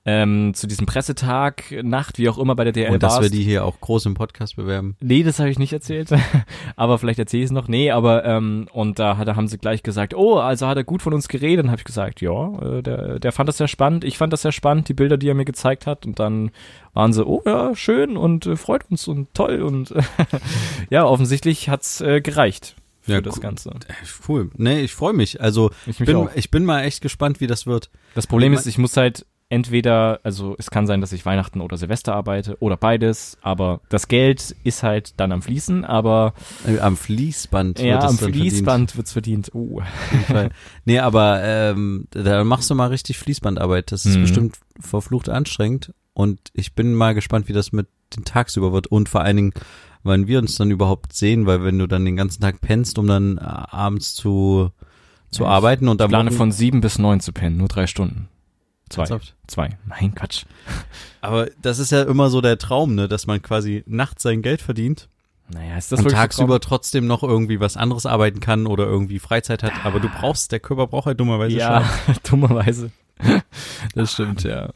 ähm, 0.05 0.53
zu 0.55 0.67
diesem 0.67 0.87
Pressetag, 0.87 1.73
Nacht, 1.83 2.19
wie 2.19 2.29
auch 2.29 2.39
immer 2.39 2.57
bei 2.57 2.65
der 2.65 2.73
DL 2.73 2.93
Und 2.93 3.03
dass 3.05 3.15
warst. 3.15 3.23
wir 3.23 3.31
die 3.31 3.45
hier 3.45 3.65
auch 3.65 3.81
groß 3.81 4.07
im 4.07 4.15
Podcast 4.15 4.57
bewerben. 4.57 4.97
Nee, 5.01 5.23
das 5.23 5.39
habe 5.39 5.51
ich 5.51 5.61
nicht 5.61 5.73
erzählt. 5.73 6.11
aber 6.77 6.99
vielleicht 6.99 7.21
erzähle 7.21 7.45
ich 7.45 7.51
es 7.51 7.53
noch. 7.53 7.69
Nee, 7.69 7.93
aber 7.93 8.25
ähm, 8.25 8.67
und 8.73 8.99
da, 8.99 9.17
hat, 9.17 9.29
da 9.29 9.37
haben 9.37 9.47
sie 9.47 9.59
gleich 9.59 9.85
gesagt, 9.85 10.13
oh, 10.13 10.39
also 10.39 10.67
hat 10.67 10.77
er 10.77 10.85
gut 10.85 11.03
von 11.03 11.15
uns 11.15 11.29
geredet. 11.29 11.65
Dann 11.65 11.71
habe 11.71 11.81
ich 11.81 11.85
gesagt, 11.85 12.21
ja, 12.21 12.61
äh, 12.61 12.83
der, 12.83 13.21
der 13.21 13.31
fand 13.31 13.49
das 13.49 13.59
sehr 13.59 13.69
spannend. 13.69 14.03
Ich 14.03 14.19
fand 14.19 14.33
das 14.33 14.43
sehr 14.43 14.53
spannend, 14.53 14.89
die 14.89 14.95
Bilder, 14.95 15.19
die 15.19 15.29
er 15.29 15.35
mir 15.35 15.45
gezeigt 15.45 15.87
hat. 15.87 16.05
Und 16.05 16.19
dann 16.19 16.51
waren 16.95 17.13
sie, 17.13 17.25
oh 17.25 17.43
ja, 17.47 17.77
schön 17.77 18.17
und 18.17 18.45
äh, 18.47 18.57
freut 18.57 18.91
uns 18.91 19.07
und 19.07 19.33
toll. 19.35 19.63
Und 19.63 19.95
ja, 20.91 21.05
offensichtlich 21.05 21.69
hat's 21.69 22.01
äh, 22.01 22.21
gereicht 22.21 22.75
für 23.09 23.15
Ja, 23.15 23.21
das. 23.21 23.41
Ganze. 23.41 23.71
Äh, 23.71 23.75
Cool. 24.29 24.51
Nee, 24.57 24.81
ich 24.81 24.95
freue 24.95 25.13
mich. 25.13 25.41
Also 25.41 25.71
Ich 25.87 25.99
mich 26.01 26.07
bin, 26.07 26.17
auch. 26.17 26.31
ich 26.35 26.51
bin 26.51 26.65
mal 26.65 26.83
echt 26.83 27.01
gespannt, 27.03 27.41
wie 27.41 27.47
das 27.47 27.67
wird. 27.67 27.91
Das 28.15 28.27
Problem 28.27 28.53
Ich 28.53 28.61
ist, 28.61 28.67
ich 28.67 28.79
muss 28.79 28.97
halt 28.97 29.27
entweder, 29.51 30.21
also 30.25 30.55
es 30.59 30.71
kann 30.71 30.87
sein, 30.87 31.01
dass 31.01 31.13
ich 31.13 31.25
Weihnachten 31.25 31.63
oder 31.63 31.79
Silvester 31.79 32.15
arbeite 32.15 32.59
oder 32.61 32.77
beides, 32.77 33.39
aber 33.41 33.81
das 33.89 34.07
Geld 34.09 34.55
ist 34.63 34.83
halt 34.83 35.15
dann 35.19 35.33
am 35.33 35.41
Fließen, 35.41 35.87
aber 35.87 36.35
Äh, 36.67 36.79
Am 36.81 36.99
Fließband 36.99 37.79
ja, 37.81 37.95
wird 37.95 38.05
es 38.05 38.11
am 38.11 38.19
Fließband 38.33 38.97
wird's 38.99 39.13
verdient. 39.13 39.51
Oh. 39.55 39.81
Verdient, 39.81 40.27
Fall. 40.27 40.51
nee, 40.85 40.99
aber 40.99 41.43
ähm, 41.43 42.07
da 42.11 42.45
machst 42.45 42.69
du 42.69 42.75
mal 42.75 42.89
richtig 42.89 43.17
Fließbandarbeit. 43.19 43.91
Das 43.91 44.05
ist 44.05 44.17
Mhm. 44.17 44.21
bestimmt 44.23 44.59
verflucht 44.81 45.29
anstrengend. 45.31 45.95
Und 46.13 46.41
ich 46.53 46.75
bin 46.75 46.95
mal 46.95 47.15
gespannt, 47.15 47.49
wie 47.49 47.53
das 47.55 47.73
mit 47.73 47.87
den 48.17 48.25
tagsüber 48.25 48.73
wird 48.73 48.87
und 48.89 49.09
vor 49.09 49.23
allen 49.23 49.37
Dingen, 49.37 49.53
wann 50.03 50.27
wir 50.27 50.39
uns 50.39 50.55
dann 50.57 50.71
überhaupt 50.71 51.13
sehen, 51.13 51.47
weil 51.47 51.63
wenn 51.65 51.79
du 51.79 51.87
dann 51.87 52.05
den 52.05 52.17
ganzen 52.17 52.41
Tag 52.43 52.61
pennst, 52.61 52.99
um 52.99 53.07
dann 53.07 53.39
äh, 53.39 53.41
abends 53.43 54.15
zu, 54.15 54.71
zu 55.31 55.43
Ja, 55.45 55.49
ich 55.51 55.55
arbeiten 55.57 55.89
und 55.89 56.01
am 56.03 56.09
Plane 56.09 56.31
Wochen- 56.31 56.37
von 56.37 56.53
sieben 56.53 56.81
bis 56.81 56.99
neun 56.99 57.21
zu 57.21 57.33
pennen, 57.33 57.57
nur 57.57 57.69
drei 57.69 57.87
Stunden. 57.87 58.29
Zwei. 58.89 59.03
Ernsthaft? 59.03 59.35
Zwei. 59.47 59.77
Nein, 59.87 60.15
Quatsch. 60.15 60.45
Aber 61.21 61.49
das 61.61 61.79
ist 61.79 61.93
ja 61.93 62.03
immer 62.05 62.31
so 62.31 62.41
der 62.41 62.57
Traum, 62.59 62.95
ne, 62.95 63.07
dass 63.09 63.27
man 63.27 63.43
quasi 63.43 63.83
nachts 63.87 64.23
sein 64.23 64.41
Geld 64.41 64.63
verdient 64.63 65.09
Naja, 65.53 65.77
ist 65.77 65.93
das 65.93 66.01
und 66.01 66.11
tagsüber 66.11 66.59
trotzdem 66.61 67.07
noch 67.07 67.23
irgendwie 67.23 67.61
was 67.61 67.77
anderes 67.77 68.07
arbeiten 68.07 68.41
kann 68.41 68.67
oder 68.67 68.87
irgendwie 68.87 69.19
Freizeit 69.19 69.63
hat. 69.63 69.73
Aber 69.85 70.01
du 70.01 70.09
brauchst, 70.09 70.53
der 70.53 70.61
Körper 70.61 70.87
braucht 70.87 71.05
halt 71.07 71.21
dummerweise. 71.21 71.57
Ja, 71.59 71.85
dummerweise. 72.29 72.91
Das 73.95 74.13
stimmt, 74.13 74.45
ja. 74.45 74.71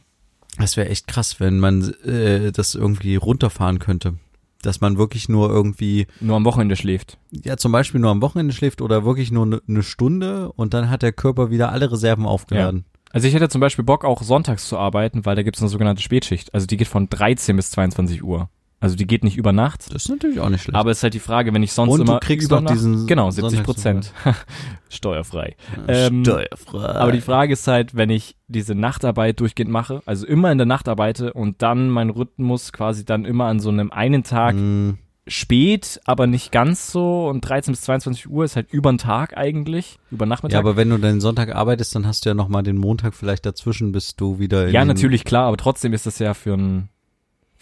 Das 0.59 0.77
wäre 0.77 0.89
echt 0.89 1.07
krass, 1.07 1.41
wenn 1.41 1.59
man 1.61 1.95
äh, 2.05 2.53
das 2.53 2.75
irgendwie 2.75 3.17
runterfahren 3.17 3.79
könnte. 3.79 4.15
Dass 4.63 4.81
man 4.81 4.97
wirklich 4.97 5.29
nur 5.29 5.51
irgendwie, 5.51 6.07
Nur 6.21 6.37
am 6.37 6.45
Wochenende 6.45 6.77
schläft. 6.77 7.19
ja 7.31 7.57
zum 7.57 7.73
Beispiel 7.73 8.01
nur 8.01 8.11
am 8.11 8.23
Wochenende 8.23 8.55
schläft 8.55 8.81
oder 8.81 9.05
wirklich 9.05 9.31
nur 9.31 9.45
eine 9.45 9.61
ne 9.67 9.83
Stunde 9.83 10.51
und 10.53 10.73
dann 10.73 10.89
hat 10.89 11.03
der 11.03 11.13
Körper 11.13 11.51
wieder 11.51 11.71
alle 11.73 11.91
Reserven 11.93 12.27
aufgeladen. 12.27 12.85
Also 13.11 13.29
ich 13.29 13.35
hätte 13.35 13.49
zum 13.51 13.61
Beispiel 13.61 13.85
Bock, 13.85 14.05
auch 14.07 14.23
sonntags 14.23 14.67
zu 14.69 14.79
arbeiten, 14.79 15.27
weil 15.27 15.37
da 15.37 15.43
gibt's 15.43 15.61
eine 15.61 15.69
sogenannte 15.69 16.01
Spätschicht. 16.01 16.55
Also 16.55 16.67
die 16.67 16.79
geht 16.79 16.89
von 16.89 17.11
13 17.11 17.57
bis 17.57 17.71
22 17.73 18.23
Uhr. 18.25 18.49
Also 18.83 18.97
die 18.97 19.07
geht 19.07 19.23
nicht 19.23 19.37
über 19.37 19.53
Nacht. 19.53 19.87
Das 19.95 20.03
ist 20.03 20.09
natürlich 20.09 20.41
auch 20.41 20.49
nicht 20.49 20.63
schlecht. 20.63 20.75
Aber 20.77 20.91
es 20.91 20.99
ist 20.99 21.03
halt 21.05 21.15
die 21.15 21.21
Frage, 21.21 21.55
wenn 21.55 21.63
ich 21.63 21.73
sonst 21.73 21.93
Und 21.93 21.99
du 22.01 22.05
immer 22.05 22.19
kriegst 22.19 22.49
über 22.49 22.61
noch 22.61 22.73
diesen 22.73 23.07
genau 23.07 23.31
70 23.31 23.63
Prozent 23.63 24.13
steuerfrei. 24.89 25.55
ähm, 25.87 26.25
Steuerfrei. 26.25 26.89
Aber 26.97 27.13
die 27.13 27.21
Frage 27.21 27.53
ist 27.53 27.69
halt, 27.69 27.95
wenn 27.95 28.11
ich 28.11 28.35
diese 28.49 28.75
Nachtarbeit 28.75 29.39
durchgehend 29.39 29.71
mache, 29.71 30.03
also 30.05 30.27
immer 30.27 30.51
in 30.51 30.59
der 30.59 30.67
Nacht 30.67 30.89
arbeite 30.89 31.33
und 31.33 31.63
dann 31.63 31.91
mein 31.91 32.11
Rhythmus 32.11 32.73
quasi 32.73 33.05
dann 33.05 33.25
immer 33.25 33.45
an 33.47 33.61
so 33.61 33.69
einem 33.69 33.93
einen 33.93 34.25
Tag 34.25 34.57
Mm, 34.57 34.95
spät, 35.29 36.01
aber 36.05 36.27
nicht 36.27 36.51
ganz 36.51 36.91
so 36.91 37.29
und 37.29 37.43
13 37.43 37.73
bis 37.73 37.83
22 37.83 38.29
Uhr 38.29 38.45
ist 38.45 38.57
halt 38.57 38.73
über 38.73 38.91
den 38.93 38.99
Tag 38.99 39.37
eigentlich, 39.37 39.99
über 40.11 40.27
Nachmittag. 40.27 40.55
Ja, 40.55 40.59
aber 40.59 40.77
wenn 40.77 40.91
du 40.91 40.99
den 40.99 41.21
Sonntag 41.21 41.55
arbeitest, 41.55 41.95
dann 41.95 42.07
hast 42.07 42.25
du 42.25 42.31
ja 42.31 42.35
noch 42.35 42.49
mal 42.49 42.63
den 42.63 42.77
Montag 42.77 43.15
vielleicht 43.15 43.47
dazwischen, 43.47 43.93
bis 43.93 44.17
du 44.17 44.41
wieder 44.41 44.67
in 44.67 44.75
Ja, 44.75 44.85
natürlich, 44.85 45.25
klar, 45.25 45.47
aber 45.47 45.57
trotzdem 45.57 45.93
ist 45.93 46.07
das 46.07 46.19
ja 46.19 46.35
für 46.35 46.55
einen 46.55 46.89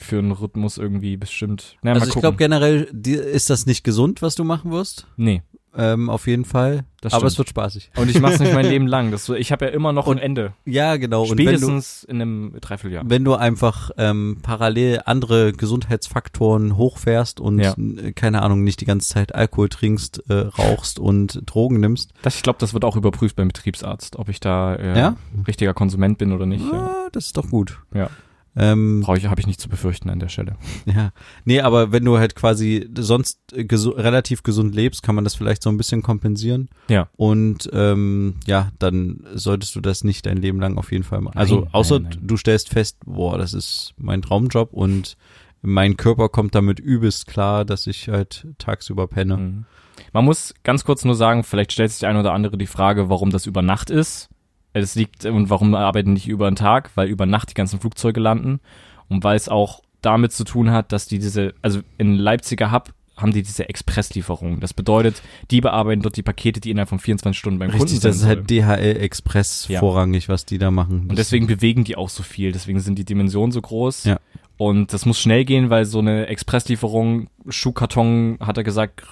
für 0.02 0.18
einen 0.18 0.32
Rhythmus 0.32 0.78
irgendwie 0.78 1.16
bestimmt. 1.16 1.76
Na, 1.82 1.92
Also 1.92 2.06
ich 2.08 2.14
glaube 2.14 2.36
generell 2.36 2.82
ist 3.04 3.50
das 3.50 3.66
nicht 3.66 3.84
gesund, 3.84 4.22
was 4.22 4.34
du 4.34 4.44
machen 4.44 4.70
wirst. 4.72 5.06
nee, 5.16 5.42
Ähm, 5.76 6.10
auf 6.10 6.26
jeden 6.26 6.44
Fall. 6.44 6.84
Aber 7.12 7.26
es 7.26 7.38
wird 7.38 7.48
spaßig. 7.48 7.92
und 7.96 8.10
ich 8.10 8.20
mache 8.20 8.34
es 8.34 8.40
nicht 8.40 8.52
mein 8.52 8.66
Leben 8.68 8.86
lang. 8.88 9.10
Das 9.12 9.28
ich 9.28 9.52
habe 9.52 9.66
ja 9.66 9.70
immer 9.70 9.92
noch 9.92 10.08
Und- 10.08 10.16
ein 10.18 10.22
Ende. 10.22 10.52
Ja, 10.64 10.96
genau. 10.96 11.22
Und 11.22 11.30
wenn 11.30 11.36
du, 11.36 11.42
Spätestens 11.52 12.02
in 12.04 12.20
einem 12.20 12.56
Dreivierteljahr. 12.60 13.04
wenn 13.06 13.24
du 13.24 13.34
einfach 13.34 13.90
ähm, 13.96 14.38
parallel 14.42 15.02
andere 15.06 15.52
Gesundheitsfaktoren 15.52 16.76
hochfährst 16.76 17.38
und 17.40 17.58
Ja. 17.60 17.74
äh, 17.74 18.12
keine 18.12 18.42
Ahnung 18.42 18.64
nicht 18.64 18.80
die 18.80 18.84
ganze 18.84 19.08
Zeit 19.10 19.34
Alkohol 19.34 19.68
trinkst, 19.68 20.24
äh, 20.28 20.34
rauchst 20.34 20.98
und 20.98 21.42
Drogen 21.46 21.78
nimmst, 21.80 22.12
Das, 22.22 22.34
ich 22.36 22.42
glaube, 22.42 22.58
das 22.58 22.74
wird 22.74 22.84
auch 22.84 22.96
überprüft 22.96 23.36
beim 23.36 23.48
Betriebsarzt, 23.48 24.16
ob 24.16 24.28
ich 24.28 24.40
da 24.40 24.74
äh, 24.74 24.98
Ja? 24.98 25.16
richtiger 25.46 25.72
Konsument 25.74 26.18
bin 26.18 26.32
oder 26.32 26.46
nicht. 26.46 26.64
Ja. 26.64 26.78
ah, 26.78 27.08
das 27.12 27.26
ist 27.26 27.36
doch 27.36 27.48
gut. 27.48 27.78
Ja. 27.94 28.10
Ähm, 28.56 29.02
Brauche 29.02 29.18
ich, 29.18 29.26
habe 29.26 29.40
ich 29.40 29.46
nicht 29.46 29.60
zu 29.60 29.68
befürchten 29.68 30.10
an 30.10 30.18
der 30.18 30.28
Stelle. 30.28 30.56
ja. 30.84 31.12
Nee, 31.44 31.60
aber 31.60 31.92
wenn 31.92 32.04
du 32.04 32.18
halt 32.18 32.34
quasi 32.34 32.88
sonst 32.98 33.38
gesu 33.52 33.90
relativ 33.90 34.42
gesund 34.42 34.74
lebst, 34.74 35.02
kann 35.02 35.14
man 35.14 35.24
das 35.24 35.34
vielleicht 35.34 35.62
so 35.62 35.70
ein 35.70 35.76
bisschen 35.76 36.02
kompensieren. 36.02 36.68
Ja. 36.88 37.08
Und 37.16 37.70
ähm, 37.72 38.36
ja, 38.46 38.70
dann 38.78 39.24
solltest 39.34 39.76
du 39.76 39.80
das 39.80 40.02
nicht 40.04 40.26
dein 40.26 40.36
Leben 40.38 40.60
lang 40.60 40.78
auf 40.78 40.90
jeden 40.90 41.04
Fall 41.04 41.20
machen. 41.20 41.38
Also 41.38 41.60
Nein, 41.60 41.68
außer 41.72 42.00
nein, 42.00 42.10
nein. 42.16 42.26
du 42.26 42.36
stellst 42.36 42.70
fest, 42.70 42.98
boah, 43.04 43.38
das 43.38 43.54
ist 43.54 43.94
mein 43.96 44.22
Traumjob 44.22 44.72
und 44.72 45.16
mein 45.62 45.96
Körper 45.96 46.28
kommt 46.28 46.54
damit 46.54 46.80
übelst 46.80 47.26
klar, 47.26 47.64
dass 47.64 47.86
ich 47.86 48.08
halt 48.08 48.46
tagsüber 48.58 49.06
penne. 49.06 49.36
Mhm. 49.36 49.64
Man 50.12 50.24
muss 50.24 50.54
ganz 50.64 50.84
kurz 50.84 51.04
nur 51.04 51.14
sagen, 51.14 51.44
vielleicht 51.44 51.72
stellt 51.72 51.90
sich 51.90 52.00
der 52.00 52.08
eine 52.08 52.20
oder 52.20 52.32
andere 52.32 52.56
die 52.56 52.66
Frage, 52.66 53.08
warum 53.10 53.30
das 53.30 53.46
über 53.46 53.62
Nacht 53.62 53.90
ist. 53.90 54.28
Es 54.72 54.94
liegt 54.94 55.24
und 55.24 55.50
warum 55.50 55.74
arbeiten 55.74 56.12
nicht 56.12 56.28
über 56.28 56.48
den 56.50 56.56
Tag, 56.56 56.90
weil 56.94 57.08
über 57.08 57.26
Nacht 57.26 57.50
die 57.50 57.54
ganzen 57.54 57.80
Flugzeuge 57.80 58.20
landen 58.20 58.60
und 59.08 59.24
weil 59.24 59.36
es 59.36 59.48
auch 59.48 59.82
damit 60.00 60.32
zu 60.32 60.44
tun 60.44 60.70
hat, 60.70 60.92
dass 60.92 61.06
die 61.06 61.18
diese, 61.18 61.54
also 61.62 61.80
in 61.98 62.14
Leipziger 62.16 62.70
Hub 62.70 62.92
haben 63.16 63.32
die 63.32 63.42
diese 63.42 63.68
Expresslieferung. 63.68 64.60
Das 64.60 64.72
bedeutet, 64.72 65.20
die 65.50 65.60
bearbeiten 65.60 66.00
dort 66.00 66.16
die 66.16 66.22
Pakete, 66.22 66.58
die 66.60 66.70
innerhalb 66.70 66.88
von 66.88 66.98
24 66.98 67.38
Stunden 67.38 67.58
beim 67.58 67.68
Kunden 67.68 67.82
Richtig, 67.82 68.00
sind. 68.00 68.08
das 68.08 68.16
ist 68.22 68.26
halt 68.26 68.48
DHL 68.48 68.96
Express 69.02 69.66
Ja. 69.68 69.80
vorrangig, 69.80 70.30
was 70.30 70.46
die 70.46 70.56
da 70.56 70.70
machen. 70.70 71.06
Und 71.08 71.18
deswegen 71.18 71.46
bewegen 71.46 71.84
die 71.84 71.96
auch 71.96 72.08
so 72.08 72.22
viel, 72.22 72.52
deswegen 72.52 72.80
sind 72.80 72.98
die 72.98 73.04
Dimensionen 73.04 73.52
so 73.52 73.60
groß. 73.60 74.04
Ja. 74.04 74.20
Und 74.56 74.92
das 74.94 75.04
muss 75.04 75.18
schnell 75.20 75.44
gehen, 75.44 75.68
weil 75.68 75.84
so 75.84 75.98
eine 75.98 76.28
Expresslieferung, 76.28 77.28
Schuhkarton, 77.48 78.38
hat 78.40 78.56
er 78.58 78.64
gesagt, 78.64 79.02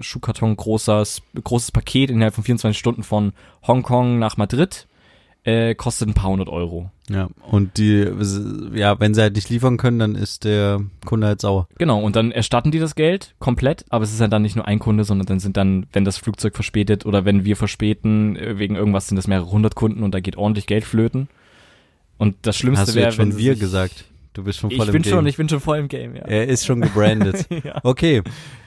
Schuhkarton, 0.00 0.56
großes, 0.56 1.22
großes 1.42 1.72
Paket 1.72 2.10
innerhalb 2.10 2.34
von 2.34 2.44
24 2.44 2.78
Stunden 2.78 3.02
von 3.02 3.32
Hongkong 3.66 4.18
nach 4.18 4.36
Madrid, 4.36 4.86
äh, 5.44 5.74
kostet 5.74 6.08
ein 6.08 6.14
paar 6.14 6.30
hundert 6.30 6.48
Euro. 6.48 6.90
ja, 7.08 7.28
und 7.50 7.76
die, 7.76 8.06
ja, 8.74 9.00
wenn 9.00 9.14
sie 9.14 9.22
halt 9.22 9.34
nicht 9.34 9.50
liefern 9.50 9.76
können, 9.76 9.98
dann 9.98 10.14
ist 10.14 10.44
der 10.44 10.82
Kunde 11.04 11.26
halt 11.26 11.40
sauer. 11.40 11.66
Genau, 11.78 12.00
und 12.00 12.14
dann 12.14 12.30
erstatten 12.30 12.70
die 12.70 12.78
das 12.78 12.94
Geld 12.94 13.34
komplett, 13.38 13.84
aber 13.88 14.04
es 14.04 14.12
ist 14.12 14.20
ja 14.20 14.28
dann 14.28 14.42
nicht 14.42 14.56
nur 14.56 14.68
ein 14.68 14.78
Kunde, 14.78 15.04
sondern 15.04 15.26
dann 15.26 15.40
sind 15.40 15.56
dann, 15.56 15.86
wenn 15.92 16.04
das 16.04 16.18
Flugzeug 16.18 16.54
verspätet 16.54 17.04
oder 17.06 17.24
wenn 17.24 17.44
wir 17.44 17.56
verspäten, 17.56 18.36
äh, 18.36 18.58
wegen 18.58 18.76
irgendwas 18.76 19.08
sind 19.08 19.16
das 19.16 19.26
mehrere 19.26 19.50
hundert 19.50 19.74
Kunden 19.74 20.02
und 20.02 20.14
da 20.14 20.20
geht 20.20 20.36
ordentlich 20.36 20.66
Geld 20.66 20.84
flöten. 20.84 21.28
Und 22.18 22.36
das 22.42 22.56
Schlimmste 22.56 22.94
wäre, 22.94 23.10
schon 23.10 23.26
wenn 23.26 23.32
sie 23.32 23.38
wir 23.38 23.56
gesagt? 23.56 24.04
Du 24.34 24.44
bist 24.44 24.58
schon 24.58 24.70
Ich 24.70 24.78
voll 24.78 24.86
im 24.86 24.92
bin 24.92 25.02
Game. 25.02 25.12
schon, 25.12 25.26
ich 25.26 25.36
bin 25.36 25.48
schon 25.48 25.60
voll 25.60 25.78
im 25.78 25.88
Game, 25.88 26.14
ja. 26.16 26.22
er 26.22 26.48
ist 26.48 26.64
schon 26.64 26.80
gebrandet. 26.80 27.46
ja. 27.64 27.80
Okay, 27.82 28.22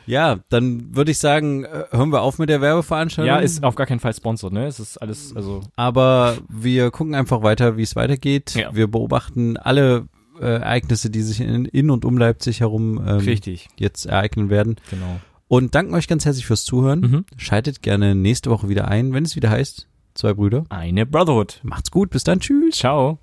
ja, 0.06 0.38
dann 0.50 0.96
würde 0.96 1.12
ich 1.12 1.18
sagen, 1.18 1.64
äh, 1.64 1.86
hören 1.92 2.10
wir 2.12 2.22
auf 2.22 2.38
mit 2.38 2.50
der 2.50 2.62
Werbeveranstaltung. 2.62 3.28
Ja, 3.28 3.40
ist 3.40 3.64
auf 3.64 3.76
gar 3.76 3.88
keinen 3.88 4.00
Fall 4.00 4.14
sponsored, 4.14 4.54
ne? 4.54 4.68
Es 4.68 4.80
ist 4.80 4.98
alles, 4.98 5.36
also 5.36 5.62
Aber 5.76 6.38
wir 6.50 6.92
gucken 6.92 7.16
einfach 7.16 7.42
weiter, 7.42 7.78
wie 7.78 7.82
es 7.82 7.96
weitergeht. 7.96 8.54
Ja. 8.56 8.76
Wir 8.76 8.88
beobachten 8.88 9.58
alle 9.58 10.08
äh, 10.40 10.46
Ereignisse, 10.46 11.10
die 11.10 11.22
sich 11.22 11.42
in, 11.42 11.66
in 11.66 11.90
und 11.90 12.06
um 12.06 12.18
Leipzig 12.18 12.60
herum 12.60 12.98
ähm, 13.06 13.18
richtig, 13.18 13.68
jetzt 13.78 14.06
ereignen 14.06 14.50
werden. 14.50 14.76
genau. 14.90 15.20
Und 15.48 15.76
danken 15.76 15.94
euch 15.94 16.08
ganz 16.08 16.26
herzlich 16.26 16.46
fürs 16.46 16.66
Zuhören. 16.66 17.00
Mhm. 17.00 17.26
Schaltet 17.38 17.82
gerne 17.84 18.16
nächste 18.16 18.50
Woche 18.50 18.68
wieder 18.68 18.88
ein, 18.88 19.14
wenn 19.14 19.24
es 19.26 19.36
wieder 19.36 19.52
heißt, 19.52 19.88
zwei 20.16 20.34
Brüder. 20.34 20.66
Eine 20.70 21.06
Brotherhood. 21.06 21.60
Macht's 21.64 21.92
gut, 21.92 22.10
bis 22.10 22.24
dann, 22.24 22.40
tschüss. 22.40 22.76
Ciao. 22.78 23.20